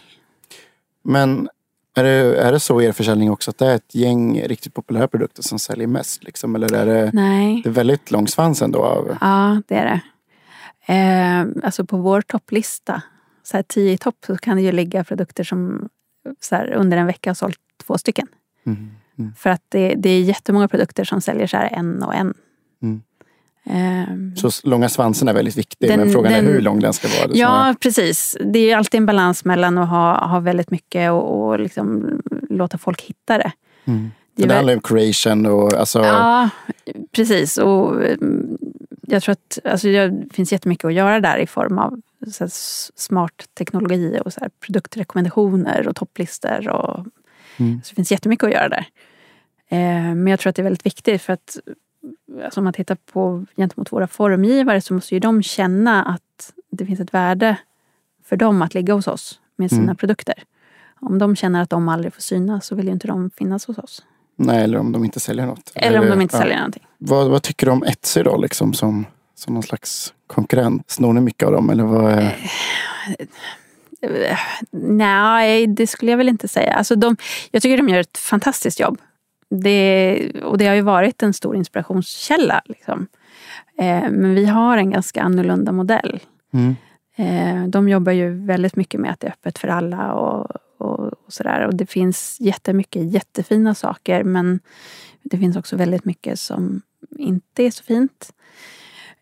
Men 1.04 1.50
är 1.98 2.04
det, 2.04 2.42
är 2.42 2.52
det 2.52 2.60
så 2.60 2.82
i 2.82 2.86
er 2.86 2.92
försäljning 2.92 3.32
också 3.32 3.52
att 3.52 3.58
det 3.58 3.66
är 3.66 3.76
ett 3.76 3.96
gäng 3.96 4.42
riktigt 4.42 4.74
populära 4.74 5.08
produkter 5.08 5.44
som 5.44 5.60
säljer 5.60 5.88
mest? 5.88 6.24
Liksom? 6.24 6.56
Eller 6.56 6.74
är 6.76 6.86
det, 6.86 7.12
Nej. 7.14 7.62
det 7.64 7.70
är 7.70 7.74
väldigt 7.74 8.12
lång 8.12 8.28
svans 8.28 8.62
ändå? 8.62 8.84
Av, 8.84 9.18
Ja, 9.22 9.62
det 9.68 9.76
är 9.76 9.86
det. 9.86 10.02
Ehm, 10.94 11.62
alltså 11.64 11.86
på 11.86 11.98
vår 11.98 12.22
topplista, 12.22 13.02
så 13.44 13.58
här 13.58 13.64
tio 13.64 13.92
i 13.92 13.98
topp, 13.98 14.16
så 14.26 14.38
kan 14.38 14.56
det 14.58 14.64
ju 14.64 14.72
ligga 14.72 15.04
produkter 15.04 15.44
som 15.44 15.90
så 16.40 16.56
här, 16.56 16.74
under 16.74 16.98
en 16.98 17.06
vecka 17.06 17.30
har 17.30 17.36
sålt 17.36 17.60
två 17.86 17.98
stycken. 17.98 18.28
Mhm. 18.64 18.92
Mm. 19.20 19.34
För 19.38 19.50
att 19.50 19.64
det, 19.70 19.96
det 19.96 20.10
är 20.10 20.22
jättemånga 20.22 20.68
produkter 20.68 21.04
som 21.04 21.22
säljer 21.22 21.48
så 21.48 21.58
här 21.58 21.70
en 21.74 22.04
och 22.04 22.16
en. 22.16 22.34
Mm. 22.82 23.02
Ehm, 23.70 24.36
Så 24.36 24.50
långa 24.68 24.90
svansen 24.90 25.28
är 25.28 25.34
väldigt 25.34 25.58
viktig. 25.58 25.90
Den- 25.90 26.00
men 26.00 26.12
frågan 26.12 26.32
är 26.34 26.36
den- 26.42 26.46
hur 26.46 26.62
lång 26.62 26.80
den 26.80 26.94
ska 26.94 27.08
vara. 27.08 27.32
Ja, 27.34 27.76
precis. 27.80 28.38
Det 28.54 28.72
är 28.72 28.78
alltid 28.78 28.98
en 28.98 29.06
balans 29.06 29.46
mellan 29.46 29.78
att 29.78 29.90
ha, 29.90 30.26
ha 30.28 30.40
väldigt 30.40 30.72
mycket 30.72 31.12
och, 31.12 31.48
och 31.48 31.60
liksom 31.60 32.22
låta 32.50 32.78
folk 32.78 33.02
hitta 33.02 33.38
det. 33.38 33.52
Mm. 33.86 34.12
Det 34.36 34.44
Det, 34.48 34.54
är 34.54 34.56
handlar 34.56 34.74
om 34.74 34.82
creation 34.82 35.46
och 35.46 35.74
alltså, 35.74 36.00
Ja, 36.00 36.50
precis. 37.12 37.58
Och 37.58 38.02
mm, 38.06 38.58
jag 39.08 39.24
tror 39.24 39.34
att 39.34 39.60
alltså, 39.64 39.88
det 39.88 40.28
finns 40.34 40.52
jättemycket 40.52 40.86
att 40.86 40.94
göra 40.94 41.20
där 41.20 41.38
i 41.38 41.48
form 41.48 41.78
av 41.80 42.02
här, 42.40 42.48
smart 43.00 43.46
teknologi 43.58 44.20
och 44.26 44.34
så 44.34 44.40
här, 44.40 44.50
produktrekommendationer 44.66 45.88
och 45.88 45.96
topplistor. 45.96 46.70
Och, 46.70 47.06
Mm. 47.60 47.82
så 47.84 47.90
det 47.90 47.96
finns 47.96 48.12
jättemycket 48.12 48.44
att 48.48 48.54
göra 48.54 48.70
där. 48.70 48.86
Eh, 49.70 50.16
men 50.16 50.28
jag 50.28 50.40
tror 50.40 50.50
att 50.50 50.56
det 50.56 50.62
är 50.62 50.64
väldigt 50.64 50.86
viktigt 50.86 51.22
för 51.22 51.34
att 51.34 51.58
alltså, 52.44 52.60
om 52.60 52.64
man 52.64 52.74
tittar 52.74 52.96
på 52.96 53.46
gentemot 53.58 53.92
våra 53.92 54.08
formgivare 54.08 54.82
så 54.82 54.94
måste 54.94 55.14
ju 55.16 55.20
de 55.20 55.44
känna 55.44 56.04
att 56.04 56.54
det 56.72 56.86
finns 56.86 57.00
ett 57.00 57.14
värde 57.14 57.58
för 58.26 58.36
dem 58.38 58.62
att 58.62 58.74
ligga 58.74 58.94
hos 58.94 59.08
oss 59.08 59.40
med 59.56 59.70
sina 59.70 59.84
Mm. 59.84 59.96
produkter. 59.96 60.36
Om 61.00 61.20
de 61.20 61.36
känner 61.36 61.62
att 61.62 61.70
de 61.70 61.90
aldrig 61.90 62.14
får 62.14 62.22
synas 62.22 62.66
så 62.66 62.76
vill 62.76 62.86
ju 62.86 62.92
inte 62.92 63.08
de 63.08 63.30
finnas 63.30 63.66
hos 63.66 63.78
oss. 63.78 64.06
nej, 64.36 64.64
eller 64.64 64.78
om 64.78 64.92
de 64.92 65.06
inte 65.06 65.20
säljer 65.20 65.46
något. 65.46 65.72
Eller 65.76 66.00
om 66.00 66.08
de 66.10 66.22
inte 66.22 66.36
ja. 66.36 66.42
säljer 66.42 66.58
någonting. 66.58 66.88
Vad, 66.98 67.30
vad 67.30 67.44
tycker 67.44 67.66
du 67.66 67.72
om 67.72 67.84
Etsy 67.84 68.24
då, 68.24 68.38
liksom, 68.38 68.74
som, 68.74 69.06
som 69.36 69.54
någon 69.54 69.64
slags 69.64 70.14
konkurrent? 70.28 70.90
Snor 70.92 71.14
ni 71.14 71.22
mycket 71.22 71.46
av 71.48 71.52
dem? 71.54 71.70
Eller 71.70 71.84
vad 71.84 72.12
är... 72.12 72.36
Eh, 74.02 74.38
Nej, 74.72 75.68
det 75.68 75.88
skulle 75.88 76.12
jag 76.12 76.18
väl 76.18 76.30
inte 76.30 76.48
säga. 76.48 76.74
Alltså 76.74 76.96
de, 76.96 77.18
jag 77.52 77.62
tycker 77.62 77.78
de 77.78 77.90
gör 77.90 78.00
ett 78.00 78.18
fantastiskt 78.18 78.80
jobb. 78.80 78.98
Det, 79.50 80.32
och 80.44 80.58
det 80.58 80.68
har 80.68 80.76
ju 80.76 80.82
varit 80.82 81.24
en 81.24 81.34
stor 81.34 81.56
inspirationskälla. 81.56 82.62
Liksom. 82.66 83.08
Eh, 83.78 84.10
men 84.10 84.36
vi 84.36 84.46
har 84.46 84.78
en 84.78 84.90
ganska 84.90 85.22
annorlunda 85.22 85.72
modell. 85.72 86.20
Mm. 86.54 86.76
Eh, 87.16 87.68
de 87.68 87.90
jobbar 87.90 88.12
ju 88.12 88.46
väldigt 88.46 88.76
mycket 88.76 89.00
med 89.00 89.12
att 89.12 89.20
det 89.20 89.28
är 89.28 89.32
öppet 89.32 89.58
för 89.58 89.68
alla 89.68 90.14
och, 90.14 90.52
och, 90.78 91.00
och 91.00 91.34
sådär. 91.34 91.68
Och 91.68 91.76
det 91.76 91.86
finns 91.86 92.38
jättemycket 92.40 93.14
jättefina 93.14 93.76
saker 93.76 94.24
men 94.24 94.60
det 95.24 95.38
finns 95.38 95.58
också 95.58 95.76
väldigt 95.76 96.06
mycket 96.06 96.40
som 96.40 96.82
inte 97.18 97.64
är 97.64 97.72
så 97.72 97.84
fint. 97.84 98.34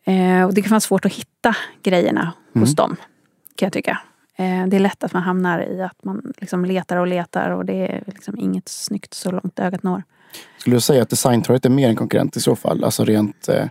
Eh, 0.03 0.43
och 0.43 0.53
det 0.53 0.61
kan 0.61 0.69
vara 0.69 0.79
svårt 0.79 1.05
att 1.05 1.13
hitta 1.13 1.55
grejerna 1.83 2.33
hos 2.53 2.75
dem, 2.75 2.95
kan 3.55 3.65
jag 3.65 3.73
tycka. 3.73 3.99
Eh, 4.35 4.67
det 4.67 4.75
är 4.75 4.79
lätt 4.79 5.03
att 5.03 5.13
man 5.13 5.23
hamnar 5.23 5.59
i 5.59 5.81
att 5.81 6.03
man 6.03 6.33
liksom 6.37 6.65
letar 6.65 6.97
och 6.97 7.07
letar 7.07 7.49
och 7.49 7.65
det 7.65 7.73
är 7.73 8.03
liksom 8.05 8.39
inget 8.39 8.69
snyggt 8.69 9.13
så 9.13 9.31
långt 9.31 9.59
ögat 9.59 9.83
når. 9.83 10.03
Skulle 10.57 10.75
du 10.75 10.81
säga 10.81 11.01
att 11.01 11.09
Designtorget 11.09 11.65
är 11.65 11.69
mer 11.69 11.89
en 11.89 11.95
konkurrent 11.95 12.37
i 12.37 12.39
så 12.41 12.55
fall? 12.55 12.83
Alltså 12.83 13.05
rent, 13.05 13.47
eh, 13.49 13.65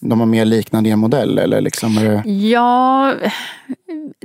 de 0.00 0.20
har 0.20 0.26
mer 0.26 0.44
liknande 0.44 0.88
er 0.90 0.96
modell? 0.96 1.38
Eller 1.38 1.60
liksom, 1.60 1.98
är 1.98 2.04
det... 2.04 2.30
Ja, 2.30 3.14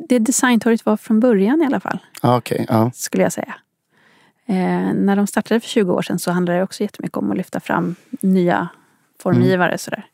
det 0.08 0.20
designtorget 0.20 0.86
var 0.86 0.98
från 0.98 1.20
början 1.20 1.62
i 1.62 1.66
alla 1.66 1.80
fall. 1.80 2.00
ah, 2.22 2.38
okej, 2.38 2.66
ja. 2.70 2.92
skulle 2.94 3.24
jag 3.24 3.34
säga. 3.34 3.56
Eh, 4.46 4.94
när 4.94 5.16
de 5.16 5.28
startade 5.28 5.60
för 5.60 5.68
20 5.70 5.94
år 5.94 6.02
sedan 6.02 6.20
så 6.20 6.32
handlade 6.32 6.58
det 6.60 6.64
också 6.64 6.84
jättemycket 6.84 7.18
om 7.18 7.32
att 7.32 7.38
lyfta 7.38 7.60
fram 7.60 7.96
nya 8.22 8.70
formgivare. 9.24 9.78
Sådär. 9.78 10.06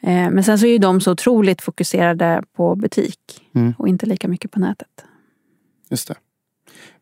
Eh, 0.00 0.30
men 0.30 0.44
sen 0.44 0.58
så 0.58 0.66
är 0.66 0.70
ju 0.70 0.78
de 0.78 1.00
så 1.00 1.12
otroligt 1.12 1.62
fokuserade 1.62 2.42
på 2.56 2.74
butik 2.74 3.20
Mm. 3.54 3.74
och 3.78 3.88
inte 3.88 4.06
lika 4.06 4.28
mycket 4.28 4.50
på 4.50 4.60
nätet. 4.60 5.04
Just 5.90 6.08
det. 6.08 6.14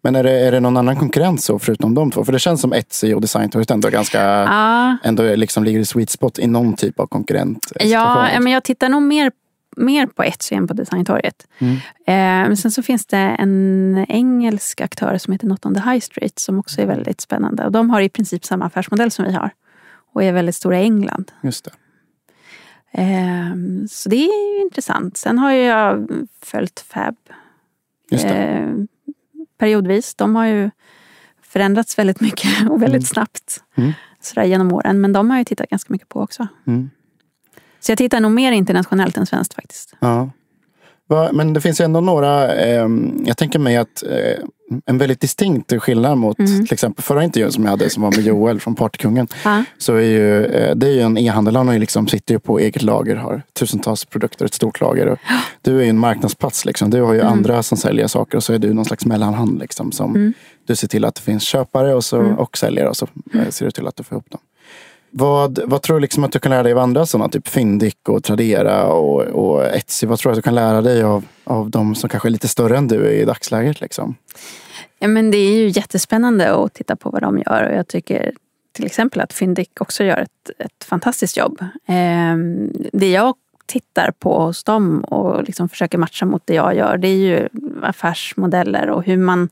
Men 0.05 0.16
är 0.16 0.22
det, 0.22 0.30
är 0.46 0.52
det 0.52 0.61
någon 0.61 0.76
annan 0.76 0.96
konkurrent 0.96 1.42
så 1.42 1.59
förutom 1.59 1.94
de 1.94 2.11
två? 2.11 2.24
För 2.24 2.32
det 2.32 2.38
känns 2.38 2.61
som 2.61 2.72
Etsy 2.72 3.14
och 3.14 3.20
Designtorget 3.20 3.70
ändå 3.70 3.88
ganska 3.90 4.20
Ja, 4.22 4.96
ändå 5.05 5.34
liksom 5.34 5.64
ligger 5.64 5.80
i 5.80 5.84
sweet 5.84 6.11
spot 6.11 6.38
i 6.38 6.46
någon 6.46 6.74
typ 6.76 7.00
av 7.00 7.07
konkurrent. 7.07 7.72
ja, 7.80 8.28
men 8.40 8.52
jag 8.52 8.64
tittar 8.64 8.88
nog 8.88 9.02
mer, 9.02 9.32
mer 9.76 10.07
på 10.07 10.22
Etsy 10.24 10.55
än 10.57 10.68
på 10.68 10.74
Designtorget. 10.74 11.46
Mm. 11.59 11.74
Eh, 12.07 12.48
men 12.48 12.57
sen 12.57 12.70
så 12.70 12.82
finns 12.82 13.07
det 13.07 13.16
en 13.18 14.07
engelsk 14.09 14.80
aktör 14.80 15.18
som 15.18 15.32
heter 15.32 15.46
Not 15.46 15.66
on 15.66 15.74
the 15.74 15.80
High 15.80 16.00
Street 16.00 16.38
som 16.38 16.59
också 16.59 16.80
är 16.80 16.86
väldigt 16.86 17.20
spännande. 17.20 17.64
Och 17.66 17.72
de 17.72 17.90
har 17.90 18.00
i 18.00 18.09
princip 18.09 18.44
samma 18.44 18.64
affärsmodell 18.64 19.11
som 19.11 19.24
vi 19.24 19.32
har 19.32 19.50
och 20.12 20.22
är 20.22 20.32
väldigt 20.32 20.55
stora 20.57 20.80
i 20.80 20.82
England. 20.82 21.32
Just 21.42 21.64
det. 21.64 21.70
Ehm, 22.92 23.88
Så 23.90 24.09
det 24.09 24.16
är 24.16 24.57
ju 24.57 24.62
intressant. 24.62 25.16
Sen 25.16 25.38
har 25.38 25.52
jag 25.52 26.09
följt 26.42 26.80
Fab 26.88 27.16
Just 28.11 28.28
det. 28.28 28.34
eh, 28.34 28.68
periodvis. 29.64 30.14
De 30.14 30.36
har 30.36 30.46
ju 30.46 30.70
förändrats 31.42 31.98
väldigt 31.98 32.20
mycket 32.20 32.50
och 32.70 32.82
väldigt 32.82 33.06
snabbt 33.08 33.60
Mm. 33.76 33.92
sådär 34.20 34.44
genom 34.44 34.72
åren. 34.72 35.00
Men 35.00 35.12
de 35.12 35.30
har 35.30 35.36
jag 35.38 35.46
tittat 35.46 35.70
ganska 35.70 35.92
mycket 35.92 36.08
på 36.08 36.20
också. 36.20 36.46
Mm. 36.66 36.90
Så 37.80 37.90
jag 37.90 37.98
tittar 37.98 38.20
nog 38.20 38.32
mer 38.32 38.52
internationellt 38.52 39.16
än 39.16 39.26
svenskt 39.26 39.54
faktiskt. 39.54 39.94
Ja. 40.00 40.30
Men 41.32 41.52
det 41.52 41.61
finns 41.61 41.80
ju 41.80 41.84
ändå 41.84 42.00
några, 42.00 42.55
ehm, 42.55 43.22
jag 43.26 43.36
tänker 43.36 43.59
mig 43.59 43.76
att 43.76 44.02
eh, 44.02 44.44
en 44.86 44.98
väldigt 44.98 45.20
distinkt 45.20 45.72
skillnad 45.82 46.18
mot 46.18 46.38
Mm. 46.38 46.66
till 46.66 46.72
exempel 46.74 47.05
förra 47.05 47.24
intervjun 47.24 47.52
som 47.52 47.64
jag 47.64 47.70
hade 47.70 47.90
som 47.90 48.02
var 48.02 48.11
med 48.11 48.20
Joel 48.26 48.61
från 48.61 48.74
Partykungen. 48.74 49.28
Ja. 49.44 49.64
Så 49.78 49.94
är 49.94 50.00
ju, 50.00 50.44
eh, 50.44 50.74
det 50.76 50.86
är 50.86 50.90
ju 50.90 51.00
en 51.00 51.18
e-handel, 51.18 51.57
han 51.57 51.80
liksom, 51.80 52.09
sitter 52.09 52.34
ju 52.34 52.38
på 52.38 52.59
eget 52.59 52.82
lager, 52.82 53.16
har 53.16 53.42
tusentals 53.59 54.05
produkter, 54.05 54.44
ett 54.44 54.55
stort 54.55 54.80
lager. 54.80 55.07
Och 55.07 55.18
du 55.62 55.78
är 55.78 55.82
ju 55.84 55.90
en 55.90 55.98
marknadsplats, 55.98 56.64
liksom. 56.64 56.90
du 56.90 57.00
har 57.02 57.12
ju 57.12 57.20
Mm. 57.20 57.32
andra 57.32 57.62
som 57.62 57.78
säljer 57.78 58.07
saker 58.07 58.36
och 58.36 58.44
så 58.44 58.52
är 58.52 58.59
du 58.59 58.74
någon 58.74 58.84
slags 58.84 59.07
mellanhand. 59.07 59.59
Liksom, 59.59 59.92
som 59.92 60.14
Mm. 60.16 60.32
Du 60.66 60.76
ser 60.76 60.88
till 60.88 61.05
att 61.05 61.14
det 61.14 61.20
finns 61.20 61.42
köpare 61.42 61.94
och, 61.94 62.05
så, 62.05 62.20
Mm. 62.20 62.38
och 62.38 62.59
säljare 62.59 62.88
och 62.88 62.96
så 62.96 63.07
eh, 63.34 63.48
ser 63.48 63.64
du 63.64 63.70
till 63.70 63.86
att 63.86 63.96
du 63.96 64.02
får 64.02 64.14
ihop 64.16 64.30
dem. 64.30 64.40
Vad, 65.16 65.58
vad 65.64 65.82
tror 65.82 65.96
du 65.96 66.00
liksom 66.00 66.24
att 66.24 66.32
du 66.32 66.38
kan 66.38 66.50
lära 66.50 66.62
dig 66.62 66.72
av 66.72 66.78
andra 66.78 67.06
sådana, 67.06 67.28
typ 67.28 67.48
Fyndik 67.48 68.08
och 68.08 68.24
Tradera 68.24 68.86
och, 68.86 69.22
och 69.22 69.64
Etsy? 69.64 70.06
Vad 70.06 70.18
tror 70.18 70.30
du 70.30 70.32
att 70.32 70.38
du 70.38 70.42
kan 70.42 70.54
lära 70.54 70.82
dig 70.82 71.02
av, 71.02 71.24
av 71.44 71.70
de 71.70 71.94
som 71.94 72.08
kanske 72.08 72.28
är 72.28 72.30
lite 72.30 72.48
större 72.48 72.76
än 72.76 72.88
du 72.88 73.06
är 73.06 73.10
i 73.10 73.24
dagsläget? 73.24 73.80
Liksom? 73.80 74.14
Ja, 74.98 75.08
men 75.08 75.30
det 75.30 75.36
är 75.36 75.56
ju 75.56 75.68
jättespännande 75.68 76.54
att 76.54 76.74
titta 76.74 76.96
på 76.96 77.10
vad 77.10 77.22
de 77.22 77.38
gör. 77.38 77.68
Och 77.70 77.76
jag 77.76 77.88
tycker 77.88 78.32
till 78.72 78.86
exempel 78.86 79.20
att 79.20 79.32
Fyndik 79.32 79.80
också 79.80 80.04
gör 80.04 80.18
ett, 80.18 80.50
ett 80.58 80.84
fantastiskt 80.84 81.36
jobb. 81.36 81.60
Eh, 81.86 82.36
det 82.92 83.10
jag 83.10 83.34
tittar 83.66 84.12
på 84.18 84.42
hos 84.42 84.64
dem 84.64 85.00
och 85.00 85.44
liksom 85.44 85.68
försöker 85.68 85.98
matcha 85.98 86.26
mot 86.26 86.42
det 86.44 86.54
jag 86.54 86.76
gör, 86.76 86.96
det 86.96 87.08
är 87.08 87.16
ju 87.16 87.48
affärsmodeller 87.82 88.90
och 88.90 89.04
hur 89.04 89.16
man 89.16 89.48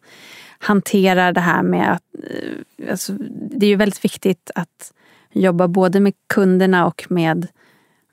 hanterar 0.58 1.32
det 1.32 1.40
här 1.40 1.62
med 1.62 1.92
att... 1.92 2.02
Eh, 2.30 2.90
alltså, 2.90 3.12
det 3.30 3.66
är 3.66 3.70
ju 3.70 3.76
väldigt 3.76 4.04
viktigt 4.04 4.50
att 4.54 4.92
jobba 5.33 5.68
både 5.68 6.01
med 6.01 6.12
kunderna 6.35 6.87
och 6.87 7.07
med 7.09 7.47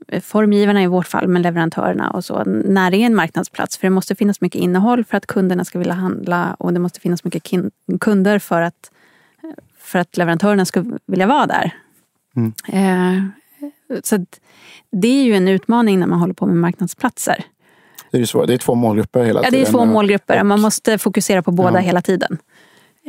eh, 0.08 0.22
formgivarna 0.22 0.84
i 0.84 0.88
vårt 0.88 1.08
fall, 1.08 1.28
men 1.28 1.42
leverantörerna 1.42 2.12
och 2.12 2.26
så, 2.26 2.44
när 2.46 2.92
det 2.92 2.98
är 2.98 3.06
en 3.06 3.16
marknadsplats. 3.16 3.78
För 3.78 3.88
det 3.88 3.92
måste 3.92 4.16
finnas 4.16 4.42
mycket 4.42 4.62
innehåll 4.62 5.04
för 5.06 5.18
att 5.18 5.26
kunderna 5.26 5.66
ska 5.66 5.80
vilja 5.80 5.94
handla 5.94 6.56
och 6.60 6.74
det 6.74 6.80
måste 6.80 7.00
finnas 7.00 7.24
mycket 7.24 7.44
kunder 8.00 8.40
för 8.40 8.62
att, 8.62 8.92
för 9.78 10.00
att 10.00 10.18
leverantörerna 10.18 10.66
ska 10.66 10.86
vilja 11.06 11.28
vara 11.28 11.46
där. 11.48 11.72
Mm. 12.36 12.54
Eh, 12.68 13.24
så 14.04 14.26
det 14.92 15.08
är 15.08 15.24
ju 15.24 15.34
en 15.36 15.48
utmaning 15.48 16.00
när 16.00 16.08
man 16.08 16.20
håller 16.20 16.34
på 16.34 16.46
med 16.46 16.56
marknadsplatser. 16.56 17.44
Det 18.12 18.18
är 18.18 18.26
svårt. 18.26 18.48
Det 18.48 18.54
är 18.54 18.58
två 18.58 18.76
målgrupper 18.76 19.24
hela 19.24 19.40
Ja, 19.40 19.50
tiden. 19.50 19.64
det 19.64 19.70
är 19.70 19.72
två 19.72 19.86
målgrupper. 19.86 20.44
Man 20.44 20.62
måste 20.62 20.98
fokusera 20.98 21.42
på 21.42 21.52
båda 21.52 21.74
Ja. 21.74 21.80
hela 21.80 22.02
tiden. 22.02 22.38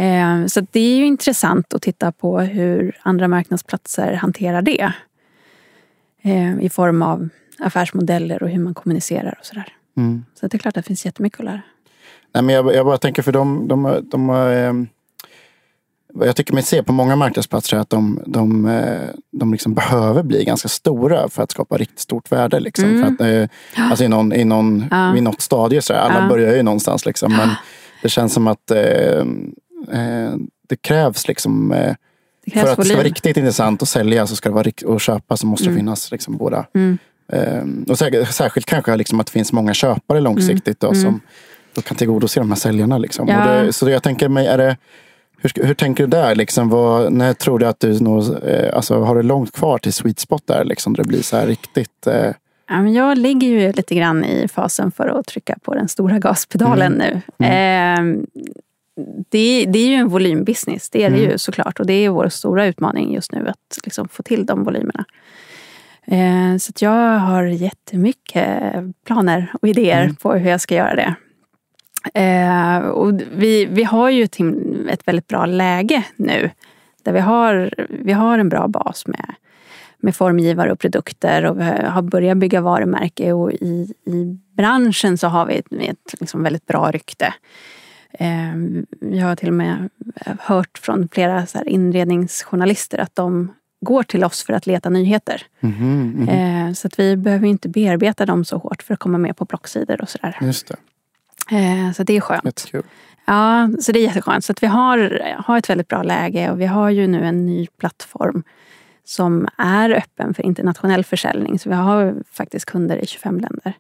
Eh, 0.01 0.47
Så 0.47 0.61
det 0.71 0.81
är 0.81 0.97
ju 0.97 1.07
intressant 1.07 1.75
att 1.75 1.83
titta 1.83 2.13
på 2.13 2.41
hur 2.41 2.97
andra 3.03 3.29
marknadsplatser 3.29 4.13
hanterar 4.15 4.63
det. 4.63 4.93
Eh, 6.23 6.61
I 6.61 6.69
form 6.69 7.03
av 7.03 7.29
affärsmodeller 7.59 8.43
och 8.43 8.49
hur 8.49 8.59
man 8.59 8.75
kommunicerar 8.75 9.37
och 9.41 9.47
sådär. 9.47 9.69
Mm. 9.97 10.25
Så 10.35 10.47
det 10.47 10.57
är 10.57 10.59
klart 10.59 10.77
att 10.77 10.85
det 10.85 10.89
finns 10.89 11.05
jättemycket 11.07 11.41
att 11.41 11.45
lära. 11.47 11.61
Nej, 12.35 12.43
men 12.43 12.55
jag, 12.55 12.75
jag 12.75 12.87
bara 12.87 12.99
tänker 12.99 13.23
för 13.23 13.33
de, 13.33 13.69
de, 13.69 13.83
de, 13.83 14.01
de 14.11 14.89
vad 16.13 16.29
jag 16.29 16.37
tycker 16.37 16.55
mig 16.55 16.63
se 16.63 16.83
på 16.83 16.93
många 16.93 17.17
marknadsplatser 17.17 17.77
är 17.77 17.81
att 17.81 17.91
de, 17.91 18.23
de, 18.27 18.67
eh, 18.67 19.09
de 19.33 19.53
liksom 19.53 19.75
behöver 19.75 20.23
bli 20.23 20.45
ganska 20.45 20.69
stora 20.69 21.29
för 21.29 21.43
att 21.43 21.51
skapa 21.51 21.77
riktigt 21.77 21.99
stort 21.99 22.33
värde. 22.33 22.61
Liksom. 22.61 22.85
Mm. 22.85 23.03
För 23.03 23.25
att, 23.25 23.51
eh, 23.79 23.91
alltså 23.91 24.05
i 24.05 24.09
någon, 24.09 24.33
i 24.33 24.45
någon, 24.45 24.85
Ja. 24.91 25.13
Vid 25.13 25.23
något 25.23 25.41
stadie, 25.41 25.83
så 25.83 25.95
alla 25.95 26.21
Ja. 26.23 26.29
börjar 26.29 26.57
ju 26.57 26.63
någonstans. 26.63 27.07
Liksom, 27.07 27.33
men 27.33 27.49
det 28.03 28.09
känns 28.09 28.33
som 28.35 28.47
att 28.47 28.71
eh, 28.71 28.79
eh, 28.81 29.25
det 30.69 30.77
krävs 30.77 31.29
liksom 31.29 31.73
eh, 31.73 31.95
Det 32.45 32.51
krävs 32.51 32.65
för 32.65 32.73
att 32.73 32.79
det 32.79 32.85
ska 32.85 32.97
vara 32.97 33.07
riktigt 33.07 33.37
intressant 33.37 33.83
att 33.83 33.89
sälja 33.89 34.27
så 34.27 34.37
ska 34.37 34.49
det 34.49 34.55
vara 34.55 34.71
och 34.85 35.01
köpa 35.01 35.37
så 35.37 35.47
måste 35.47 35.69
det 35.69 35.75
finnas 35.75 36.11
liksom 36.11 36.37
båda. 36.37 36.67
Mm. 36.75 36.99
Ehm, 37.33 37.85
och 37.89 37.99
särskilt 37.99 38.67
kanske 38.67 38.97
liksom 38.97 39.21
att 39.21 39.27
det 39.27 39.33
finns 39.33 39.53
många 39.53 39.75
köpare 39.75 40.21
långsiktigt 40.21 40.81
då, 40.81 40.95
som 40.95 41.21
då 41.75 41.83
kan 41.83 41.97
tillgodose 41.97 42.41
de 42.41 42.51
här 42.51 42.57
säljarna. 42.57 42.99
Liksom. 42.99 43.29
Mm. 43.29 43.49
Ja. 43.49 43.63
Det, 43.63 43.73
så 43.73 43.91
jag 43.91 44.03
tänker 44.03 44.29
mig, 44.29 44.47
är 44.47 44.59
det, 44.59 44.77
hur, 45.37 45.67
hur 45.67 45.75
tänker 45.75 46.05
du 46.05 46.11
där? 46.11 46.35
Liksom, 46.35 46.69
vad, 46.69 47.13
när 47.13 47.33
tror 47.33 47.59
du 47.59 47.67
att 47.67 47.81
du 47.81 48.01
når, 48.01 48.49
eh, 48.51 48.77
alltså, 48.77 49.01
har 49.03 49.17
du 49.17 49.23
långt 49.23 49.53
kvar 49.53 49.79
till 49.79 49.93
sweet 49.93 50.19
spot 50.19 50.47
där? 50.47 50.65
Liksom, 50.65 50.93
där 50.93 51.03
det 51.03 51.09
blir 51.09 51.23
så 51.23 51.37
här 51.37 51.47
riktigt... 51.47 52.07
Eh, 52.07 52.33
Ja, 52.73 52.83
men 52.83 52.95
jag 52.95 53.19
ligger 53.19 53.49
ju 53.49 53.73
lite 53.73 53.95
grann 53.95 54.25
i 54.25 54.49
fasen 54.49 54.93
för 54.93 55.09
att 55.09 55.27
trycka 55.27 55.57
på 55.63 55.75
den 55.75 55.89
stora 55.89 56.19
gaspedalen 56.19 56.93
nu. 56.93 57.47
Eh, 57.47 58.01
det, 59.29 59.67
det 59.67 59.79
är 59.79 59.89
ju 59.89 59.95
en 59.95 60.09
volymbusiness, 60.09 60.91
det 60.91 61.05
är 61.05 61.11
det 61.11 61.19
ju 61.19 61.39
såklart. 61.39 61.81
Och 61.81 61.87
det 61.87 61.93
är 61.93 62.11
vår 62.11 62.29
stora 62.29 62.67
utmaning 62.67 63.15
just 63.15 63.33
nu 63.33 63.49
att 63.49 63.79
liksom 63.85 64.09
få 64.09 64.23
till 64.23 64.47
de 64.47 64.65
volymerna. 64.65 65.05
Eh, 66.07 66.57
så 66.59 66.73
jag 66.81 67.19
har 67.19 67.45
jättemycket 67.45 68.73
planer 69.07 69.53
och 69.63 69.69
idéer 69.69 70.15
på 70.23 70.33
hur 70.33 70.51
jag 70.51 70.61
ska 70.61 70.75
göra 70.75 70.95
det. 70.95 71.15
Eh, 72.15 72.79
och 72.79 73.21
vi, 73.33 73.65
vi 73.65 73.85
har 73.85 74.11
ju 74.11 74.25
ett 74.89 75.09
väldigt 75.09 75.27
bra 75.27 75.47
läge 75.47 76.05
nu. 76.17 76.51
Där 77.03 77.13
vi 77.13 77.21
har, 77.21 77.75
vi 77.89 78.13
har 78.13 78.39
en 78.39 78.49
bra 78.49 78.69
bas 78.69 79.07
med, 79.07 79.35
med 79.99 80.17
formgivare 80.17 80.73
och 80.73 80.79
produkter 80.79 81.45
och 81.45 81.61
vi 81.61 81.65
har 81.65 82.03
börjat 82.03 82.37
bygga 82.37 82.61
varumärke 82.61 83.33
och 83.33 83.53
i, 83.53 83.95
i 84.07 84.39
branschen 84.57 85.19
så 85.19 85.29
har 85.29 85.47
vi 85.47 85.55
ett, 85.55 85.73
ett 85.73 86.21
liksom 86.21 86.43
väldigt 86.43 86.67
bra 86.67 86.91
rykte. 86.91 87.35
Eh, 88.13 88.57
jag 89.19 89.27
har 89.27 89.37
till 89.37 89.49
och 89.49 89.55
med 89.55 89.89
hört 90.41 90.79
från 90.79 91.09
flera 91.13 91.47
så 91.47 91.59
här 91.59 91.69
inredningsjournalister 91.69 92.99
att 92.99 93.17
de 93.17 93.53
går 93.81 94.03
till 94.03 94.25
oss 94.25 94.43
för 94.45 94.53
att 94.53 94.67
leta 94.67 94.89
nyheter. 94.91 95.43
mhm. 95.61 96.29
Eh, 96.29 96.73
så 96.73 96.87
att 96.87 96.99
vi 96.99 97.17
behöver 97.17 97.47
inte 97.47 97.69
bearbeta 97.69 98.27
dem 98.27 98.45
så 98.45 98.57
hårt 98.59 98.83
för 98.83 98.95
att 98.95 99.01
komma 99.01 99.19
med 99.19 99.37
på 99.37 99.45
blocksidor 99.45 100.01
och 100.01 100.09
sådär. 100.09 100.39
Just 100.41 100.69
det, 100.69 100.77
Eh, 101.53 101.93
så 101.93 102.03
det 102.03 102.17
är 102.17 102.21
skönt. 102.21 102.45
jättekul. 102.45 102.83
Ja, 103.27 103.69
så 103.81 103.93
det 103.93 103.99
är 103.99 104.03
jätteskönt. 104.03 104.45
Så 104.45 104.53
att 104.53 104.63
vi 104.63 104.67
har, 104.67 105.23
har 105.45 105.59
ett 105.59 105.71
väldigt 105.71 105.89
bra 105.89 106.03
läge 106.03 106.51
och 106.51 106.61
vi 106.61 106.67
har 106.67 106.91
ju 106.91 107.07
nu 107.07 107.25
en 107.25 107.47
ny 107.47 107.67
plattform 107.67 108.43
som 109.05 109.49
är 109.59 109.91
öppen 109.91 110.35
för 110.35 110.43
internationell 110.47 111.05
försäljning. 111.05 111.59
Så 111.59 111.69
vi 111.69 111.75
har 111.75 112.15
faktiskt 112.33 112.67
kunder 112.67 112.97
i 112.97 113.07
25 113.07 113.35
länder. 113.41 113.73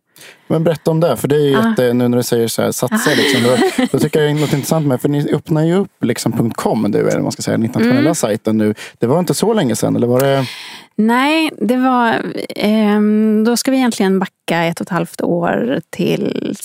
Men 0.48 0.64
berätta 0.64 0.90
om 0.90 1.00
det, 1.00 1.16
för 1.16 1.28
det 1.28 1.36
är 1.36 1.40
ju 1.48 1.56
Ah. 1.56 1.68
jätte, 1.68 1.92
nu 1.92 2.08
när 2.08 2.16
du 2.16 2.22
säger 2.22 2.48
så 2.48 2.62
här, 2.62 2.72
satsa, 2.72 3.10
liksom, 3.10 3.42
då, 3.42 3.56
då 3.92 3.98
tycker 3.98 4.20
jag 4.20 4.28
det 4.34 4.38
är 4.38 4.40
något 4.40 4.52
intressant 4.52 4.86
med, 4.86 5.00
för 5.00 5.08
ni 5.08 5.32
öppnar 5.32 5.62
ju 5.64 5.74
upp 5.74 6.04
liksom 6.04 6.50
.com, 6.54 6.90
du, 6.90 6.98
eller 6.98 7.20
man 7.20 7.32
ska 7.32 7.42
säga, 7.42 7.56
den 7.56 7.64
internationella 7.64 8.00
Mm. 8.00 8.14
sajten 8.14 8.58
nu. 8.58 8.74
Det 8.98 9.06
var 9.06 9.18
inte 9.18 9.34
så 9.34 9.54
länge 9.54 9.76
sedan, 9.76 9.96
eller 9.96 10.06
var 10.06 10.20
det? 10.20 10.44
Nej, 10.96 11.50
det 11.58 11.76
var... 11.76 12.22
ehm, 12.56 13.44
då 13.44 13.56
ska 13.56 13.70
vi 13.70 13.76
egentligen 13.76 14.18
backa 14.18 14.64
ett 14.64 14.80
och 14.80 14.84
ett 14.86 14.90
halvt 14.90 15.20
år 15.22 15.80
till 15.90 16.56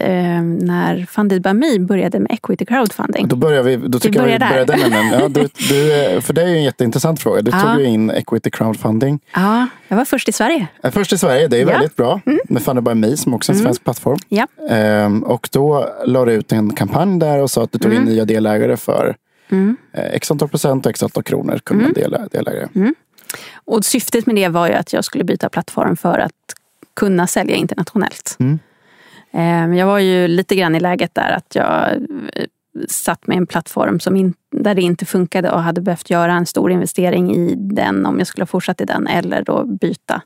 ehm, 0.00 0.58
när 0.58 1.06
Funded 1.06 1.42
by 1.42 1.52
Me 1.52 1.78
började 1.78 2.20
med 2.20 2.30
equity 2.32 2.64
crowdfunding. 2.64 3.28
Då 3.28 3.36
börjar 3.36 3.62
vi, 3.62 3.76
då 3.76 3.98
tycker 4.00 4.18
jag 4.18 4.26
vi 4.26 4.38
börjar 4.38 4.64
där. 4.66 4.84
änden. 4.84 5.20
Ja, 5.20 5.28
du, 5.28 5.40
du, 5.68 6.20
för 6.20 6.32
det 6.32 6.42
är 6.42 6.46
en 6.46 6.62
jätteintressant 6.64 7.22
fråga. 7.22 7.42
Du 7.42 7.50
Ja. 7.50 7.60
tog 7.60 7.80
ju 7.80 7.86
in 7.86 8.10
equity 8.10 8.50
crowdfunding. 8.50 9.20
Ja, 9.34 9.66
jag 9.88 9.96
var 9.96 10.04
först 10.04 10.28
i 10.28 10.32
Sverige. 10.32 10.66
Eh, 10.82 10.90
Först 10.90 11.12
i 11.12 11.18
Sverige, 11.18 11.48
det 11.48 11.56
är 11.56 11.60
Ja. 11.60 11.62
Mm. 11.68 11.74
väldigt 11.80 11.96
bra. 11.96 12.20
Med 12.48 12.62
Funded 12.62 12.84
by 12.84 12.94
Me 12.94 13.16
som 13.16 13.34
också 13.34 13.52
är 13.52 13.56
en 13.56 13.62
svensk 13.62 13.84
plattform. 13.84 14.18
Ja. 14.28 14.46
Ehm, 14.70 15.22
och 15.22 15.48
då 15.52 15.88
la 16.06 16.24
du 16.24 16.32
ut 16.32 16.52
en 16.52 16.74
kampanj 16.74 17.18
där 17.20 17.38
och 17.42 17.50
sa 17.50 17.62
att 17.64 17.72
du 17.72 17.78
tog 17.78 17.94
in 17.94 18.02
nya 18.02 18.24
delägare 18.24 18.76
för 18.76 19.16
Mm. 19.52 19.76
eh, 19.92 20.04
x 20.04 20.30
antal 20.30 20.48
procent 20.48 20.86
och 20.86 20.90
x 20.90 21.02
antal 21.02 21.22
kronor 21.22 21.58
kunde 21.64 21.84
man 21.84 21.92
dela, 21.92 22.28
delägare. 22.32 22.68
Och 23.64 23.84
syftet 23.84 24.26
med 24.26 24.36
det 24.36 24.48
var 24.48 24.66
ju 24.68 24.72
att 24.74 24.92
jag 24.92 25.04
skulle 25.04 25.24
byta 25.24 25.48
plattform 25.48 25.96
för 25.96 26.18
att 26.18 26.32
kunna 26.96 27.26
sälja 27.26 27.56
internationellt. 27.56 28.36
Mm. 28.40 28.58
Eh, 29.32 29.74
Jag 29.78 29.86
var 29.86 29.98
ju 29.98 30.28
lite 30.28 30.54
grann 30.56 30.74
i 30.74 30.80
läget 30.80 31.14
där 31.14 31.30
att 31.36 31.54
jag 31.54 31.92
eh, 31.92 32.44
satt 32.88 33.26
med 33.26 33.36
en 33.36 33.46
plattform 33.46 34.00
som 34.00 34.16
in, 34.16 34.34
där 34.52 34.74
det 34.74 34.82
inte 34.82 35.06
funkade 35.06 35.50
och 35.50 35.62
hade 35.62 35.80
behövt 35.80 36.10
göra 36.10 36.32
en 36.32 36.46
stor 36.46 36.70
investering 36.72 37.34
i 37.34 37.54
den 37.54 38.06
om 38.06 38.18
jag 38.18 38.26
skulle 38.26 38.42
ha 38.42 38.46
fortsatt 38.46 38.80
i 38.80 38.84
den 38.84 39.06
eller 39.06 39.42
då 39.42 39.64
byta 39.64 40.22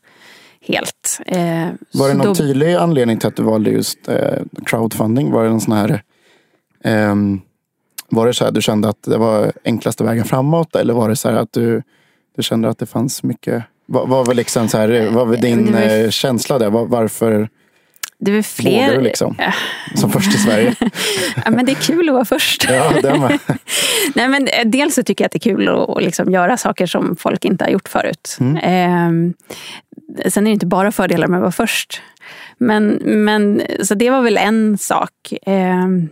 helt. 0.68 1.20
Eh, 1.26 1.66
Var 1.94 2.08
det 2.08 2.14
någon 2.14 2.26
då- 2.26 2.34
tydlig 2.34 2.74
anledning 2.74 3.18
till 3.18 3.28
att 3.28 3.36
du 3.36 3.42
valde 3.42 3.70
just 3.70 4.08
eh, 4.08 4.42
crowdfunding? 4.66 5.30
Var 5.30 5.42
det 5.44 5.50
någon 5.50 5.60
sån 5.60 5.72
här 5.76 6.02
ehm, 6.84 7.40
var 8.08 8.26
det 8.26 8.34
så 8.34 8.44
här 8.44 8.52
du 8.52 8.62
kände 8.62 8.88
att 8.88 9.02
det 9.02 9.16
var 9.18 9.52
enklaste 9.64 10.04
vägen 10.04 10.24
framåt? 10.24 10.76
Eller 10.76 10.94
var 10.94 11.08
det 11.08 11.16
så 11.16 11.28
här 11.30 11.36
att 11.36 11.52
du, 11.52 11.82
du 12.36 12.42
kände 12.42 12.68
att 12.68 12.78
det 12.78 12.86
fanns 12.86 13.22
mycket 13.22 13.64
vad 13.86 14.08
var 14.26 14.34
liksom 14.34 14.68
så 14.68 14.78
här, 14.78 15.10
var 15.10 15.36
din 15.36 15.66
Det 15.66 15.72
var- 15.72 16.04
eh, 16.04 16.10
känsla 16.10 16.58
där? 16.58 16.70
Var, 16.70 16.86
varför 16.86 17.48
Det 18.18 18.32
är 18.32 18.42
fler... 18.42 18.94
du 18.96 19.00
liksom? 19.00 19.36
Som 19.94 20.10
först 20.12 20.34
i 20.34 20.38
Sverige. 20.38 20.74
Ja, 21.44 21.50
men 21.50 21.66
det 21.66 21.72
är 21.72 21.76
kul 21.76 22.08
att 22.08 22.12
vara 22.12 22.24
först. 22.24 22.66
Ja, 22.70 22.92
det 23.02 23.18
med. 23.18 23.38
Nej, 24.14 24.28
men 24.28 24.48
eh, 24.48 24.66
dels 24.66 24.94
så 24.94 25.02
tycker 25.02 25.24
jag 25.24 25.26
att 25.26 25.32
det 25.32 25.48
är 25.48 25.54
kul 25.54 25.68
att 25.68 26.02
liksom 26.02 26.30
göra 26.30 26.56
saker 26.56 26.86
som 26.86 27.16
folk 27.16 27.44
inte 27.44 27.64
har 27.64 27.70
gjort 27.70 27.88
förut. 27.88 28.36
Mm. 28.40 28.56
Ehm, 28.62 29.34
sen 30.28 30.46
är 30.46 30.50
det 30.50 30.54
inte 30.54 30.66
bara 30.66 30.92
fördelar 30.92 31.28
med 31.28 31.36
att 31.36 31.42
vara 31.42 31.52
först. 31.52 32.02
Men, 32.58 32.86
men, 33.04 33.62
så 33.82 33.94
det 33.94 34.10
var 34.10 34.22
väl 34.22 34.36
en 34.36 34.78
sak. 34.78 35.32
Ehm, 35.46 36.08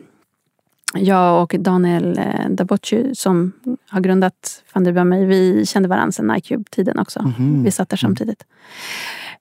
jag 0.95 1.43
och 1.43 1.55
Daniel 1.59 2.19
eh, 2.19 2.51
Dabocci 2.51 3.15
som 3.15 3.53
har 3.89 4.01
grundat 4.01 4.63
Funded 4.73 4.95
by 4.95 5.05
mig, 5.05 5.27
vi 5.27 5.67
kände 5.67 5.89
varandra 5.89 6.13
sedan 6.13 6.37
iCube-tiden 6.37 6.99
också. 6.99 7.23
Mhm. 7.23 7.65
Vi 7.65 7.71
satt 7.71 7.89
där 7.89 7.97
samtidigt. 7.97 8.45
Eh, 8.45 8.47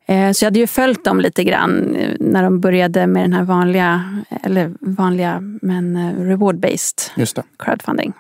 Så 0.08 0.44
jag 0.44 0.48
hade 0.48 0.60
ju 0.60 0.68
följt 0.68 1.04
dem 1.04 1.22
lite 1.22 1.44
grann 1.44 1.96
eh, 1.96 2.16
när 2.20 2.44
de 2.44 2.60
började 2.60 3.08
med 3.08 3.24
den 3.24 3.34
här 3.34 3.44
vanliga, 3.44 4.22
eller 4.44 4.72
vanliga, 4.80 5.40
men 5.62 5.96
eh, 5.96 6.14
reward-based 6.16 7.12
crowdfunding. 7.60 8.14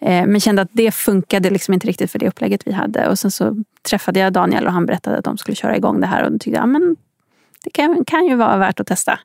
Eh, 0.00 0.26
Men 0.26 0.40
kände 0.40 0.62
att 0.62 0.68
det 0.72 0.90
funkade 0.90 1.50
liksom 1.50 1.74
inte 1.74 1.86
riktigt 1.86 2.10
för 2.12 2.18
det 2.18 2.28
upplägget 2.28 2.66
vi 2.66 2.72
hade. 2.72 3.08
Och 3.08 3.18
sen 3.18 3.30
så 3.30 3.56
träffade 3.88 4.20
jag 4.20 4.32
Daniel 4.32 4.66
och 4.66 4.72
han 4.72 4.86
berättade 4.86 5.18
att 5.18 5.24
de 5.24 5.38
skulle 5.38 5.54
köra 5.54 5.76
igång 5.76 6.00
det 6.00 6.06
här. 6.06 6.24
Och 6.24 6.32
då 6.32 6.38
tyckte 6.38 6.50
jag, 6.56 6.62
ja, 6.62 6.66
men 6.66 6.96
det 7.64 7.70
kan, 7.70 8.04
kan 8.04 8.26
ju 8.26 8.34
vara 8.34 8.56
värt 8.56 8.80
att 8.80 8.86
testa. 8.86 9.18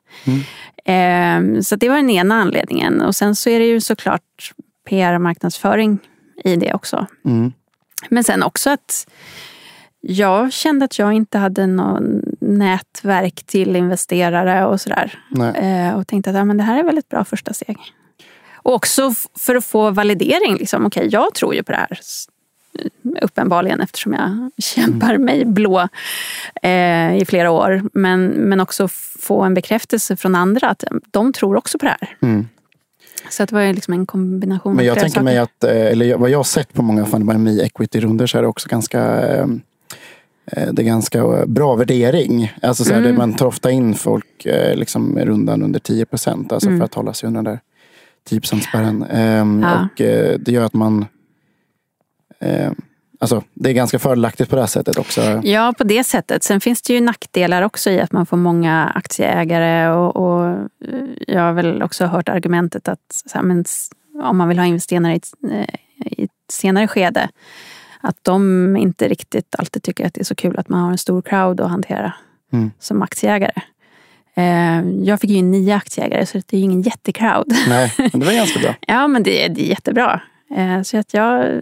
Eh, 0.84 1.60
Så 1.60 1.76
det 1.76 1.88
var 1.88 1.96
den 1.96 2.10
ena 2.10 2.34
anledningen. 2.34 3.00
Och 3.00 3.14
sen 3.16 3.34
så 3.36 3.50
är 3.50 3.58
det 3.58 3.66
ju 3.66 3.80
såklart 3.80 4.52
PR 4.88 5.14
och 5.14 5.20
marknadsföring 5.20 5.98
i 6.44 6.56
det 6.56 6.74
också. 6.74 7.06
Mm. 7.24 7.52
Men 8.08 8.24
sen 8.24 8.42
också 8.42 8.70
att 8.70 9.06
jag 10.06 10.52
kände 10.52 10.84
att 10.84 10.98
jag 10.98 11.12
inte 11.12 11.38
hade 11.38 11.66
någon 11.66 12.22
nätverk 12.40 13.42
till 13.46 13.76
investerare 13.76 14.66
och 14.66 14.80
sådär. 14.80 15.18
Eh, 15.54 15.98
och 15.98 16.06
tänkte 16.06 16.30
att 16.30 16.36
ja, 16.36 16.44
men 16.44 16.56
det 16.56 16.62
här 16.62 16.78
är 16.78 16.82
väl 16.82 16.98
ett 16.98 17.08
bra 17.08 17.24
första 17.24 17.52
steg. 17.52 17.78
Och 18.54 18.74
också 18.74 19.14
för 19.38 19.54
att 19.54 19.64
få 19.64 19.90
validering. 19.90 20.56
Liksom, 20.56 20.86
Okej, 20.86 21.08
jag 21.10 21.34
tror 21.34 21.54
ju 21.54 21.62
på 21.62 21.72
det 21.72 21.78
här. 21.78 21.98
Uppenbarligen 23.22 23.80
eftersom 23.80 24.12
jag 24.12 24.50
kämpar 24.62 25.18
mig 25.18 25.44
blå 25.44 25.88
eh, 26.62 27.16
i 27.16 27.24
flera 27.28 27.50
år. 27.50 27.82
Men, 27.92 28.26
men 28.26 28.60
också 28.60 28.88
få 29.18 29.42
en 29.42 29.54
bekräftelse 29.54 30.16
från 30.16 30.34
andra 30.34 30.68
att 30.68 30.84
de 31.10 31.32
tror 31.32 31.56
också 31.56 31.78
på 31.78 31.84
det 31.84 31.96
här. 32.00 32.16
Mm. 32.22 32.48
Så 33.30 33.42
att 33.42 33.48
det 33.48 33.54
var 33.54 33.72
liksom 33.72 33.94
en 33.94 34.06
kombination. 34.06 34.76
Men 34.76 34.84
jag 34.84 34.98
tänker 34.98 35.20
mig 35.20 35.38
att, 35.38 35.64
eh, 35.64 35.86
eller 35.86 36.16
vad 36.16 36.30
jag 36.30 36.38
har 36.38 36.44
sett 36.44 36.72
på 36.72 36.82
många 36.82 37.04
Fundamental 37.04 37.60
Equity-runder 37.60 38.26
så 38.26 38.38
är 38.38 38.42
det 38.42 38.48
också 38.48 38.68
ganska 38.68 39.22
eh, 39.22 39.46
det 40.46 40.82
är 40.82 40.84
ganska 40.84 41.46
bra 41.46 41.74
värdering. 41.74 42.52
Alltså 42.62 42.84
så 42.84 42.94
här, 42.94 43.00
Mm. 43.00 43.16
man 43.16 43.34
tar 43.34 43.46
ofta 43.46 43.70
in 43.70 43.94
folk 43.94 44.46
eh, 44.46 44.76
liksom 44.76 45.18
rundan 45.18 45.62
under 45.62 45.80
10 45.80 46.04
procent. 46.06 46.52
Alltså 46.52 46.68
Mm. 46.68 46.80
för 46.80 46.84
att 46.84 46.94
hålla 46.94 47.12
sig 47.12 47.26
under 47.26 47.42
den 47.42 47.52
där 47.52 47.60
10 48.24 48.60
spärren. 48.60 49.02
Ehm, 49.02 49.62
Ja. 49.62 49.88
Och 49.94 50.00
eh, 50.00 50.38
det 50.38 50.52
gör 50.52 50.64
att 50.64 50.74
man 50.74 51.06
eh, 52.40 52.70
Alltså 53.20 53.42
det 53.54 53.70
är 53.70 53.74
ganska 53.74 53.98
fördelaktigt 53.98 54.50
på 54.50 54.56
det 54.56 54.62
här 54.62 54.66
sättet 54.66 54.98
också. 54.98 55.20
Ja, 55.44 55.74
på 55.78 55.84
det 55.84 56.04
sättet. 56.04 56.42
Sen 56.42 56.60
finns 56.60 56.82
det 56.82 56.92
ju 56.92 57.00
nackdelar 57.00 57.62
också 57.62 57.90
i 57.90 58.00
att 58.00 58.12
man 58.12 58.26
får 58.26 58.36
många 58.36 58.92
aktieägare. 58.94 59.88
Och, 59.88 60.16
och 60.16 60.46
eh, 60.46 60.58
jag 61.26 61.40
har 61.40 61.52
väl 61.52 61.82
också 61.82 62.06
hört 62.06 62.28
argumentet 62.28 62.88
att 62.88 62.98
här, 63.34 63.42
men, 63.42 63.64
om 64.22 64.36
man 64.36 64.48
vill 64.48 64.58
ha 64.58 64.66
investerare 64.66 65.12
i 65.12 65.16
ett, 65.16 65.28
eh, 65.52 65.74
i 66.00 66.24
ett 66.24 66.30
senare 66.52 66.88
skede 66.88 67.28
att 68.04 68.16
de 68.22 68.76
inte 68.76 69.08
riktigt 69.08 69.54
alltid 69.58 69.82
tycker 69.82 70.06
att 70.06 70.14
det 70.14 70.20
är 70.20 70.24
så 70.24 70.34
kul 70.34 70.58
att 70.58 70.68
man 70.68 70.80
har 70.80 70.90
en 70.90 70.98
stor 70.98 71.22
crowd 71.22 71.60
att 71.60 71.70
hantera 71.70 72.12
Mm. 72.52 72.70
som 72.78 73.02
aktieägare. 73.02 73.60
Eh, 74.34 74.80
Jag 75.02 75.20
fick 75.20 75.30
ju 75.30 75.36
in 75.36 75.50
nio 75.50 75.74
aktieägare 75.76 76.26
så 76.26 76.38
det 76.46 76.52
är 76.56 76.58
ju 76.58 76.64
ingen 76.64 76.82
jättecrowd. 76.82 77.52
Nej, 77.68 77.92
men 78.12 78.20
det 78.20 78.26
var 78.26 78.32
ganska 78.32 78.60
bra. 78.60 78.74
Ja, 78.80 79.08
men 79.08 79.22
det, 79.22 79.48
det 79.48 79.62
är 79.62 79.68
jättebra. 79.68 80.20
Eh, 80.56 80.82
Så 80.82 80.96
att 80.98 81.14
jag 81.14 81.60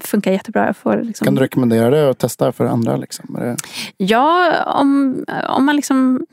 funkar 0.00 0.32
jättebra. 0.32 0.66
Jag 0.66 0.76
får 0.76 1.02
liksom... 1.02 1.24
Kan 1.24 1.34
du 1.34 1.40
rekommendera 1.40 1.90
det 1.90 2.06
och 2.08 2.18
testa 2.18 2.52
för 2.52 2.64
andra? 2.64 2.96
Liksom? 2.96 3.36
Det, 3.38 3.56
Ja, 3.96 4.54
om, 4.66 5.24
om 5.48 5.64
man 5.64 5.76
liksom... 5.76 6.26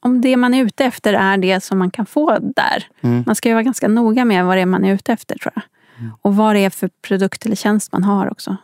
Om 0.00 0.20
det 0.20 0.36
man 0.36 0.54
är 0.54 0.64
ute 0.64 0.84
efter 0.84 1.12
är 1.14 1.36
det 1.36 1.60
som 1.64 1.78
man 1.78 1.90
kan 1.90 2.06
få 2.06 2.38
där. 2.40 2.86
Mm. 3.00 3.24
Man 3.26 3.34
ska 3.34 3.48
ju 3.48 3.54
vara 3.54 3.62
ganska 3.62 3.88
noga 3.88 4.24
med 4.24 4.44
vad 4.46 4.56
det 4.56 4.60
är 4.60 4.66
man 4.66 4.84
är 4.84 4.94
ute 4.94 5.12
efter 5.12 5.38
tror 5.38 5.52
jag. 5.54 5.62
Och 6.22 6.36
vad 6.36 6.54
det 6.54 6.60
är 6.64 6.70
för 6.70 6.90
produkt 7.02 7.46
eller 7.46 7.56
tjänst 7.56 7.92
man 7.92 8.04
har 8.04 8.30
också. 8.32 8.56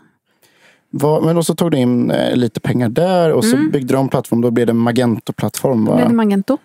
vad, 0.90 1.22
men 1.24 1.36
och 1.36 1.46
så 1.46 1.54
tog 1.54 1.70
du 1.70 1.78
in 1.78 2.10
eh, 2.10 2.36
lite 2.36 2.60
pengar 2.60 2.88
där 2.88 3.32
och 3.32 3.44
så 3.44 3.56
Mm. 3.56 3.70
byggde 3.70 3.94
du 3.94 3.98
om 3.98 4.08
plattform. 4.08 4.40
Då 4.40 4.50
blev 4.50 4.66
det 4.66 4.72
Magento-plattform. 4.72 5.84
Då 5.84 5.90
va? 5.90 5.96
blev 5.96 6.08
det 6.08 6.14
Magento. 6.14 6.58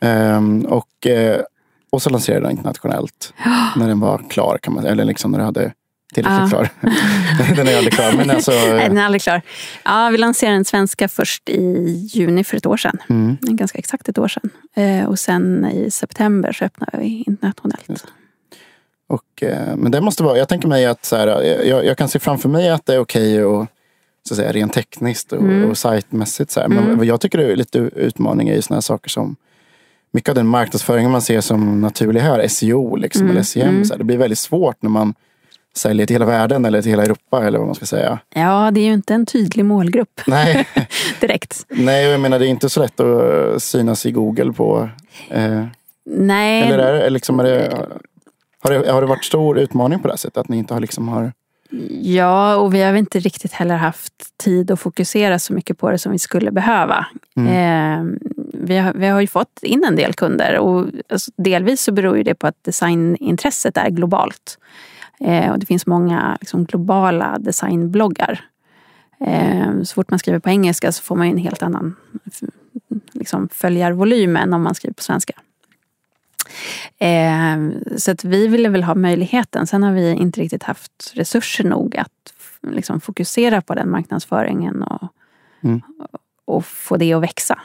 Ehm, 0.00 0.64
och, 0.64 1.06
eh, 1.06 1.40
och 1.90 2.02
så 2.02 2.10
lanserade 2.10 2.42
den 2.46 2.50
internationellt. 2.50 3.34
När 3.76 3.88
den 3.88 4.00
var 4.00 4.22
klar, 4.30 4.58
kan 4.62 4.74
man, 4.74 4.86
eller 4.86 5.04
liksom 5.04 5.30
när 5.32 5.38
du 5.38 5.44
hade 5.44 5.72
tillräckligt 6.14 6.40
Ja. 6.40 6.48
klar. 6.48 6.68
den 7.56 7.68
är 7.68 7.76
aldrig 7.76 7.92
klar. 7.92 8.12
Men 8.16 8.30
alltså, 8.30 8.50
Nej, 8.70 8.88
den 8.88 8.98
är 8.98 9.04
aldrig 9.04 9.22
klar. 9.22 9.42
Ja, 9.84 10.08
vi 10.12 10.18
lanserade 10.18 10.56
den 10.56 10.64
svenska 10.64 11.08
först 11.08 11.48
i 11.48 11.82
juni 12.12 12.44
för 12.44 12.56
ett 12.56 12.66
år 12.66 12.76
sedan. 12.76 12.98
mm, 13.08 13.36
Ganska 13.40 13.78
exakt 13.78 14.08
ett 14.08 14.18
år 14.18 14.28
sedan. 14.28 14.50
Eh, 14.74 15.04
och 15.08 15.18
sen 15.18 15.66
i 15.66 15.90
september 15.90 16.52
så 16.52 16.64
öppnade 16.64 16.98
vi 16.98 17.24
internationellt. 17.26 18.06
Och, 19.10 19.42
eh, 19.42 19.76
men 19.76 19.92
det 19.92 20.00
måste 20.00 20.22
vara, 20.22 20.38
jag 20.38 20.48
tänker 20.48 20.68
mig 20.68 20.86
att 20.86 21.04
så 21.04 21.16
här, 21.16 21.26
jag, 21.64 21.84
jag 21.84 21.96
kan 21.98 22.08
se 22.08 22.18
framför 22.18 22.48
mig 22.48 22.68
att 22.70 22.86
det 22.86 22.94
är 22.94 22.98
okej 22.98 23.44
och 23.44 23.66
så 24.28 24.34
att 24.34 24.38
säga, 24.38 24.52
rent 24.52 24.72
tekniskt 24.72 25.32
och, 25.32 25.42
Mm. 25.42 25.70
och 25.70 25.78
sajtmässigt. 25.78 26.50
Så 26.50 26.60
här. 26.60 26.68
Men 26.68 26.78
Mm. 26.84 26.96
vad 26.96 27.06
jag 27.06 27.20
tycker 27.20 27.38
är 27.38 27.56
lite 27.56 27.78
utmaning 27.78 28.48
är 28.48 28.54
ju 28.54 28.62
sådana 28.62 28.82
saker 28.82 29.10
som 29.10 29.36
mycket 30.12 30.28
av 30.28 30.34
den 30.34 30.46
marknadsföringen 30.46 31.10
man 31.10 31.22
ser 31.22 31.40
som 31.40 31.80
naturlig 31.80 32.20
här, 32.20 32.48
SEO 32.48 32.96
liksom, 32.96 33.22
Mm, 33.22 33.30
eller 33.30 33.42
SEM. 33.42 33.68
mm. 33.68 33.84
Så 33.84 33.92
här, 33.94 33.98
det 33.98 34.04
blir 34.04 34.16
väldigt 34.18 34.38
svårt 34.38 34.82
när 34.82 34.90
man 34.90 35.14
säljer 35.76 36.06
till 36.06 36.14
hela 36.14 36.24
världen 36.26 36.64
eller 36.64 36.82
till 36.82 36.90
hela 36.90 37.02
Europa 37.02 37.46
eller 37.46 37.58
vad 37.58 37.66
man 37.68 37.74
ska 37.74 37.86
säga. 37.86 38.18
Ja, 38.34 38.70
det 38.70 38.80
är 38.80 38.84
ju 38.84 38.92
inte 38.92 39.14
en 39.14 39.26
tydlig 39.26 39.64
målgrupp 39.64 40.20
Nej, 40.26 40.68
direkt. 41.20 41.66
nej 41.68 42.04
jag 42.06 42.20
menar 42.20 42.38
det 42.38 42.46
är 42.46 42.48
inte 42.48 42.68
så 42.68 42.80
lätt 42.82 43.00
att 43.00 43.62
synas 43.62 44.06
i 44.06 44.10
Google 44.12 44.52
på 44.52 44.88
eh, 45.30 45.64
Nej, 46.12 46.62
Eller 46.62 46.78
är 46.78 47.10
liksom, 47.10 47.40
är 47.40 47.44
det, 47.44 47.86
har, 48.62 48.70
det, 48.70 48.90
har 48.90 49.00
det 49.00 49.06
varit 49.06 49.24
stor 49.24 49.58
utmaning 49.58 49.98
på 49.98 50.08
det 50.08 50.12
här 50.12 50.18
sättet? 50.18 50.36
Att 50.36 50.48
ni 50.48 50.58
inte 50.58 50.74
har 50.74 50.80
liksom 50.80 51.08
har... 51.08 51.32
Ja, 52.02 52.56
och 52.56 52.74
vi 52.74 52.82
har 52.82 52.94
inte 52.94 53.18
riktigt 53.18 53.52
heller 53.52 53.76
haft 53.76 54.12
tid 54.36 54.70
att 54.70 54.80
fokusera 54.80 55.38
så 55.38 55.52
mycket 55.52 55.78
på 55.78 55.90
det 55.90 55.98
som 55.98 56.12
vi 56.12 56.18
skulle 56.18 56.50
behöva. 56.50 57.06
Eh, 57.36 58.04
vi, 58.54 58.78
har, 58.78 58.92
vi 58.92 59.06
har 59.06 59.20
ju 59.20 59.26
fått 59.26 59.58
in 59.62 59.84
en 59.84 59.96
del 59.96 60.14
kunder 60.14 60.58
och 60.58 60.86
alltså, 61.08 61.30
delvis 61.36 61.82
så 61.82 61.92
beror 61.92 62.16
ju 62.16 62.22
det 62.22 62.34
på 62.34 62.46
att 62.46 62.64
designintresset 62.64 63.76
är 63.76 63.90
globalt. 63.90 64.58
Eh, 65.20 65.50
och 65.50 65.58
det 65.58 65.66
finns 65.66 65.86
många 65.86 66.36
liksom, 66.40 66.64
globala 66.64 67.38
designbloggar. 67.38 68.44
Eh, 69.26 69.82
så 69.82 69.94
fort 69.94 70.10
man 70.10 70.18
skriver 70.18 70.38
på 70.38 70.50
engelska 70.50 70.92
så 70.92 71.02
får 71.02 71.16
man 71.16 71.26
ju 71.26 71.32
en 71.32 71.38
helt 71.38 71.62
annan 71.62 71.96
liksom, 73.12 73.48
följarvolym 73.52 74.36
än 74.36 74.52
om 74.52 74.62
man 74.62 74.74
skriver 74.74 74.94
på 74.94 75.02
svenska. 75.02 75.32
Eh, 76.98 77.70
så 77.96 78.10
att 78.10 78.24
vi 78.24 78.46
ville 78.46 78.68
väl 78.68 78.82
ha 78.82 78.94
möjligheten. 78.94 79.66
Sen 79.66 79.82
har 79.82 79.92
vi 79.92 80.10
inte 80.10 80.40
riktigt 80.40 80.62
haft 80.62 81.12
resurser 81.14 81.64
nog 81.64 81.96
att 81.96 82.32
liksom, 82.72 83.00
fokusera 83.00 83.60
på 83.60 83.74
den 83.74 83.90
marknadsföringen 83.90 84.82
och, 84.82 85.08
Mm. 85.62 85.80
och 86.44 86.64
få 86.66 86.96
det 86.96 87.12
att 87.12 87.22
växa. 87.22 87.58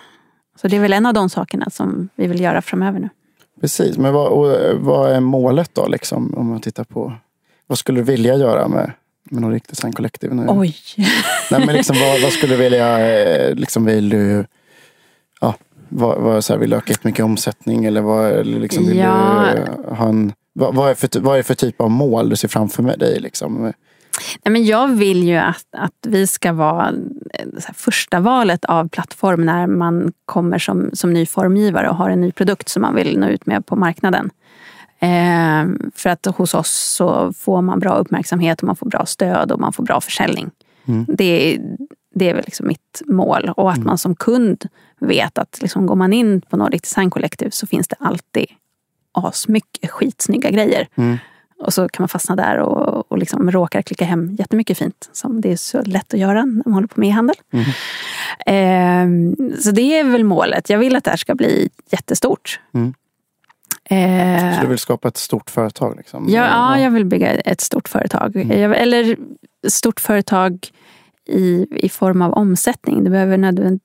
Så 0.61 0.67
det 0.67 0.75
är 0.75 0.79
väl 0.79 0.93
en 0.93 1.05
av 1.05 1.13
de 1.13 1.29
sakerna 1.29 1.69
som 1.69 2.09
vi 2.15 2.27
vill 2.27 2.41
göra 2.41 2.61
framöver 2.61 2.99
nu. 2.99 3.09
Precis, 3.61 3.97
men 3.97 4.13
vad, 4.13 4.27
och, 4.27 4.79
vad 4.81 5.11
är 5.11 5.19
målet 5.19 5.69
då? 5.75 5.87
Liksom, 5.87 6.33
om 6.37 6.47
man 6.49 6.61
tittar 6.61 6.83
på 6.83 7.13
vad 7.67 7.77
skulle 7.77 7.99
du 7.99 8.03
vilja 8.03 8.35
göra 8.35 8.67
med, 8.67 8.91
med 9.23 9.41
Nordic 9.41 9.63
Design 9.63 9.93
Collective? 9.93 10.33
Nu? 10.35 10.45
Oj! 10.49 10.75
Nej, 11.51 11.65
men 11.65 11.75
liksom, 11.75 11.95
vad, 11.99 12.21
vad 12.21 12.31
skulle 12.31 12.53
du 12.55 12.63
vilja, 12.63 12.99
eh, 13.17 13.55
liksom, 13.55 13.85
vill 13.85 14.09
du 14.09 14.45
ja, 15.89 15.95
vad, 15.97 16.21
vad, 16.21 16.43
så 16.43 16.53
här, 16.53 16.59
vill 16.59 16.69
du 16.69 16.75
öka 16.75 16.93
mycket 17.01 17.25
omsättning 17.25 17.85
eller 17.85 18.43
liksom, 18.43 18.85
vill 18.87 18.97
Ja. 18.97 19.45
du 19.87 19.95
ha 19.95 20.07
en, 20.09 20.33
vad, 20.53 20.75
vad, 20.75 20.89
är 20.89 20.93
för, 20.95 21.07
ty- 21.07 21.19
vad 21.19 21.33
är 21.33 21.37
det 21.37 21.43
för 21.43 21.55
typ 21.55 21.81
av 21.81 21.91
mål 21.91 22.29
du 22.29 22.35
ser 22.35 22.47
framför 22.47 22.83
med 22.83 22.99
dig? 22.99 23.19
Liksom? 23.19 23.61
Nej, 24.45 24.51
men 24.51 24.65
jag 24.65 24.87
vill 24.87 25.23
ju 25.23 25.35
att, 25.35 25.65
att 25.77 26.07
vi 26.07 26.27
ska 26.27 26.53
vara 26.53 26.89
eh, 27.33 27.45
första 27.73 28.19
valet 28.19 28.65
av 28.65 28.89
plattform 28.89 29.45
när 29.45 29.67
man 29.67 30.11
kommer 30.25 30.57
som, 30.59 30.89
som 30.93 31.13
ny 31.13 31.25
formgivare 31.25 31.89
och 31.89 31.95
har 31.95 32.09
en 32.09 32.21
ny 32.21 32.31
produkt 32.31 32.69
som 32.69 32.81
man 32.81 32.95
vill 32.95 33.19
nå 33.19 33.27
ut 33.27 33.45
med 33.45 33.65
på 33.65 33.75
marknaden. 33.75 34.29
Eh, 34.99 35.89
för 35.95 36.09
att 36.09 36.25
hos 36.25 36.53
oss 36.53 36.71
så 36.97 37.33
får 37.33 37.61
man 37.61 37.79
bra 37.79 37.95
uppmärksamhet 37.95 38.61
och 38.61 38.67
man 38.67 38.75
får 38.75 38.85
bra 38.89 39.05
stöd 39.05 39.51
och 39.51 39.59
man 39.59 39.73
får 39.73 39.83
bra 39.83 40.01
försäljning. 40.01 40.49
Mm. 40.87 41.05
Det, 41.07 41.59
det 42.15 42.29
är 42.29 42.33
väl 42.33 42.43
liksom 42.45 42.67
mitt 42.67 43.01
mål. 43.05 43.49
Och 43.57 43.71
att 43.71 43.83
man 43.83 43.97
som 43.97 44.15
kund 44.15 44.67
vet 44.99 45.37
att 45.37 45.61
liksom 45.61 45.85
går 45.85 45.95
man 45.95 46.13
in 46.13 46.41
på 46.41 46.57
Nordic 46.57 46.81
Design 46.81 47.09
Collective 47.09 47.51
så 47.51 47.67
finns 47.67 47.87
det 47.87 47.95
alltid 47.99 48.45
asmycket 49.11 49.91
skitsnygga 49.91 50.49
grejer. 50.49 50.87
Mm. 50.95 51.17
Och 51.59 51.73
så 51.73 51.89
kan 51.89 52.03
man 52.03 52.09
fastna 52.09 52.35
där 52.35 52.57
och, 52.57 53.11
och 53.11 53.17
liksom 53.17 53.51
råkar 53.51 53.81
klicka 53.81 54.05
hem 54.05 54.35
jättemycket 54.39 54.77
fint. 54.77 55.09
Som 55.11 55.41
det 55.41 55.51
är 55.51 55.55
så 55.55 55.81
lätt 55.81 56.13
att 56.13 56.19
göra 56.19 56.45
när 56.45 56.63
man 56.65 56.73
håller 56.73 56.87
på 56.87 56.99
med 56.99 57.09
e-handel. 57.09 57.35
Mm. 57.51 57.65
Ehm, 58.45 59.35
så 59.59 59.71
det 59.71 59.99
är 59.99 60.03
väl 60.03 60.23
målet. 60.23 60.69
Jag 60.69 60.79
vill 60.79 60.95
att 60.95 61.03
det 61.03 61.09
här 61.09 61.17
ska 61.17 61.35
bli 61.35 61.69
jättestort. 61.91 62.59
Mm. 62.73 62.93
Ehm, 63.89 64.55
Så 64.55 64.61
du 64.61 64.67
vill 64.67 64.79
skapa 64.79 65.07
ett 65.07 65.17
stort 65.17 65.49
företag? 65.49 65.97
Liksom? 65.97 66.25
Ja, 66.29 66.45
ja, 66.45 66.79
jag 66.79 66.91
vill 66.91 67.05
bygga 67.05 67.31
ett 67.31 67.61
stort 67.61 67.87
företag. 67.87 68.35
Mm. 68.35 68.59
Jag, 68.59 68.77
eller 68.77 69.17
stort 69.67 69.99
företag 69.99 70.67
i, 71.25 71.67
i 71.71 71.89
form 71.89 72.21
av 72.21 72.33
omsättning. 72.33 73.03
Det 73.03 73.09
behöver 73.09 73.37
nödvänd, 73.37 73.79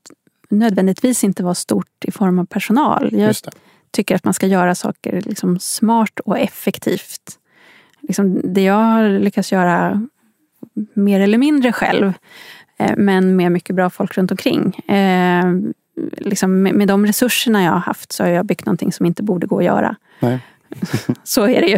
nödvändigtvis 0.49 1.25
inte 1.25 1.43
vara 1.43 1.55
stort 1.55 2.05
i 2.05 2.11
form 2.11 2.39
av 2.39 2.45
personal. 2.45 3.09
Jag 3.13 3.37
tycker 3.91 4.15
att 4.15 4.25
man 4.25 4.35
ska 4.35 4.47
göra 4.47 4.75
saker 4.75 5.23
liksom 5.27 5.59
smart 5.59 6.21
och 6.21 6.39
effektivt. 6.39 7.39
Liksom 8.01 8.41
det 8.55 8.63
jag 8.63 8.75
har 8.75 9.09
lyckats 9.09 9.53
göra 9.53 10.07
mer 10.95 11.21
eller 11.21 11.39
mindre 11.39 11.73
själv, 11.73 12.13
eh, 12.79 12.93
men 12.97 13.37
med 13.37 13.53
mycket 13.53 13.77
bra 13.77 13.91
folk 13.91 14.19
runt 14.19 14.31
omkring. 14.31 14.75
Eh, 14.77 15.45
liksom 16.17 16.63
med, 16.63 16.75
med 16.75 16.89
de 16.89 17.07
resurserna 17.07 17.65
jag 17.65 17.73
har 17.73 17.79
haft 17.79 18.13
så 18.13 18.23
har 18.23 18.31
jag 18.31 18.47
byggt 18.47 18.67
någonting 18.67 18.93
som 18.93 19.07
inte 19.07 19.23
borde 19.23 19.47
gå 19.47 19.59
att 19.59 19.65
göra. 19.65 19.97
Nej. 20.21 20.41
Så 21.25 21.47
är 21.47 21.61
det 21.61 21.67
ju. 21.67 21.75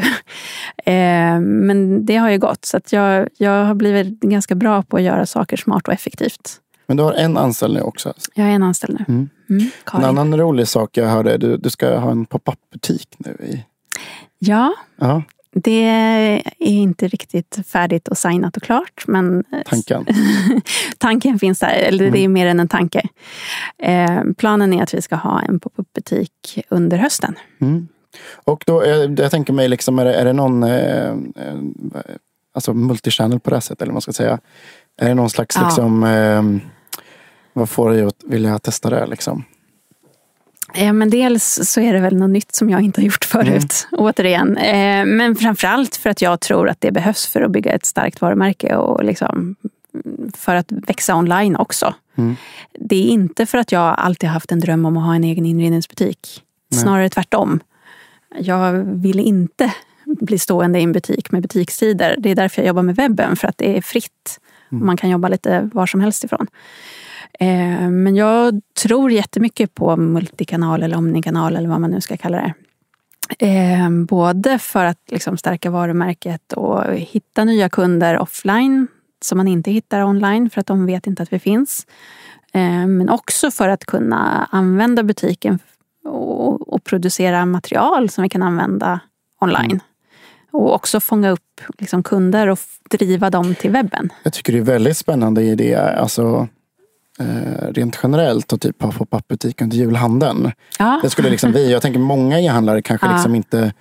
Eh, 0.92 1.40
men 1.40 2.06
det 2.06 2.16
har 2.16 2.30
ju 2.30 2.38
gått. 2.38 2.64
Så 2.64 2.76
att 2.76 2.92
jag, 2.92 3.28
jag 3.36 3.64
har 3.64 3.74
blivit 3.74 4.20
ganska 4.20 4.54
bra 4.54 4.82
på 4.82 4.96
att 4.96 5.02
göra 5.02 5.26
saker 5.26 5.56
smart 5.56 5.88
och 5.88 5.94
effektivt. 5.94 6.58
Men 6.86 6.96
du 6.96 7.02
har 7.02 7.12
en 7.12 7.36
anställd 7.36 7.74
nu 7.74 7.80
också. 7.80 8.14
Jag 8.34 8.46
är 8.46 8.50
en 8.50 8.62
anställd 8.62 8.98
nu. 8.98 9.04
Mm. 9.08 9.28
Mm, 9.50 9.70
En 9.92 10.04
annan 10.04 10.36
rolig 10.38 10.68
sak 10.68 10.96
jag 10.96 11.06
hörde, 11.06 11.36
du, 11.38 11.56
du 11.56 11.70
ska 11.70 11.98
ha 11.98 12.10
en 12.10 12.26
pop-up 12.26 12.58
butik 12.72 13.08
nu. 13.18 13.30
I, 13.30 13.64
Ja, 14.38 14.74
ja, 15.00 15.22
det 15.54 15.84
är 15.84 16.42
inte 16.58 17.08
riktigt 17.08 17.58
färdigt 17.66 18.08
och 18.08 18.18
signat 18.18 18.56
och 18.56 18.62
klart. 18.62 19.04
Men 19.06 19.44
tanken. 19.66 20.06
tanken 20.98 21.38
finns 21.38 21.58
där, 21.58 21.68
eller 21.68 22.10
det 22.10 22.24
är 22.24 22.28
mer 22.28 22.46
än 22.46 22.60
en 22.60 22.68
tanke. 22.68 23.02
Eh, 23.78 24.20
planen 24.38 24.72
är 24.72 24.82
att 24.82 24.94
vi 24.94 25.02
ska 25.02 25.16
ha 25.16 25.42
en 25.42 25.60
pop-up 25.60 25.92
butik 25.92 26.64
under 26.68 26.96
hösten. 26.96 27.34
Mm. 27.60 27.88
Och 28.44 28.64
då, 28.66 28.82
eh, 28.82 29.10
jag 29.16 29.30
tänker 29.30 29.52
mig, 29.52 29.68
liksom, 29.68 29.98
är, 29.98 30.04
det, 30.04 30.14
är 30.14 30.24
det 30.24 30.32
någon... 30.32 30.62
Eh, 30.62 31.08
eh, 31.08 31.56
alltså 32.54 32.74
multichannel 32.74 33.40
på 33.40 33.50
det 33.50 33.56
här 33.56 33.60
sättet? 33.60 33.82
Eller 33.82 33.92
man 33.92 34.02
ska 34.02 34.12
säga. 34.12 34.38
Är 35.00 35.08
det 35.08 35.14
någon 35.14 35.30
slags, 35.30 35.56
Ja. 35.56 35.64
liksom, 35.64 36.04
eh, 36.04 36.68
vad 37.52 37.68
får 37.70 37.90
dig 37.90 38.02
att 38.02 38.20
vilja 38.24 38.58
testa 38.58 38.90
det? 38.90 39.06
Liksom? 39.06 39.44
Ja, 40.74 40.92
men 40.92 41.10
dels 41.10 41.60
så 41.64 41.80
är 41.80 41.92
det 41.92 42.00
väl 42.00 42.16
något 42.16 42.30
nytt 42.30 42.54
som 42.54 42.70
jag 42.70 42.80
inte 42.82 43.00
har 43.00 43.06
gjort 43.06 43.24
förut. 43.24 43.88
Återigen. 43.92 44.56
Eh, 44.56 45.04
men 45.04 45.36
framförallt 45.36 45.96
för 45.96 46.10
att 46.10 46.22
jag 46.22 46.40
tror 46.40 46.68
att 46.68 46.80
det 46.80 46.92
behövs 46.92 47.26
för 47.26 47.42
att 47.42 47.50
bygga 47.50 47.72
ett 47.72 47.86
starkt 47.86 48.20
varumärke 48.20 48.76
och 48.76 49.04
liksom 49.04 49.56
mm, 49.94 50.32
för 50.36 50.54
att 50.54 50.72
växa 50.72 51.16
online 51.16 51.56
också. 51.56 51.94
Mm. 52.16 52.36
Det 52.78 52.96
är 52.96 53.08
inte 53.08 53.46
för 53.46 53.58
att 53.58 53.72
jag 53.72 53.94
alltid 53.98 54.28
har 54.28 54.34
haft 54.34 54.52
en 54.52 54.60
dröm 54.60 54.84
om 54.84 54.96
att 54.96 55.04
ha 55.04 55.14
en 55.14 55.24
egen 55.24 55.46
inredningsbutik. 55.46 56.42
Snarare 56.74 57.08
tvärtom. 57.08 57.60
Jag 58.38 58.72
vill 58.84 59.20
inte 59.20 59.74
bli 60.04 60.38
stående 60.38 60.78
i 60.78 60.82
en 60.82 60.92
butik 60.92 61.32
med 61.32 61.42
butikstider. 61.42 62.16
Det 62.18 62.30
är 62.30 62.34
därför 62.34 62.62
jag 62.62 62.66
jobbar 62.66 62.82
med 62.82 62.96
webben, 62.96 63.36
för 63.36 63.48
att 63.48 63.58
det 63.58 63.76
är 63.76 63.82
fritt. 63.82 64.40
Och 64.68 64.76
man 64.76 64.96
kan 64.96 65.10
jobba 65.10 65.28
lite 65.28 65.70
var 65.72 65.86
som 65.86 66.00
helst 66.00 66.24
ifrån. 66.24 66.46
Eh, 67.40 67.90
Men 67.90 68.16
jag 68.16 68.60
tror 68.82 69.10
jättemycket 69.10 69.74
på 69.74 69.96
multikanal 69.96 70.82
eller 70.82 70.96
omnikanal 70.96 71.56
eller 71.56 71.68
vad 71.68 71.80
man 71.80 71.90
nu 71.90 72.00
ska 72.00 72.16
kalla 72.16 72.36
det. 72.36 72.54
Eh, 73.46 73.90
Både 73.90 74.58
för 74.58 74.84
att 74.84 74.98
liksom 75.10 75.36
stärka 75.36 75.70
varumärket 75.70 76.52
och 76.52 76.94
hitta 76.94 77.44
nya 77.44 77.68
kunder 77.68 78.18
offline 78.18 78.86
som 79.20 79.38
man 79.38 79.48
inte 79.48 79.70
hittar 79.70 80.04
online 80.04 80.50
för 80.50 80.60
att 80.60 80.66
de 80.66 80.86
vet 80.86 81.06
inte 81.06 81.22
att 81.22 81.32
vi 81.32 81.38
finns. 81.38 81.86
Eh, 82.52 82.86
Men 82.86 83.08
också 83.08 83.50
för 83.50 83.68
att 83.68 83.84
kunna 83.84 84.48
använda 84.50 85.02
butiken 85.02 85.58
och, 86.04 86.68
och 86.74 86.84
producera 86.84 87.46
material 87.46 88.10
som 88.10 88.22
vi 88.22 88.28
kan 88.28 88.42
använda 88.42 89.00
online. 89.40 89.80
Och 90.50 90.74
också 90.74 91.00
fånga 91.00 91.30
upp 91.30 91.60
liksom 91.78 92.02
kunder 92.02 92.48
och 92.48 92.58
driva 92.90 93.30
dem 93.30 93.54
till 93.54 93.70
webben. 93.70 94.12
Jag 94.22 94.32
tycker 94.32 94.52
det 94.52 94.58
är 94.58 94.62
väldigt 94.62 94.96
spännande 94.96 95.42
idé. 95.42 95.74
Alltså, 95.74 96.48
eh, 97.18 97.66
rent 97.68 97.98
generellt 98.02 98.52
att 98.52 98.60
typ 98.60 98.82
ha 98.82 98.92
pop-up-butik 98.92 99.60
under 99.60 99.76
julhandeln. 99.76 100.52
Ja. 100.78 101.00
Det 101.02 101.10
skulle 101.10 101.30
liksom 101.30 101.52
vi, 101.52 101.72
jag 101.72 101.82
tänker 101.82 102.00
många 102.00 102.40
e-handlare 102.40 102.82
kanske 102.82 103.06
Ja. 103.10 103.12
liksom 103.12 103.34
inte 103.34 103.72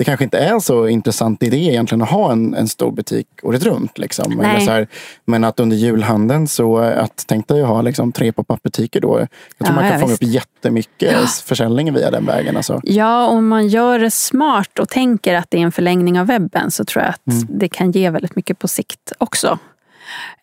det 0.00 0.04
kanske 0.04 0.24
inte 0.24 0.38
är 0.38 0.58
så 0.58 0.88
intressant 0.88 1.42
idé 1.42 1.56
egentligen 1.56 2.02
att 2.02 2.10
ha 2.10 2.32
en, 2.32 2.54
en 2.54 2.68
stor 2.68 2.92
butik 2.92 3.26
året 3.42 3.62
runt. 3.62 3.98
Liksom. 3.98 4.32
Nej. 4.32 4.50
Eller 4.50 4.60
så 4.60 4.70
här, 4.70 4.88
men 5.24 5.44
att 5.44 5.60
under 5.60 5.76
julhandeln 5.76 6.48
så 6.48 6.78
att 6.78 7.24
tänk 7.26 7.48
dig 7.48 7.62
att 7.62 7.68
ha 7.68 7.82
liksom 7.82 8.12
tre 8.12 8.32
pop-up 8.32 8.62
butiker 8.62 9.00
då. 9.00 9.18
Jag 9.18 9.28
tror 9.66 9.68
Ja, 9.68 9.72
man 9.72 9.82
kan 9.84 9.92
ja, 9.92 9.98
fånga 9.98 10.10
visst. 10.10 10.22
upp 10.22 10.28
jättemycket 10.28 11.30
försäljning 11.30 11.94
via 11.94 12.10
den 12.10 12.26
vägen. 12.26 12.56
Alltså. 12.56 12.80
Ja, 12.84 13.26
om 13.26 13.48
man 13.48 13.68
gör 13.68 13.98
det 13.98 14.10
smart 14.10 14.78
och 14.78 14.88
tänker 14.88 15.34
att 15.34 15.50
det 15.50 15.58
är 15.58 15.62
en 15.62 15.72
förlängning 15.72 16.20
av 16.20 16.26
webben 16.26 16.70
så 16.70 16.84
tror 16.84 17.04
jag 17.04 17.10
att 17.10 17.48
det 17.48 17.68
kan 17.68 17.90
ge 17.90 18.10
väldigt 18.10 18.36
mycket 18.36 18.58
på 18.58 18.68
sikt 18.68 19.12
också. 19.18 19.58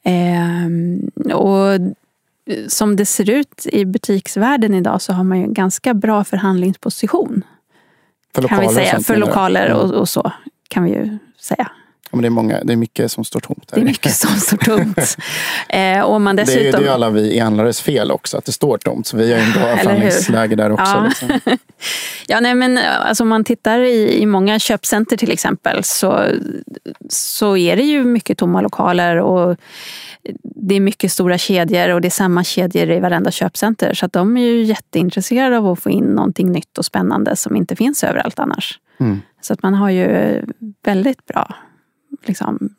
Ehm, 0.03 1.09
och 1.33 1.79
som 2.67 2.95
det 2.95 3.05
ser 3.05 3.29
ut 3.29 3.65
i 3.71 3.85
butiksvärlden 3.85 4.73
idag 4.73 5.01
så 5.01 5.13
har 5.13 5.23
man 5.23 5.37
ju 5.37 5.43
en 5.43 5.53
ganska 5.53 5.93
bra 5.93 6.23
förhandlingsposition. 6.23 7.43
För 8.41 8.47
Kan 8.47 8.59
vi 8.59 8.67
och 8.67 8.71
säga. 8.73 8.99
För 8.99 9.17
lokaler 9.17 9.65
Mm. 9.65 9.77
och, 9.77 9.91
och 9.93 10.09
så 10.09 10.31
kan 10.67 10.83
vi 10.83 10.89
ju 10.91 11.17
säga. 11.41 11.71
Ja, 12.11 12.15
men 12.15 12.21
det, 12.21 12.27
är 12.27 12.29
många, 12.29 12.63
det 12.63 12.73
är 12.73 12.77
mycket 12.77 13.11
som 13.11 13.25
står 13.25 13.39
tomt. 13.39 13.67
Där. 13.67 13.75
Det 13.75 13.81
är 13.81 13.85
mycket 13.85 14.13
som 14.15 14.29
står 14.39 14.57
tomt. 14.57 15.17
Eh, 15.69 16.01
och 16.01 16.21
man 16.21 16.35
det, 16.35 16.41
är, 16.41 16.45
ju- 16.47 16.53
dessutom... 16.57 16.81
det 16.83 16.89
är 16.89 16.93
alla 16.93 17.09
vi 17.09 17.37
e-handlares 17.37 17.81
fel 17.81 18.11
också 18.11 18.37
att 18.37 18.45
det 18.45 18.51
står 18.51 18.77
tomt. 18.77 19.07
Så 19.07 19.17
vi 19.17 19.31
har 19.33 19.39
ju 19.39 19.45
en 19.45 19.51
bra 19.53 19.77
förhandlingsläge 19.77 20.55
där 20.55 20.71
också. 20.71 20.93
Ja. 20.95 21.05
Liksom. 21.07 21.39
Ja, 22.27 22.39
nej, 22.39 22.55
men 22.55 22.77
alltså, 22.77 23.23
om 23.23 23.29
man 23.29 23.43
tittar 23.43 23.79
i, 23.79 24.21
i 24.21 24.25
många 24.25 24.59
köpcenter 24.59 25.17
till 25.17 25.31
exempel 25.31 25.83
så, 25.83 26.25
så 27.09 27.57
är 27.57 27.75
det 27.75 27.83
ju 27.83 28.03
mycket 28.03 28.37
tomma 28.37 28.61
lokaler 28.61 29.17
och 29.17 29.57
det 30.59 30.75
är 30.75 30.79
mycket 30.79 31.11
stora 31.11 31.37
kedjor 31.37 31.89
och 31.89 32.01
det 32.01 32.07
är 32.07 32.09
samma 32.09 32.43
kedjor 32.43 32.91
i 32.91 32.99
varenda 32.99 33.31
köpcenter. 33.31 33.93
Så 33.93 34.07
de 34.07 34.37
är 34.37 34.41
ju 34.41 34.63
jätteintresserade 34.63 35.57
av 35.57 35.67
att 35.67 35.79
få 35.79 35.89
in 35.89 36.03
någonting 36.03 36.51
nytt 36.51 36.77
och 36.77 36.85
spännande 36.85 37.35
som 37.35 37.55
inte 37.55 37.75
finns 37.75 38.03
överallt 38.03 38.39
annars. 38.39 38.79
Mm. 38.99 39.21
Så 39.41 39.53
att 39.53 39.63
man 39.63 39.73
har 39.73 39.89
ju 39.89 40.41
väldigt 40.85 41.25
bra 41.25 41.55
liksom, 42.25 42.69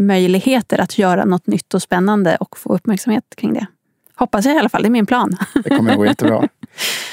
möjligheter 0.00 0.78
att 0.80 0.98
göra 0.98 1.24
något 1.24 1.46
nytt 1.46 1.74
och 1.74 1.82
spännande 1.82 2.36
och 2.36 2.58
få 2.58 2.74
uppmärksamhet 2.74 3.24
kring 3.36 3.54
det. 3.54 3.66
Hoppas 4.14 4.44
jag 4.46 4.54
i 4.54 4.58
alla 4.58 4.68
fall, 4.68 4.82
det 4.82 4.88
är 4.88 4.90
min 4.90 5.06
plan. 5.06 5.36
Det 5.64 5.70
kommer 5.70 5.90
att 5.90 5.96
gå 5.96 6.06
jättebra. 6.06 6.48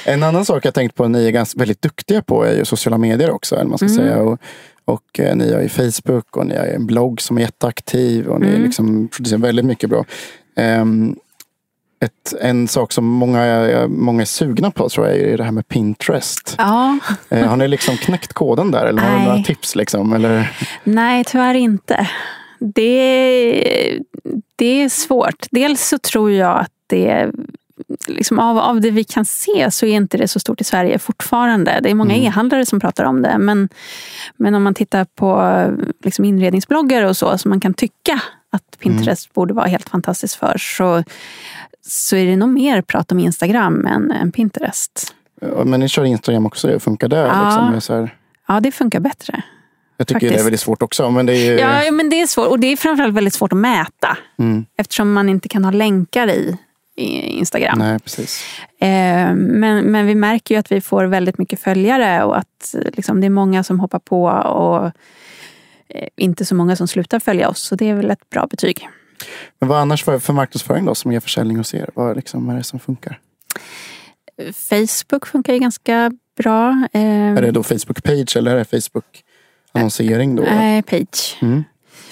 En 0.05 0.23
annan 0.23 0.45
sak 0.45 0.65
jag 0.65 0.73
tänkt 0.73 0.95
på 0.95 1.07
ni 1.07 1.27
är 1.27 1.31
ganska, 1.31 1.59
väldigt 1.59 1.81
duktiga 1.81 2.21
på 2.21 2.43
är 2.43 2.53
ju 2.55 2.65
sociala 2.65 2.97
medier 2.97 3.31
också. 3.31 3.55
Eller 3.55 3.69
man 3.69 3.77
ska 3.77 3.85
Mm. 3.85 3.97
säga. 3.97 4.17
Och, 4.21 4.39
och 4.85 5.19
eh, 5.19 5.35
ni 5.35 5.53
har 5.53 5.61
ju 5.61 5.69
Facebook 5.69 6.37
och 6.37 6.45
ni 6.45 6.57
har 6.57 6.65
en 6.65 6.85
blogg 6.85 7.21
som 7.21 7.37
är 7.37 7.41
jätteaktiv 7.41 8.27
och 8.27 8.41
ni 8.41 8.47
Mm. 8.49 8.61
liksom 8.61 9.07
producerar 9.07 9.39
väldigt 9.41 9.65
mycket 9.65 9.89
bra. 9.89 10.05
Ehm, 10.55 11.15
ett, 11.99 12.33
en 12.41 12.67
sak 12.67 12.91
som 12.91 13.05
många, 13.05 13.87
många 13.89 14.21
är 14.21 14.25
sugna 14.25 14.71
på 14.71 14.89
tror 14.89 15.07
jag 15.07 15.17
är 15.17 15.37
det 15.37 15.43
här 15.43 15.51
med 15.51 15.67
Pinterest. 15.67 16.55
Ja, 16.57 16.97
Eh, 17.29 17.47
har 17.47 17.57
ni 17.57 17.67
liksom 17.67 17.97
knäckt 17.97 18.33
koden 18.33 18.71
där 18.71 18.85
eller 18.85 19.01
har 19.01 19.09
ni 19.11 19.17
Nej. 19.17 19.27
några 19.27 19.43
tips? 19.43 19.75
Liksom? 19.75 20.13
Eller? 20.13 20.51
Nej, 20.83 21.23
tyvärr 21.23 21.53
inte. 21.53 22.07
Det, 22.59 23.99
det 24.55 24.65
är 24.83 24.89
svårt. 24.89 25.45
Dels 25.51 25.87
så 25.87 25.97
tror 25.97 26.31
jag 26.31 26.59
att 26.59 26.71
det 26.87 27.31
Liksom 28.07 28.39
av, 28.39 28.57
av 28.59 28.81
det 28.81 28.91
vi 28.91 29.03
kan 29.03 29.25
se 29.25 29.71
så 29.71 29.85
är 29.85 29.95
inte 29.95 30.17
det 30.17 30.27
så 30.27 30.39
stort 30.39 30.61
i 30.61 30.63
Sverige 30.63 30.99
fortfarande. 30.99 31.79
Det 31.83 31.89
är 31.91 31.95
många 31.95 32.13
Mm. 32.15 32.25
e-handlare 32.27 32.65
som 32.65 32.79
pratar 32.79 33.03
om 33.03 33.21
det. 33.21 33.37
Men, 33.37 33.69
men 34.37 34.55
om 34.55 34.63
man 34.63 34.73
tittar 34.73 35.05
på 35.15 35.61
liksom 36.03 36.25
inredningsbloggar 36.25 37.03
och 37.03 37.17
så, 37.17 37.37
som 37.37 37.49
man 37.49 37.59
kan 37.59 37.73
tycka 37.73 38.21
att 38.49 38.79
Pinterest 38.79 39.33
borde 39.33 39.53
vara 39.53 39.65
helt 39.67 39.89
fantastiskt 39.89 40.35
för, 40.35 40.57
så, 40.57 41.03
så 41.87 42.15
är 42.15 42.25
det 42.25 42.35
nog 42.35 42.49
mer 42.49 42.81
prat 42.81 43.11
om 43.11 43.19
Instagram 43.19 43.85
än, 43.87 44.11
än 44.11 44.31
Pinterest. 44.31 45.15
Men 45.65 45.79
ni 45.79 45.87
kör 45.89 46.03
Instagram 46.03 46.45
också, 46.45 46.67
det 46.67 46.79
funkar 46.79 47.07
där? 47.07 47.27
Ja. 47.27 47.69
Liksom, 47.73 47.95
Det 47.99 48.09
Ja, 48.47 48.59
det 48.59 48.71
funkar 48.71 48.99
bättre. 48.99 49.41
jag 49.97 50.07
tycker 50.07 50.19
det 50.19 50.25
är 50.25 50.29
Faktiskt. 50.29 50.45
väldigt 50.45 50.59
svårt 50.61 50.81
också. 50.81 51.09
Men 51.11 51.25
det 51.25 51.33
är 51.33 51.51
ju, 51.51 51.59
Ja, 51.59 51.91
men 51.91 52.09
det 52.09 52.21
är 52.21 52.27
svårt. 52.27 52.47
Och 52.47 52.59
det 52.59 52.67
är 52.67 52.77
framförallt 52.77 53.13
väldigt 53.13 53.33
svårt 53.33 53.51
att 53.53 53.57
mäta. 53.59 54.17
Mm. 54.39 54.65
Eftersom 54.77 55.13
man 55.13 55.29
inte 55.29 55.49
kan 55.49 55.63
ha 55.63 55.71
länkar 55.71 56.27
i 56.27 56.57
Instagram. 56.95 57.79
Nej, 57.79 57.99
precis. 57.99 58.43
Eh, 58.79 59.35
men, 59.35 59.85
men 59.85 60.05
vi 60.07 60.15
märker 60.15 60.55
ju 60.55 60.59
att 60.59 60.71
vi 60.71 60.81
får 60.81 61.05
väldigt 61.05 61.37
mycket 61.37 61.59
följare 61.59 62.23
och 62.23 62.37
att 62.37 62.75
liksom, 62.93 63.21
det 63.21 63.27
är 63.27 63.29
många 63.29 63.63
som 63.63 63.79
hoppar 63.79 63.99
på 63.99 64.23
och 64.25 64.85
eh, 65.89 66.07
inte 66.17 66.45
så 66.45 66.55
många 66.55 66.75
som 66.75 66.87
slutar 66.87 67.19
följa 67.19 67.49
oss. 67.49 67.61
Så 67.61 67.75
det 67.75 67.89
är 67.89 67.93
väl 67.93 68.11
ett 68.11 68.29
bra 68.29 68.47
betyg. 68.47 68.89
Men 69.59 69.69
vad 69.69 69.79
annars 69.79 70.03
för, 70.03 70.19
för 70.19 70.33
marknadsföring 70.33 70.85
då 70.85 70.95
som 70.95 71.11
ger 71.11 71.19
försäljning 71.19 71.57
hos 71.57 71.73
er? 71.73 71.89
Vad 71.93 72.15
liksom 72.15 72.49
är 72.49 72.55
det 72.55 72.63
som 72.63 72.79
funkar? 72.79 73.19
Facebook 74.53 75.25
funkar 75.25 75.53
ju 75.53 75.59
ganska 75.59 76.11
bra. 76.37 76.87
Eh, 76.93 77.01
Är 77.01 77.41
det 77.41 77.51
då 77.51 77.63
Facebook 77.63 78.03
page 78.03 78.37
eller 78.37 78.51
är 78.51 78.55
det 78.55 78.65
Facebook 78.65 79.23
annonsering 79.71 80.35
då? 80.35 80.43
Nej, 80.43 80.83
page. 80.83 81.37
Mm. 81.41 81.63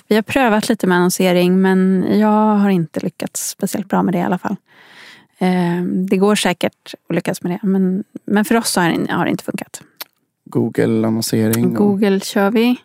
Vi 0.08 0.16
har 0.16 0.22
prövat 0.22 0.70
lite 0.70 0.88
med 0.88 0.98
annonsering 0.98 1.62
men 1.62 2.06
jag 2.20 2.56
har 2.56 2.70
inte 2.70 3.00
lyckats 3.00 3.50
speciellt 3.50 3.88
bra 3.88 4.04
med 4.04 4.14
det 4.14 4.18
i 4.18 4.22
alla 4.22 4.38
fall. 4.38 4.56
Eh, 5.44 5.84
det 5.84 6.18
går 6.18 6.36
säkert 6.36 6.94
att 7.10 7.16
lyckas 7.16 7.42
med 7.44 7.52
det 7.52 7.68
men, 7.68 8.04
men 8.26 8.46
för 8.46 8.56
oss 8.56 8.76
har 8.76 9.24
det, 9.26 9.32
inte 9.32 9.44
funkat. 9.44 9.82
Google 10.46 11.08
annonsering? 11.08 11.66
och- 11.66 11.76
Google 11.88 12.20
kör 12.20 12.52
vi. 12.52 12.76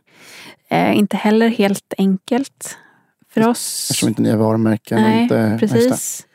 Eh, 0.68 0.98
inte 0.98 1.16
heller 1.16 1.48
helt 1.48 1.94
enkelt 1.98 2.76
för 3.30 3.48
oss. 3.48 3.88
Eftersom 3.90 4.08
inte 4.08 4.22
ni 4.22 4.30
har 4.30 4.36
varumärken. 4.38 5.02
Nej, 5.02 5.22
inte, 5.22 5.56
precis. 5.60 6.26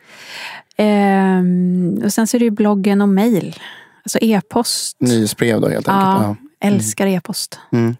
Ehm, 0.77 2.01
och 2.05 2.13
sen 2.13 2.27
så 2.27 2.37
är 2.37 2.39
det 2.39 2.45
ju 2.45 2.51
bloggen 2.51 3.01
och 3.01 3.09
mail. 3.09 3.55
Alltså 4.03 4.19
e-post. 4.21 4.97
Nyhetsbrev 4.99 5.61
då 5.61 5.67
helt 5.69 5.87
Ja. 5.87 5.93
enkelt. 5.93 6.39
Ja. 6.59 6.67
Älskar 6.67 7.07
e-post. 7.07 7.59
Mm. 7.71 7.95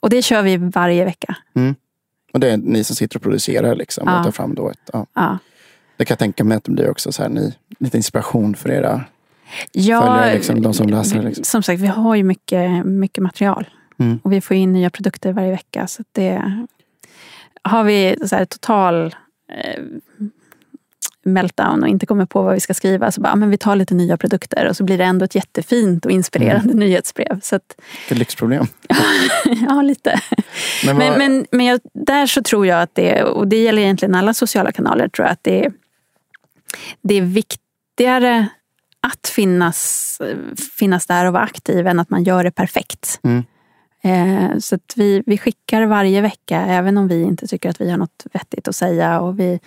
Och 0.00 0.10
det 0.10 0.22
kör 0.22 0.42
vi 0.42 0.56
varje 0.56 1.04
vecka. 1.04 1.36
Och 2.32 2.40
det 2.40 2.50
är 2.50 2.56
ni 2.56 2.84
som 2.84 2.96
sitter 2.96 3.16
och 3.16 3.22
producerar 3.22 3.76
liksom, 3.76 4.04
Ja. 4.06 4.18
och 4.18 4.24
tar 4.24 4.30
fram 4.32 4.54
då 4.54 4.70
ett, 4.70 4.90
ja. 4.92 5.06
Ja. 5.14 5.38
Det 5.98 6.04
kan 6.04 6.12
jag 6.14 6.18
tänka 6.18 6.44
mig 6.44 6.56
att 6.56 6.64
det 6.64 6.70
blir 6.72 6.90
också 6.90 7.12
så 7.12 7.22
här, 7.22 7.28
ni, 7.30 7.54
lite 7.78 7.96
inspiration 7.96 8.54
för 8.56 8.70
era 8.70 9.04
Ja, 9.72 10.00
följare, 10.00 10.34
liksom, 10.34 10.62
de 10.62 10.74
som 10.74 10.88
läser. 10.88 11.22
Liksom. 11.22 11.44
Som 11.44 11.62
sagt, 11.62 11.80
vi 11.80 11.86
har 11.86 12.14
ju 12.14 12.22
mycket, 12.22 12.86
mycket 12.86 13.22
material. 13.22 13.68
Mm. 13.98 14.18
Och 14.22 14.32
vi 14.32 14.40
får 14.40 14.56
in 14.56 14.72
nya 14.72 14.90
produkter 14.90 15.32
varje 15.32 15.50
vecka. 15.50 15.86
Så 15.86 16.02
det 16.12 16.42
har 17.62 17.84
vi 17.84 18.16
så 18.26 18.36
här, 18.36 18.44
total 18.44 19.14
eh, 19.52 19.82
meltdown 21.24 21.82
och 21.82 21.88
inte 21.88 22.06
kommer 22.06 22.26
på 22.26 22.42
vad 22.42 22.54
vi 22.54 22.60
ska 22.60 22.74
skriva 22.74 23.10
så 23.12 23.20
bara, 23.20 23.32
ah, 23.32 23.36
men 23.36 23.50
vi 23.50 23.58
tar 23.58 23.76
lite 23.76 23.94
nya 23.94 24.16
produkter 24.16 24.68
och 24.68 24.76
så 24.76 24.84
blir 24.84 24.98
det 24.98 25.04
ändå 25.04 25.24
ett 25.24 25.34
jättefint 25.34 26.04
och 26.04 26.10
inspirerande 26.10 26.64
Mm. 26.72 26.78
nyhetsbrev. 26.78 27.40
Så 27.42 27.56
att, 27.56 27.74
Vilket 28.00 28.18
lyxproblem. 28.18 28.66
ja, 29.68 29.82
lite. 29.82 30.20
Men, 30.86 30.96
vad, 30.96 31.06
Men, 31.08 31.18
men, 31.18 31.46
men 31.50 31.66
jag, 31.66 31.80
där 31.92 32.26
så 32.26 32.42
tror 32.42 32.66
jag 32.66 32.82
att 32.82 32.94
det, 32.94 33.22
och 33.22 33.48
det 33.48 33.56
gäller 33.62 33.82
egentligen 33.82 34.14
alla 34.14 34.34
sociala 34.34 34.72
kanaler, 34.72 35.08
tror 35.08 35.26
jag 35.26 35.32
att 35.32 35.42
det, 35.44 35.64
är- 35.64 35.72
det 37.02 37.14
är 37.14 37.22
viktigare 37.22 38.48
att 39.00 39.28
finnas, 39.28 40.20
finnas 40.78 41.06
där 41.06 41.26
och 41.26 41.32
vara 41.32 41.42
aktiv 41.42 41.86
än 41.86 42.00
att 42.00 42.10
man 42.10 42.24
gör 42.24 42.44
det 42.44 42.50
perfekt. 42.50 43.20
Mm. 43.22 43.44
Eh, 44.02 44.58
så 44.58 44.74
att 44.74 44.92
vi, 44.96 45.22
vi 45.26 45.38
skickar 45.38 45.86
varje 45.86 46.20
vecka, 46.20 46.60
även 46.60 46.98
om 46.98 47.08
vi 47.08 47.22
inte 47.22 47.46
tycker 47.46 47.70
att 47.70 47.80
vi 47.80 47.90
har 47.90 47.98
något 47.98 48.26
vettigt 48.32 48.68
att 48.68 48.76
säga. 48.76 49.20
Och 49.20 49.40
vi 49.40 49.60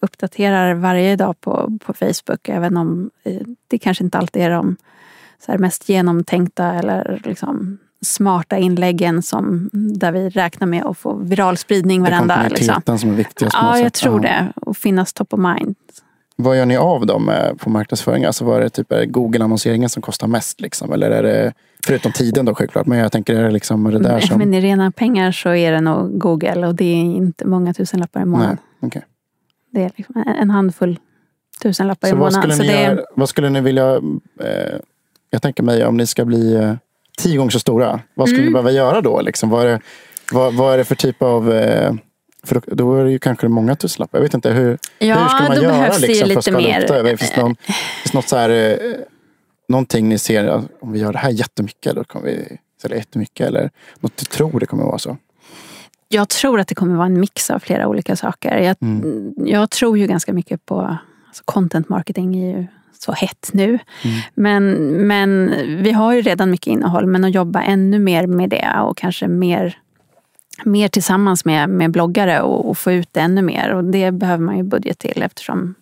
uppdaterar 0.00 0.74
varje 0.74 1.16
dag 1.16 1.40
på, 1.40 1.78
på 1.84 1.92
Facebook, 1.92 2.48
även 2.48 2.76
om 2.76 3.10
eh, 3.24 3.40
det 3.68 3.78
kanske 3.78 4.04
inte 4.04 4.18
alltid 4.18 4.42
är 4.42 4.50
de 4.50 4.76
så 5.46 5.58
mest 5.58 5.88
genomtänkta 5.88 6.74
eller 6.74 7.22
liksom 7.24 7.78
smarta 8.04 8.58
inläggen 8.58 9.22
som, 9.22 9.70
där 9.72 10.12
vi 10.12 10.28
räknar 10.28 10.66
med 10.66 10.84
att 10.84 10.98
få 10.98 11.16
viral 11.16 11.56
spridning 11.56 12.02
varenda. 12.02 12.36
Det 12.36 12.42
är 12.42 12.50
liksom. 12.50 12.98
som 12.98 13.10
är 13.10 13.14
viktigast. 13.14 13.56
Ja, 13.60 13.78
jag 13.78 13.92
tror 13.92 14.26
ja. 14.26 14.32
det. 14.32 14.52
Och 14.56 14.76
finnas 14.76 15.12
top 15.12 15.32
of 15.32 15.40
mind. 15.40 15.76
Vad 16.36 16.58
gör 16.58 16.66
ni 16.66 16.76
av 16.76 17.06
dem 17.06 17.32
på 17.58 17.70
marknadsföring? 17.70 18.24
Alltså 18.24 18.44
vad 18.44 18.56
är 18.56 18.60
det 18.60 18.70
typ 18.70 18.92
Google-annonseringen 19.06 19.88
som 19.88 20.02
kostar 20.02 20.26
mest? 20.26 20.60
Liksom? 20.60 20.92
Eller 20.92 21.10
är 21.10 21.22
det, 21.22 21.52
förutom 21.86 22.12
tiden 22.12 22.44
då 22.44 22.54
självklart, 22.54 22.86
men 22.86 22.98
jag 22.98 23.12
tänker 23.12 23.34
är 23.34 23.42
det 23.42 23.50
liksom 23.50 23.84
det 23.84 23.98
där 23.98 24.20
som... 24.20 24.38
Men 24.38 24.54
i 24.54 24.60
rena 24.60 24.90
pengar 24.90 25.32
så 25.32 25.54
är 25.54 25.72
det 25.72 25.80
nog 25.80 26.18
Google 26.18 26.66
och 26.66 26.74
det 26.74 26.84
är 26.84 26.96
inte 26.96 27.46
många 27.46 27.74
tusenlappar 27.74 28.22
i 28.22 28.24
månaden. 28.24 28.58
Nej, 28.80 28.88
okay. 28.88 29.02
Det 29.72 29.82
är 29.82 29.90
liksom 29.96 30.24
en 30.40 30.50
handfull 30.50 30.98
tusenlappar 31.62 32.08
så 32.08 32.14
i 32.14 32.18
månaden. 32.18 32.48
Vad 32.48 32.56
skulle, 32.56 32.72
ni 32.72 32.82
göra, 32.82 33.00
vad 33.14 33.28
skulle 33.28 33.50
ni 33.50 33.60
vilja... 33.60 33.94
Eh, 34.40 34.76
jag 35.30 35.42
tänker 35.42 35.62
mig 35.62 35.86
om 35.86 35.96
ni 35.96 36.06
ska 36.06 36.24
bli 36.24 36.54
eh, 36.54 36.74
tio 37.18 37.36
gånger 37.38 37.50
så 37.50 37.60
stora. 37.60 38.00
Vad 38.14 38.28
skulle 38.28 38.42
mm. 38.42 38.52
ni 38.52 38.52
behöva 38.52 38.70
göra 38.70 39.00
då? 39.00 39.20
Liksom? 39.20 39.50
Vad, 39.50 39.62
är 39.64 39.68
det, 39.68 39.80
vad, 40.32 40.54
vad 40.54 40.74
är 40.74 40.78
det 40.78 40.84
för 40.84 40.94
typ 40.94 41.22
av... 41.22 41.52
Eh, 41.52 41.94
för 42.46 42.62
då 42.66 42.96
är 42.96 43.04
det 43.04 43.10
ju 43.10 43.18
kanske 43.18 43.48
många 43.48 43.76
tusenlappar. 43.76 44.18
Jag 44.18 44.22
vet 44.22 44.34
inte, 44.34 44.50
hur, 44.50 44.78
ja, 44.98 45.18
hur 45.18 45.28
ska 45.28 45.48
man 45.48 45.62
göra 45.62 45.98
liksom, 45.98 46.28
för 46.28 46.38
att 46.38 46.44
skala 46.44 46.58
mer. 46.58 46.82
upp 46.82 46.88
det? 46.88 47.16
Finns 47.16 47.32
det 47.32 47.40
någon, 47.40 47.56
finns 48.02 48.12
något 48.14 48.28
så 48.28 48.36
här, 48.36 48.50
eh, 48.50 48.76
någonting 49.68 50.08
ni 50.08 50.18
ser, 50.18 50.62
om 50.80 50.92
vi 50.92 50.98
gör 50.98 51.12
det 51.12 51.18
här 51.18 51.30
jättemycket, 51.30 51.92
eller 51.92 52.04
kommer 52.04 52.26
vi 52.26 52.58
sälja 52.82 52.96
jättemycket? 52.96 53.46
Eller 53.46 53.70
något 54.00 54.16
du 54.16 54.24
tror 54.24 54.60
det 54.60 54.66
kommer 54.66 54.84
vara 54.84 54.98
så? 54.98 55.16
Jag 56.08 56.28
tror 56.28 56.60
att 56.60 56.68
det 56.68 56.74
kommer 56.74 56.96
vara 56.96 57.06
en 57.06 57.20
mix 57.20 57.50
av 57.50 57.58
flera 57.58 57.88
olika 57.88 58.16
saker. 58.16 58.58
Jag, 58.58 58.76
mm. 58.80 59.34
jag 59.36 59.70
tror 59.70 59.98
ju 59.98 60.06
ganska 60.06 60.32
mycket 60.32 60.66
på 60.66 60.98
alltså 61.26 61.42
content 61.44 61.88
marketing 61.88 62.36
är 62.36 62.58
ju 62.58 62.66
så 62.98 63.12
hett 63.12 63.50
nu. 63.52 63.68
Mm. 63.68 64.20
Men, 64.34 64.72
men 65.06 65.54
vi 65.82 65.92
har 65.92 66.12
ju 66.12 66.22
redan 66.22 66.50
mycket 66.50 66.66
innehåll, 66.66 67.06
men 67.06 67.24
att 67.24 67.34
jobba 67.34 67.62
ännu 67.62 67.98
mer 67.98 68.26
med 68.26 68.50
det 68.50 68.80
och 68.82 68.96
kanske 68.96 69.28
mer 69.28 69.78
mer 70.64 70.88
tillsammans 70.88 71.44
med, 71.44 71.68
med 71.68 71.90
bloggare 71.90 72.40
och, 72.40 72.68
och, 72.68 72.78
få 72.78 72.92
ut 72.92 73.08
det 73.12 73.20
ännu 73.20 73.42
mer. 73.42 73.74
Och 73.74 73.84
det 73.84 74.10
behöver 74.10 74.44
man 74.44 74.56
ju 74.56 74.62
budget 74.62 74.98
till 74.98 75.22
eftersom 75.22 75.74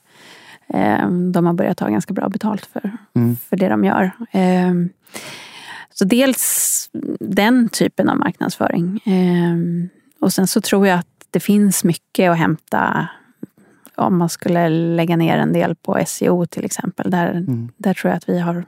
eh, 0.68 1.09
de 1.11 1.47
har 1.47 1.53
börjat 1.53 1.79
ta 1.79 1.89
ganska 1.89 2.14
bra 2.14 2.29
betalt 2.29 2.66
för, 2.66 2.93
mm. 3.14 3.37
för 3.37 3.57
det 3.57 3.68
de 3.68 3.85
gör. 3.85 4.11
Eh, 4.31 4.75
så 5.95 6.05
dels 6.05 6.91
den 7.20 7.68
typen 7.68 8.09
av 8.09 8.18
marknadsföring. 8.18 9.01
Eh, 9.07 9.57
och 10.20 10.33
sen 10.33 10.47
så 10.47 10.61
tror 10.61 10.87
jag 10.87 10.99
att 10.99 11.07
det 11.31 11.41
finns 11.41 11.85
mycket 11.85 12.31
att 12.31 12.39
hämta 12.39 13.09
om 13.97 14.18
man 14.18 14.29
skulle 14.29 14.68
lägga 14.68 15.16
ner 15.16 15.39
en 15.39 15.53
del 15.53 15.75
på 15.75 15.99
SEO 16.07 16.47
till 16.47 16.64
exempel. 16.64 17.11
Där, 17.11 17.31
mm. 17.31 17.68
där 17.77 17.95
tror 17.95 18.11
jag 18.11 18.16
att 18.16 18.29
vi 18.29 18.39
har 18.39 18.64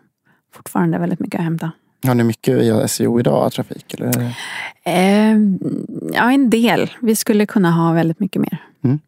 fortfarande 0.52 0.98
väldigt 0.98 1.20
mycket 1.20 1.38
att 1.38 1.44
hämta. 1.44 1.72
Har 2.06 2.14
ni 2.14 2.24
mycket 2.24 2.56
via 2.56 2.88
SEO 2.88 3.20
idag, 3.20 3.52
trafik? 3.52 3.94
Eller? 3.94 4.36
Eh, 4.84 5.36
ja, 6.12 6.32
en 6.32 6.50
del. 6.50 6.90
Vi 7.00 7.16
skulle 7.16 7.46
kunna 7.46 7.70
ha 7.70 7.92
väldigt 7.92 8.20
mycket 8.20 8.42
mer. 8.42 8.62
Mm. 8.84 8.98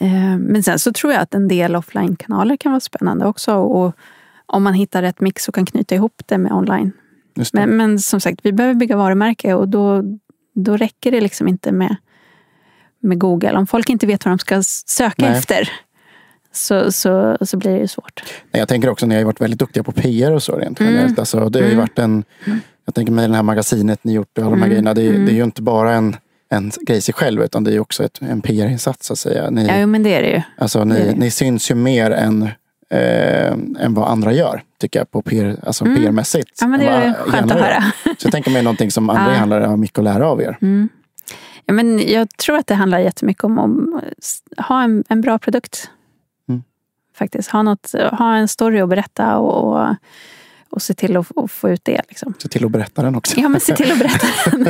Eh, 0.00 0.38
men 0.38 0.62
sen 0.62 0.78
så 0.78 0.92
tror 0.92 1.12
jag 1.12 1.22
att 1.22 1.34
en 1.34 1.48
del 1.48 1.76
offline-kanaler 1.76 2.56
kan 2.56 2.72
vara 2.72 2.80
spännande 2.80 3.26
också. 3.26 3.54
Och 3.54 3.96
om 4.46 4.62
man 4.62 4.74
hittar 4.74 5.02
rätt 5.02 5.20
mix 5.20 5.48
och 5.48 5.54
kan 5.54 5.66
knyta 5.66 5.94
ihop 5.94 6.22
det 6.26 6.38
med 6.38 6.52
online. 6.52 6.92
Det. 7.34 7.52
Men, 7.52 7.76
men, 7.76 7.98
som 7.98 8.20
sagt, 8.20 8.40
vi 8.42 8.52
behöver 8.52 8.74
bygga 8.74 8.96
varumärke 8.96 9.54
och 9.54 9.68
då, 9.68 10.02
då 10.54 10.76
räcker 10.76 11.10
det 11.10 11.20
liksom 11.20 11.48
inte 11.48 11.72
med, 11.72 11.96
med 13.00 13.18
Google. 13.18 13.52
Om 13.52 13.66
folk 13.66 13.88
inte 13.88 14.06
vet 14.06 14.24
vad 14.24 14.32
de 14.32 14.38
ska 14.38 14.62
söka 14.86 15.28
Nej. 15.28 15.38
efter 15.38 15.70
så, 16.52 16.92
så, 16.92 17.36
så 17.40 17.56
blir 17.56 17.72
det 17.72 17.78
ju 17.78 17.86
svårt. 17.86 18.22
Nej, 18.26 18.60
jag 18.60 18.68
tänker 18.68 18.88
också, 18.88 19.06
ni 19.06 19.14
har 19.14 19.20
ju 19.20 19.24
varit 19.24 19.40
väldigt 19.40 19.58
duktiga 19.58 19.82
på 19.82 19.92
PR 19.92 20.32
och 20.32 20.42
så 20.42 20.56
rent 20.56 20.80
mm. 20.80 20.92
generellt. 20.92 21.18
Alltså, 21.18 21.48
det 21.48 21.58
har 21.58 21.66
ju 21.66 21.72
mm. 21.72 21.78
varit 21.78 21.98
en, 21.98 22.24
jag 22.84 22.94
tänker 22.94 23.12
med 23.12 23.30
det 23.30 23.36
här 23.36 23.42
magasinet 23.42 24.04
ni 24.04 24.12
gjort 24.12 24.38
och 24.38 24.44
alla 24.44 24.50
de 24.50 24.62
här 24.62 24.66
mm. 24.66 24.70
grejerna. 24.70 24.94
Det, 24.94 25.08
mm. 25.08 25.26
det 25.26 25.32
är 25.32 25.36
ju 25.36 25.44
inte 25.44 25.62
bara 25.62 25.94
en 25.94 26.16
en 26.52 26.70
grej 26.80 26.98
i 26.98 27.00
sig 27.00 27.14
själv 27.14 27.42
utan 27.42 27.64
det 27.64 27.74
är 27.74 27.80
också 27.80 28.04
ett, 28.04 28.22
en 28.22 28.40
PR-insats 28.40 29.06
så 29.06 29.12
att 29.12 29.18
säga. 29.18 29.50
Ni, 29.50 29.66
ja, 29.66 29.86
men 29.86 30.02
det 30.02 30.14
är 30.14 30.22
det 30.22 30.28
ju. 30.28 30.42
Alltså, 30.58 30.84
ni, 30.84 30.94
det 30.94 31.14
ni 31.14 31.30
syns 31.30 31.70
ju 31.70 31.74
mer 31.74 32.10
än, 32.10 32.42
eh, 32.90 33.52
än 33.52 33.94
vad 33.94 34.08
andra 34.08 34.32
gör, 34.32 34.62
tycker 34.80 35.00
jag, 35.00 35.10
på 35.10 35.22
PR, 35.22 35.56
alltså 35.62 35.84
mm. 35.84 35.96
PR-mässigt. 35.96 36.58
Ja, 36.60 36.66
men 36.66 36.80
det 36.80 36.86
är 36.86 37.14
skönt 37.14 37.52
att 37.52 37.60
höra. 37.60 37.82
Så 38.04 38.26
jag 38.26 38.32
tänker 38.32 38.50
mig 38.50 38.62
någonting 38.62 38.90
som 38.90 39.10
andra 39.10 39.32
ja. 39.32 39.38
handlare 39.38 39.64
har 39.64 39.76
mycket 39.76 39.98
att 39.98 40.04
lära 40.04 40.28
av 40.28 40.42
er. 40.42 40.58
Mm. 40.62 40.88
Ja, 41.66 41.74
men 41.74 42.10
jag 42.10 42.36
tror 42.36 42.56
att 42.56 42.66
det 42.66 42.74
handlar 42.74 42.98
jättemycket 42.98 43.44
om 43.44 43.58
att 43.58 44.66
ha 44.66 44.82
en, 44.82 45.04
en 45.08 45.20
bra 45.20 45.38
produkt 45.38 45.90
faktiskt. 47.22 47.50
Ha, 47.50 47.62
något, 47.62 47.92
ha 48.12 48.36
en 48.36 48.48
story 48.48 48.80
att 48.80 48.88
berätta 48.88 49.38
och, 49.38 49.64
och, 49.64 49.96
och 50.70 50.82
se 50.82 50.94
till 50.94 51.16
att, 51.16 51.26
att, 51.36 51.50
få 51.50 51.70
ut 51.70 51.80
det. 51.84 52.00
Liksom. 52.08 52.34
Se 52.38 52.48
till 52.48 52.64
att 52.64 52.70
berätta 52.70 53.02
den 53.02 53.14
också. 53.14 53.40
Ja, 53.40 53.48
men 53.48 53.60
se 53.60 53.76
till 53.76 53.92
att 53.92 53.98
berätta 53.98 54.26
den. 54.50 54.66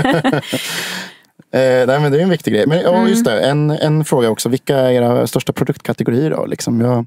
eh, 1.53 1.87
nej, 1.87 2.01
men 2.01 2.13
det 2.13 2.19
är 2.19 2.23
en 2.23 2.31
viktig 2.31 2.55
grej. 2.55 2.67
Men 2.67 2.81
ja, 2.81 2.95
mm. 2.95 3.09
just 3.09 3.25
det, 3.25 3.41
en, 3.41 3.71
en 3.71 4.05
fråga 4.05 4.31
också. 4.31 4.49
Vilka 4.49 4.79
är 4.79 4.91
era 4.91 5.27
största 5.27 5.53
produktkategorier? 5.53 6.31
Då? 6.31 6.47
Liksom, 6.47 6.81
jag... 6.81 7.07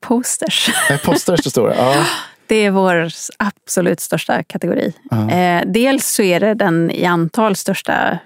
Posters. 0.00 0.70
Eh, 0.90 1.00
posters 1.04 1.40
det 1.44 1.50
stora, 1.50 1.76
ja. 1.76 2.06
Det 2.46 2.56
är 2.56 2.70
vår 2.70 3.08
absolut 3.38 4.00
största 4.00 4.42
kategori. 4.42 4.92
Eh, 5.30 5.62
dels 5.66 6.06
så 6.06 6.22
är 6.22 6.40
det 6.40 6.54
den 6.54 6.90
i 6.90 7.04
antal 7.04 7.56
största 7.56 8.18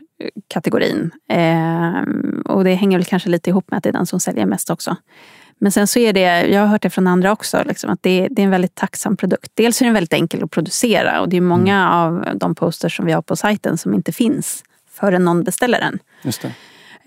kategorin. 0.49 1.11
Eh, 1.31 2.03
och 2.45 2.65
det 2.65 2.75
hänger 2.75 2.99
väl 2.99 3.05
kanske 3.05 3.29
lite 3.29 3.51
ihop 3.51 3.71
med 3.71 3.79
att 3.79 3.85
det 3.85 3.89
är 3.89 3.93
den 3.93 4.07
som 4.07 4.21
säljer 4.21 4.47
mest 4.47 4.71
också. 4.71 4.97
Men 5.59 5.73
sen 5.73 5.87
så 5.87 5.99
är 5.99 6.13
det, 6.13 6.47
jag 6.47 6.61
har 6.61 6.67
hört 6.67 6.83
det 6.83 6.91
från 6.91 7.07
andra 7.07 7.33
också, 7.33 7.63
liksom, 7.67 7.91
att 7.91 8.03
det, 8.03 8.29
det, 8.31 8.43
är 8.43 8.45
en 8.45 8.51
väldigt 8.51 8.75
tacksam 8.75 9.17
produkt. 9.17 9.53
Dels 9.55 9.81
är 9.81 9.85
den 9.85 9.95
väldigt 9.95 10.13
enkel 10.13 10.45
att 10.45 10.51
producera 10.51 11.21
och 11.21 11.29
det 11.29 11.37
är 11.37 11.41
många 11.41 11.77
mm. 11.77 11.93
av 11.93 12.39
de 12.39 12.55
posters 12.55 12.97
som 12.97 13.07
vi 13.07 13.13
har 13.13 13.23
på 13.23 13.37
sajten 13.37 13.79
som 13.79 13.95
inte 13.95 14.13
finns 14.13 14.65
förrän 14.91 15.25
någon 15.25 15.45
beställer 15.45 15.81
den. 15.81 15.99
Just 16.23 16.43
det. 16.43 16.53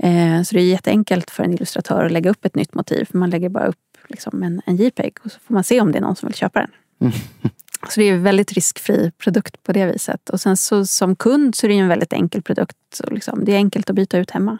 Eh, 0.08 0.41
så 0.43 0.56
det 0.56 0.62
är 0.62 0.66
jätteenkelt 0.66 1.32
för 1.32 1.43
en 1.43 1.54
illustratör 1.54 2.06
att 2.06 2.12
lägga 2.12 2.30
upp 2.30 2.45
ett 2.45 2.56
nytt 2.56 2.74
motiv. 2.74 3.08
Man 3.12 3.30
lägger 3.30 3.49
bara 3.49 3.66
upp 3.66 3.78
liksom 4.08 4.43
en, 4.43 4.62
en 4.66 4.76
JPEG 4.76 5.18
och 5.24 5.32
så 5.32 5.39
får 5.39 5.54
man 5.54 5.64
se 5.64 5.82
om 5.82 5.91
det 5.91 5.97
är 5.97 6.02
någon 6.02 6.16
som 6.16 6.28
vill 6.28 6.36
köpa 6.36 6.60
den. 6.60 6.72
Mm. 7.02 7.14
Så 7.89 7.99
det 7.99 8.06
är 8.06 8.14
en 8.14 8.24
väldigt 8.24 8.52
riskfri 8.52 9.12
produkt 9.18 9.64
på 9.64 9.72
det 9.72 9.86
viset. 9.86 10.30
Och 10.30 10.41
sen 10.41 10.58
så 10.58 10.86
som 10.86 11.16
kund 11.16 11.56
så 11.56 11.68
är 11.68 11.70
det 11.70 11.78
en 11.78 11.88
väldigt 11.88 12.14
enkel 12.14 12.41
produkt. 12.41 12.78
Så 12.93 13.04
liksom, 13.10 13.45
det 13.45 13.52
är 13.52 13.56
enkelt 13.56 13.89
att 13.89 13.95
byta 13.95 14.18
ut 14.18 14.32
hemma. 14.32 14.58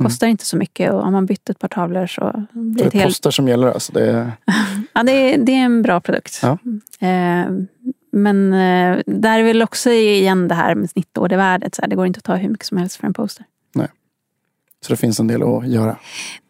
Mm. 0.00 0.10
Kostar 0.10 0.26
inte 0.26 0.44
så 0.44 0.56
mycket 0.56 0.92
och 0.92 1.04
har 1.04 1.10
man 1.10 1.26
bytt 1.26 1.50
ett 1.50 1.58
par 1.58 1.68
tavlor 1.68 2.06
så 2.06 2.46
blir 2.52 2.84
det, 2.84 2.90
det 2.90 2.98
helt... 2.98 3.06
poster 3.06 3.30
som 3.30 3.48
gäller 3.48 3.66
alltså? 3.66 3.92
Det 3.92 4.10
är... 4.10 4.32
ja, 4.92 5.02
det 5.02 5.12
är, 5.12 5.38
det 5.38 5.52
är 5.52 5.64
en 5.64 5.82
bra 5.82 6.00
produkt. 6.00 6.40
Ja. 6.42 6.58
Eh, 7.08 7.50
men 8.12 8.52
eh, 8.52 8.98
där 9.06 9.38
är 9.38 9.42
väl 9.42 9.62
också 9.62 9.90
igen 9.90 10.48
det 10.48 10.54
här 10.54 10.74
med 10.74 10.90
snittordervärdet. 10.90 11.74
Så 11.74 11.82
här, 11.82 11.88
det 11.88 11.96
går 11.96 12.06
inte 12.06 12.18
att 12.18 12.24
ta 12.24 12.34
hur 12.34 12.48
mycket 12.48 12.66
som 12.66 12.78
helst 12.78 12.96
för 12.96 13.06
en 13.06 13.14
poster. 13.14 13.44
Nej. 13.74 13.88
Så 14.80 14.92
det 14.92 14.96
finns 14.96 15.20
en 15.20 15.26
del 15.26 15.42
att 15.42 15.68
göra? 15.68 15.96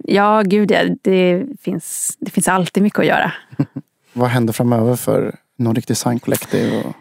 Ja, 0.04 0.42
gud 0.42 0.70
ja. 0.70 0.78
Det 1.02 1.46
finns, 1.60 2.16
det 2.20 2.30
finns 2.30 2.48
alltid 2.48 2.82
mycket 2.82 2.98
att 2.98 3.06
göra. 3.06 3.32
Vad 4.12 4.28
händer 4.28 4.52
framöver 4.52 4.96
för 4.96 5.36
Nordic 5.56 5.86
Design 5.86 6.18
Collective? 6.18 6.82
Och... 6.82 6.94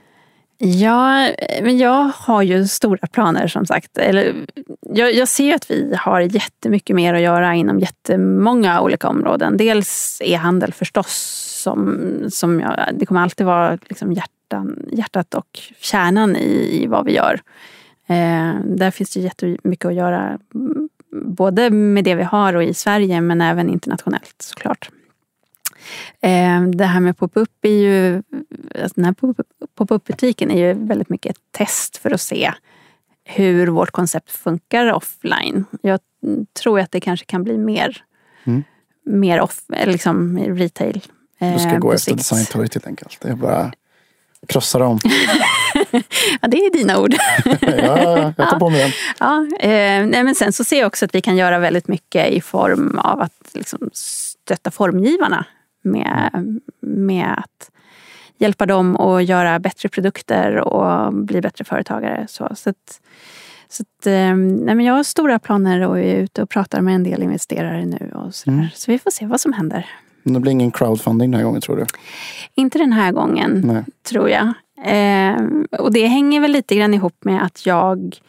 Ja, 0.62 1.32
men 1.62 1.78
jag 1.78 2.12
har 2.16 2.41
ju 2.41 2.68
stora 2.68 3.07
planer 3.07 3.47
som 3.47 3.66
sagt. 3.66 3.97
Eller, 3.97 4.36
jag, 4.82 5.14
jag 5.14 5.28
ser 5.28 5.55
att 5.55 5.72
vi 5.72 5.95
har 5.97 6.20
jättemycket 6.22 6.95
mer 6.95 7.14
att 7.14 7.22
göra 7.22 7.55
inom 7.55 7.80
jättemånga 7.80 8.82
olika 8.82 9.07
områden. 9.07 9.57
Dels 9.57 10.22
e-handel 10.26 10.74
förstås. 10.74 11.45
Som, 11.64 11.97
som 12.30 12.60
jag, 12.60 12.89
det 12.93 13.05
kommer 13.05 13.22
alltid 13.22 13.45
vara 13.45 13.78
liksom 13.89 14.14
hjärtan, 14.14 14.89
hjärtat 14.91 15.34
och 15.34 15.60
kärnan 15.80 16.36
i, 16.36 16.84
i 16.84 16.88
vad 16.88 17.05
vi 17.05 17.16
gör. 17.16 17.41
Eh, 18.07 18.55
där 18.64 18.91
finns 18.91 19.14
det 19.14 19.20
jättemycket 19.20 19.86
att 19.86 19.95
göra. 19.95 20.39
Mm, 20.55 20.89
både 21.12 21.70
med 21.70 22.03
det 22.03 22.16
vi 22.16 22.24
har 22.24 22.53
och 22.53 22.64
i 22.64 22.74
Sverige 22.74 23.22
men 23.22 23.41
även 23.41 23.70
internationellt 23.70 24.36
såklart. 24.38 24.89
Eh, 26.22 26.62
det 26.62 26.86
här 26.86 27.00
med 27.00 27.18
pop-up 27.18 27.50
är 27.62 27.70
ju, 27.70 28.24
alltså 28.82 28.94
den 28.96 29.06
här 29.06 29.16
pop-up-butiken 29.76 30.52
är 30.52 30.68
ju 30.68 30.74
väldigt 30.74 31.10
mycket 31.10 31.36
ett 31.36 31.44
test 31.52 31.98
för 31.98 32.12
att 32.12 32.22
se 32.22 32.54
hur 33.24 33.68
vårt 33.68 33.92
koncept 33.92 34.32
funkar 34.32 34.94
offline. 34.94 35.66
Jag 35.82 36.00
tror 36.64 36.80
att 36.80 36.92
det 36.92 37.00
kanske 37.00 37.26
kan 37.26 37.44
bli 37.44 37.58
mer, 37.58 38.04
mm. 38.44 38.64
mer 39.06 39.42
off, 39.42 39.62
liksom 39.86 40.38
retail. 40.38 41.02
Du 41.40 41.60
ska 41.60 41.78
gå 41.78 41.94
efter 41.94 42.16
designtorget 42.16 42.74
helt 42.74 42.88
enkelt. 42.88 43.18
Det 43.22 43.30
är 43.30 43.36
bara 43.36 43.72
krossa 44.48 44.80
dem. 44.80 45.00
ja, 46.42 46.48
det 46.48 46.58
är 46.58 46.78
dina 46.78 47.00
ord. 47.00 47.14
ja, 47.62 48.34
jag 48.38 48.50
tar 48.50 48.60
på 48.60 48.70
mig 48.70 48.82
den. 48.82 48.92
Ja, 49.20 49.48
eh, 49.60 50.06
nej, 50.08 50.24
men 50.24 50.36
sen 50.36 50.54
så 50.54 50.64
ser 50.64 50.80
jag 50.80 50.88
också 50.88 51.06
att 51.06 51.16
vi 51.16 51.22
kan 51.22 51.36
göra 51.38 51.60
väldigt 51.60 51.88
mycket 51.88 52.32
i 52.32 52.42
form 52.42 53.00
av 53.00 53.22
att 53.22 53.50
liksom, 53.54 53.90
stötta 53.94 54.72
formgivarna 54.72 55.46
med, 55.82 56.60
med 56.82 57.36
att 57.38 57.72
hjälpa 58.38 58.66
dem 58.66 58.98
att 58.98 59.26
göra 59.26 59.60
bättre 59.60 59.90
produkter 59.90 60.56
och 60.56 61.14
bli 61.14 61.42
bättre 61.42 61.66
företagare. 61.66 62.26
Så, 62.30 62.50
så, 62.56 62.70
att, 62.70 63.02
så 63.68 63.84
att, 63.84 64.08
eh, 64.08 64.36
nej 64.36 64.76
men 64.76 64.82
jag 64.82 64.94
har 64.94 65.04
stora 65.04 65.40
planer 65.40 65.88
och 65.88 66.00
är 66.00 66.16
ute 66.16 66.44
och 66.44 66.50
pratar 66.50 66.82
med 66.82 66.96
en 66.96 67.04
del 67.04 67.24
investerare 67.24 67.86
nu. 67.86 68.12
Och 68.16 68.36
så, 68.36 68.52
mm. 68.52 68.66
så 68.74 68.92
vi 68.92 69.00
får 69.00 69.12
se 69.12 69.26
vad 69.26 69.42
som 69.42 69.54
händer. 69.54 69.86
Det 70.24 70.40
blir 70.40 70.52
ingen 70.52 70.72
crowdfunding 70.72 71.32
den 71.32 71.40
här 71.40 71.46
gången 71.46 71.62
tror 71.62 71.78
du? 71.78 71.86
Inte 72.56 72.78
den 72.78 72.94
här 72.94 73.12
gången, 73.12 73.62
Nej. 73.66 73.84
tror 74.10 74.30
jag. 74.30 74.54
Eh, 74.86 75.38
och 75.80 75.94
det 75.94 76.08
hänger 76.08 76.42
väl 76.42 76.52
lite 76.52 76.76
grann 76.76 76.94
ihop 76.94 77.24
med 77.24 77.44
att 77.44 77.66
jag 77.66 78.20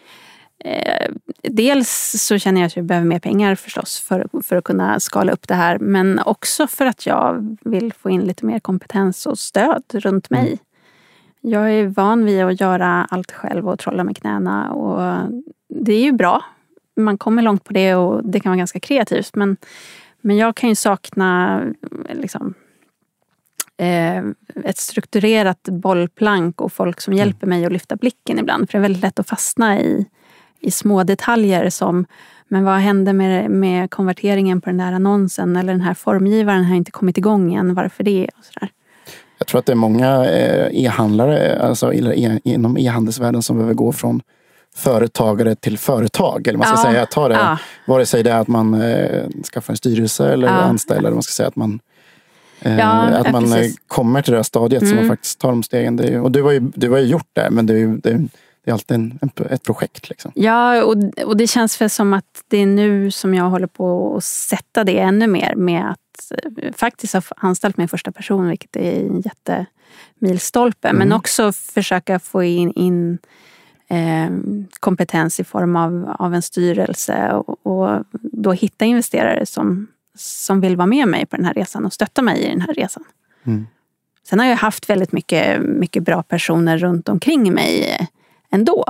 eh, 0.65 1.11
Dels 1.43 2.15
så 2.19 2.39
känner 2.39 2.61
jag 2.61 2.67
att 2.67 2.77
jag 2.77 2.85
behöver 2.85 3.07
mer 3.07 3.19
pengar 3.19 3.55
förstås 3.55 4.01
för, 4.01 4.27
för 4.43 4.57
att 4.57 4.65
kunna 4.65 5.01
skala 5.01 5.33
upp 5.33 5.49
det 5.49 5.55
här. 5.55 5.79
Men 5.79 6.19
också 6.19 6.67
för 6.67 6.87
att 6.87 7.07
jag 7.07 7.57
vill 7.61 7.93
få 7.93 8.11
in 8.11 8.21
lite 8.21 8.47
mer 8.47 8.61
kompetens 8.61 9.27
och 9.27 9.39
stöd 9.39 9.83
runt 9.93 10.31
mig. 10.31 10.47
Mm. 10.47 10.59
Jag 11.41 11.71
är 11.75 11.87
van 11.87 12.25
vid 12.25 12.43
att 12.43 12.61
göra 12.61 13.07
allt 13.11 13.33
själv 13.33 13.69
och 13.69 13.79
trolla 13.79 14.05
med 14.05 14.17
knäna. 14.17 14.73
Och 14.73 15.29
det 15.69 15.93
är 15.93 16.03
ju 16.03 16.13
bra. 16.13 16.45
Man 16.97 17.19
kommer 17.19 17.43
långt 17.43 17.65
på 17.65 17.73
det 17.73 17.95
och 17.95 18.25
det 18.25 18.41
kan 18.41 18.51
vara 18.51 18.59
ganska 18.59 18.81
kreativt. 18.81 19.35
Men, 19.35 19.57
men 20.21 20.37
jag 20.37 20.57
kan 20.57 20.69
ju 20.69 20.75
sakna 20.75 21.63
liksom, 22.11 22.55
eh, 23.77 24.25
ett 24.65 24.79
strukturerat 24.79 25.63
bollplank 25.63 26.61
och 26.61 26.73
folk 26.73 27.01
som 27.01 27.13
mm. 27.13 27.27
hjälper 27.27 27.47
mig 27.47 27.65
att 27.65 27.73
lyfta 27.73 27.97
blicken 27.97 28.39
ibland. 28.39 28.71
För 28.71 28.79
det 28.79 28.79
är 28.79 28.83
väldigt 28.83 29.03
lätt 29.03 29.19
att 29.19 29.29
fastna 29.29 29.81
i, 29.81 30.07
i 30.61 30.71
små 30.71 31.05
detaljer 31.05 31.71
som 31.71 32.07
men 32.49 32.65
vad 32.65 32.75
hände 32.75 33.13
med, 33.13 33.51
med 33.51 33.91
konverteringen 33.91 34.61
på 34.61 34.71
den 34.71 34.77
där 34.77 34.93
annonsen? 34.93 35.57
Eller 35.57 35.73
den 35.73 35.81
här 35.81 35.95
formgivaren 35.95 36.65
har 36.65 36.77
inte 36.77 36.91
kommit 36.91 37.19
igång 37.19 37.55
än. 37.55 37.75
Varför 37.75 38.05
det? 38.05 38.29
Och 38.39 38.45
så 38.45 38.61
där. 38.61 38.69
Jag 39.39 39.47
tror 39.47 39.59
att 39.59 39.67
det 39.67 39.73
är 39.73 39.77
många 39.77 40.25
eh, 40.25 40.85
e-handlare 40.85 41.63
alltså 41.63 41.95
e, 41.95 42.41
inom 42.45 42.79
e-handelsvärlden 42.79 43.43
som 43.43 43.57
behöver 43.57 43.75
gå 43.75 43.93
från 43.93 44.23
företagare 44.75 45.55
till 45.55 45.79
företag. 45.79 46.47
Eller 46.47 46.59
man 46.59 46.67
ska 46.67 46.77
ja. 46.77 46.93
säga, 46.93 47.07
ta 47.07 47.29
det, 47.29 47.35
ja. 47.35 47.59
vare 47.87 48.07
sig 48.07 48.23
det 48.23 48.31
är 48.31 48.41
att 48.41 48.49
man 48.49 48.83
eh, 48.83 49.25
skaffar 49.53 49.73
en 49.73 49.77
styrelse 49.77 50.33
eller 50.33 50.49
ja. 50.49 50.53
anställer. 50.53 51.01
Eller 51.01 51.11
man 51.11 51.23
ska 51.23 51.33
säga 51.33 51.49
att 51.49 51.57
man 51.57 51.81
Eh, 52.63 52.79
ja, 52.79 52.91
att 52.91 53.33
man 53.33 53.43
precis. 53.43 53.77
kommer 53.87 54.23
till 54.23 54.33
det 54.33 54.39
här 54.39 54.43
stadiet 54.43 54.83
mm. 54.83 54.95
så 54.95 55.01
man 55.01 55.09
faktiskt 55.09 55.39
tar 55.39 55.49
de 55.49 55.63
stegen. 55.63 55.99
Är, 55.99 56.21
och 56.21 56.33
du 56.33 56.43
har, 56.43 56.53
ju, 56.53 56.61
du 56.61 56.91
har 56.91 56.99
ju 56.99 57.07
gjort 57.07 57.29
det, 57.33 57.49
men 57.51 57.67
det 57.67 57.81
är, 57.81 57.87
det, 58.03 58.29
det 58.65 58.71
är 58.71 58.73
alltid 58.73 58.95
en, 58.95 59.31
ett 59.51 59.63
projekt. 59.63 60.09
Liksom. 60.09 60.33
Ja, 60.35 60.85
och, 60.85 60.97
och 61.25 61.37
det 61.37 61.47
känns 61.47 61.81
väl 61.81 61.91
som 61.91 62.13
att 62.13 62.45
det 62.49 62.57
är 62.57 62.67
nu 62.67 63.11
som 63.11 63.35
jag 63.35 63.45
håller 63.45 63.67
på 63.67 64.17
att 64.17 64.25
sätta 64.25 64.85
det 64.85 64.99
ännu 64.99 65.27
mer 65.27 65.55
med 65.55 65.91
att 65.91 66.33
eh, 66.63 66.73
faktiskt 66.73 67.15
ha 67.15 67.23
anställt 67.37 67.77
min 67.77 67.89
första 67.89 68.13
person, 68.13 68.49
vilket 68.49 68.77
är 68.77 69.07
en 69.07 69.23
jättemilstolpe. 69.23 70.89
Mm. 70.89 70.99
Men 70.99 71.13
också 71.13 71.53
försöka 71.53 72.19
få 72.19 72.43
in, 72.43 72.73
in 72.73 73.19
eh, 73.89 74.31
kompetens 74.81 75.41
i 75.41 75.45
form 75.45 75.77
av, 75.77 76.17
av 76.19 76.35
en 76.35 76.43
styrelse 76.43 77.33
och, 77.33 77.67
och 77.67 78.05
då 78.13 78.53
hitta 78.53 78.85
investerare 78.85 79.47
som 79.47 79.89
som 80.15 80.61
vill 80.61 80.77
vara 80.77 80.87
med 80.87 81.09
mig 81.09 81.27
på 81.27 81.37
den 81.37 81.45
här 81.45 81.55
resan 81.55 81.87
och 81.87 81.93
stötta 81.93 82.23
mig 82.23 82.45
i 82.45 82.49
den 82.49 82.61
här 82.61 82.75
resan. 82.75 83.05
Mm. 83.45 83.67
Sen 84.29 84.39
har 84.39 84.47
jag 84.47 84.57
haft 84.57 84.91
väldigt 84.91 85.13
mycket, 85.13 85.63
mycket 85.63 86.03
bra 86.03 86.23
personer 86.23 86.79
runt 86.79 87.09
omkring 87.09 87.55
mig 87.55 87.99
ändå. 88.51 88.85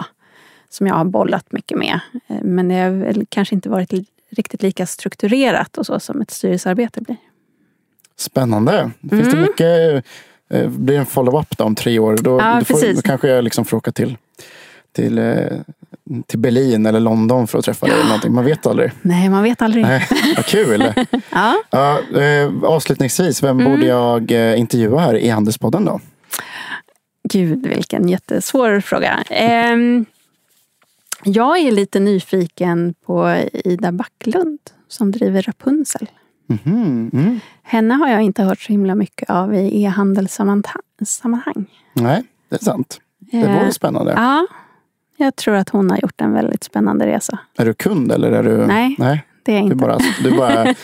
Som 0.69 0.87
jag 0.87 0.95
har 0.95 1.05
bollat 1.05 1.53
mycket 1.53 1.79
med. 1.79 2.01
Men 2.43 2.69
det 2.69 2.75
har 2.75 2.91
väl 2.91 3.27
kanske 3.29 3.55
inte 3.55 3.69
varit 3.69 3.93
riktigt 4.31 4.63
lika 4.63 4.87
strukturerat 4.87 5.79
och 5.79 5.87
så 5.87 6.01
som 6.01 6.21
ett 6.21 6.31
styrelsearbete 6.31 7.01
blir. 7.01 7.17
Spännande. 8.17 8.91
Finns 9.01 9.13
mm. 9.13 9.35
det 9.35 9.41
mycket, 9.41 10.05
eh, 10.51 10.69
blir 10.69 10.99
en 10.99 11.07
follow-up 11.07 11.61
om 11.61 11.75
tre 11.75 11.99
år? 11.99 12.17
Då, 12.17 12.39
ja, 12.39 12.59
då, 12.59 12.65
får, 12.65 12.95
då 12.95 13.03
kanske 13.03 13.29
jag 13.29 13.45
liksom 13.45 13.65
får 13.65 13.77
åka 13.77 13.93
till 13.93 14.17
till, 14.93 15.19
eh, 15.19 15.25
till 16.27 16.39
Berlin 16.39 16.87
eller 16.87 17.01
London 17.01 17.47
för 17.47 17.59
att 17.59 17.65
träffa 17.65 17.87
dig. 17.87 17.95
Eller 17.95 18.05
någonting. 18.05 18.33
Man 18.33 18.45
vet 18.45 18.67
aldrig. 18.67 18.93
Nej, 19.03 19.29
man 19.29 19.43
vet 19.43 19.63
aldrig. 19.63 19.85
Nej, 19.85 20.09
vad 20.37 20.47
kul. 20.47 20.93
ja. 21.31 21.63
Ja, 21.71 22.01
eh, 22.21 22.51
avslutningsvis, 22.63 23.43
vem 23.43 23.61
mm. 23.61 23.73
borde 23.73 23.87
jag 23.87 24.31
eh, 24.31 24.61
intervjua 24.61 24.99
här 24.99 25.15
i 25.15 25.29
Handelspodden 25.29 25.85
då? 25.85 26.01
Gud, 27.33 27.67
vilken 27.67 28.09
jättesvår 28.09 28.81
fråga. 28.81 29.25
Ehm, 29.31 30.05
jag 31.25 31.59
är 31.59 31.71
lite 31.71 32.01
nyfiken 32.01 32.95
på 33.07 33.37
Ida 33.53 33.93
Backlund 33.93 34.59
som 34.89 35.11
driver 35.11 35.43
Rapunzel. 35.43 36.11
Mm. 36.65 37.11
Mm. 37.13 37.41
Henne 37.63 37.95
har 37.95 38.09
jag 38.09 38.23
inte 38.23 38.43
hört 38.43 38.61
så 38.61 38.73
himla 38.73 38.95
mycket 38.95 39.31
av 39.31 39.55
i 39.55 39.83
e-handelssammanhang. 39.85 41.67
Nej, 41.93 42.25
det 42.49 42.57
är 42.57 42.65
sant. 42.65 43.01
Det 43.19 43.39
vore 43.39 43.73
spännande. 43.73 44.13
Ja, 44.13 44.47
jag 45.17 45.37
tror 45.37 45.55
att 45.55 45.69
hon 45.69 45.91
har 45.91 45.99
gjort 46.03 46.21
en 46.21 46.33
väldigt 46.33 46.65
spännande 46.65 47.07
resa. 47.07 47.39
Är 47.59 47.65
du 47.65 47.75
kund 47.75 48.13
eller 48.13 48.33
är 48.33 48.43
du? 48.43 48.67
Nej, 48.67 48.97
Nej. 48.99 49.25
Det 49.51 49.55
är 49.55 49.59
jag 49.59 49.65
inte. 49.65 49.75
Du 49.75 49.81
bara, 49.81 49.99
du 50.23 50.29
är 50.29 50.37
bara 50.37 50.75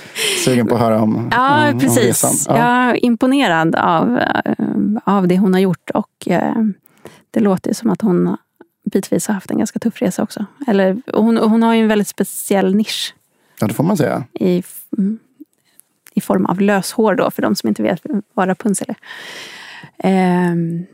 sugen 0.45 0.67
på 0.67 0.75
att 0.75 0.81
höra 0.81 1.03
om, 1.03 1.29
ja, 1.33 1.73
om, 1.73 1.79
precis. 1.79 1.99
om 1.99 2.05
resan? 2.05 2.57
Ja. 2.57 2.59
Jag 2.59 2.91
är 2.91 3.05
imponerad 3.05 3.75
av, 3.75 4.19
eh, 4.19 4.55
av 5.05 5.29
det 5.29 5.39
hon 5.39 5.53
har 5.55 5.61
gjort 5.61 5.91
och 5.91 6.29
eh, 6.29 6.55
det 7.31 7.41
låter 7.41 7.75
som 7.75 7.91
att 7.91 8.01
hon 8.01 8.37
bitvis 8.93 9.27
har 9.27 9.35
haft 9.35 9.51
en 9.51 9.59
ganska 9.59 9.79
tuff 9.79 10.03
resa 10.03 10.23
också. 10.23 10.47
Eller, 10.67 11.03
hon, 11.13 11.37
hon 11.37 11.63
har 11.63 11.75
ju 11.75 11.83
en 11.83 11.89
väldigt 11.89 12.09
speciell 12.09 12.75
nisch. 12.75 13.15
Ja, 13.61 13.67
det 13.67 13.75
får 13.75 13.85
man 13.85 13.97
säga. 13.97 14.25
I, 14.33 14.63
i 16.15 16.21
form 16.21 16.47
av 16.47 16.61
löshår 16.61 17.15
då, 17.15 17.31
för 17.31 17.43
de 17.43 17.57
som 17.57 17.69
inte 17.69 17.83
vet 17.83 18.03
vad 18.35 18.49
Rapunzel 18.49 18.95
är. 19.99 20.53
Um, 20.53 20.87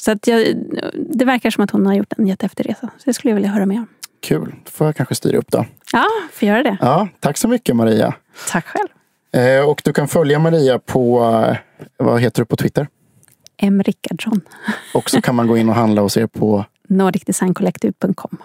så 0.00 0.10
att 0.10 0.26
jag, 0.26 0.46
det 0.94 1.24
verkar 1.24 1.50
som 1.50 1.64
att 1.64 1.70
hon 1.70 1.86
har 1.86 1.94
gjort 1.94 2.12
en 2.18 2.26
jättehäftig 2.26 2.70
resa. 2.70 2.90
Så 2.98 3.02
det 3.04 3.14
skulle 3.14 3.30
jag 3.30 3.34
vilja 3.34 3.50
höra 3.50 3.66
mer 3.66 3.78
om. 3.78 3.86
Kul. 4.20 4.54
Då 4.64 4.70
får 4.70 4.86
jag 4.86 4.96
kanske 4.96 5.14
styra 5.14 5.38
upp 5.38 5.50
då. 5.50 5.66
Ja, 5.92 6.06
får 6.32 6.48
göra 6.48 6.62
det. 6.62 6.76
Ja, 6.80 7.08
tack 7.20 7.36
så 7.38 7.48
mycket 7.48 7.76
Maria. 7.76 8.14
Tack 8.48 8.66
själv. 8.66 8.88
Eh, 9.44 9.68
och 9.68 9.82
du 9.84 9.92
kan 9.92 10.08
följa 10.08 10.38
Maria 10.38 10.78
på, 10.78 11.20
eh, 11.48 11.56
vad 11.96 12.20
heter 12.20 12.42
du 12.42 12.46
på 12.46 12.56
Twitter? 12.56 12.88
M. 13.56 13.82
Rickardsson. 13.82 14.40
och 14.94 15.10
så 15.10 15.20
kan 15.20 15.34
man 15.34 15.46
gå 15.46 15.56
in 15.56 15.68
och 15.68 15.74
handla 15.74 16.02
hos 16.02 16.16
er 16.16 16.26
på 16.26 16.64
nordicdesigncollective.com. 16.88 18.38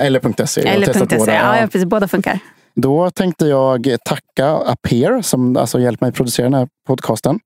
Eller 0.00 0.46
.se. 0.46 0.68
Eller 0.68 0.92
.se. 1.18 1.32
Ja, 1.32 1.60
ja, 1.60 1.66
precis. 1.66 1.84
Båda 1.84 2.08
funkar. 2.08 2.38
Då 2.76 3.10
tänkte 3.10 3.46
jag 3.46 3.96
tacka 4.04 4.46
Aper 4.46 5.22
som 5.22 5.56
alltså 5.56 5.80
hjälpt 5.80 6.00
mig 6.00 6.12
producera 6.12 6.46
den 6.46 6.54
här 6.54 6.68
podcasten. 6.86 7.40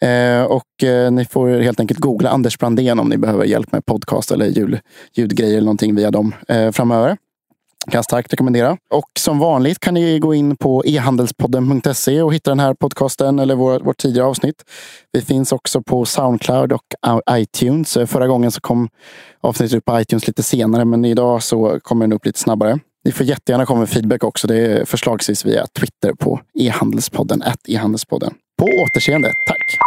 Eh, 0.00 0.42
och 0.42 0.84
eh, 0.84 1.10
ni 1.10 1.24
får 1.24 1.60
helt 1.60 1.80
enkelt 1.80 2.00
googla 2.00 2.30
Anders 2.30 2.58
Brandén 2.58 2.98
om 2.98 3.08
ni 3.08 3.16
behöver 3.18 3.44
hjälp 3.44 3.72
med 3.72 3.86
podcast 3.86 4.30
eller 4.30 4.46
ljud, 4.46 4.80
ljudgrejer 5.12 5.52
eller 5.52 5.64
någonting 5.64 5.94
via 5.94 6.10
dem 6.10 6.34
eh, 6.48 6.70
framöver. 6.70 7.16
Kan 7.90 7.98
jag 7.98 8.04
starkt 8.04 8.32
rekommendera. 8.32 8.76
Och 8.90 9.10
som 9.18 9.38
vanligt 9.38 9.80
kan 9.80 9.94
ni 9.94 10.18
gå 10.18 10.34
in 10.34 10.56
på 10.56 10.84
ehandelspodden.se 10.84 12.22
och 12.22 12.34
hitta 12.34 12.50
den 12.50 12.60
här 12.60 12.74
podcasten 12.74 13.38
eller 13.38 13.54
vår, 13.54 13.80
vårt 13.80 13.98
tidigare 13.98 14.26
avsnitt. 14.26 14.64
Vi 15.12 15.22
finns 15.22 15.52
också 15.52 15.82
på 15.82 16.04
Soundcloud 16.04 16.72
och 16.72 16.86
iTunes. 17.30 17.98
Förra 18.06 18.26
gången 18.26 18.50
så 18.50 18.60
kom 18.60 18.88
avsnittet 19.40 19.78
upp 19.78 19.84
på 19.84 20.00
iTunes 20.00 20.26
lite 20.26 20.42
senare, 20.42 20.84
men 20.84 21.04
idag 21.04 21.42
så 21.42 21.80
kommer 21.82 22.06
den 22.06 22.12
upp 22.12 22.26
lite 22.26 22.38
snabbare. 22.38 22.78
Ni 23.04 23.12
får 23.12 23.26
jättegärna 23.26 23.66
komma 23.66 23.80
med 23.80 23.88
feedback 23.88 24.24
också. 24.24 24.46
Det 24.46 24.56
är 24.56 24.84
förslagsvis 24.84 25.44
via 25.44 25.66
Twitter 25.66 26.12
på 26.12 26.40
e-handelspodden, 26.58 27.42
e-handelspodden. 27.68 28.34
På 28.58 28.64
återseende. 28.64 29.32
Tack! 29.46 29.78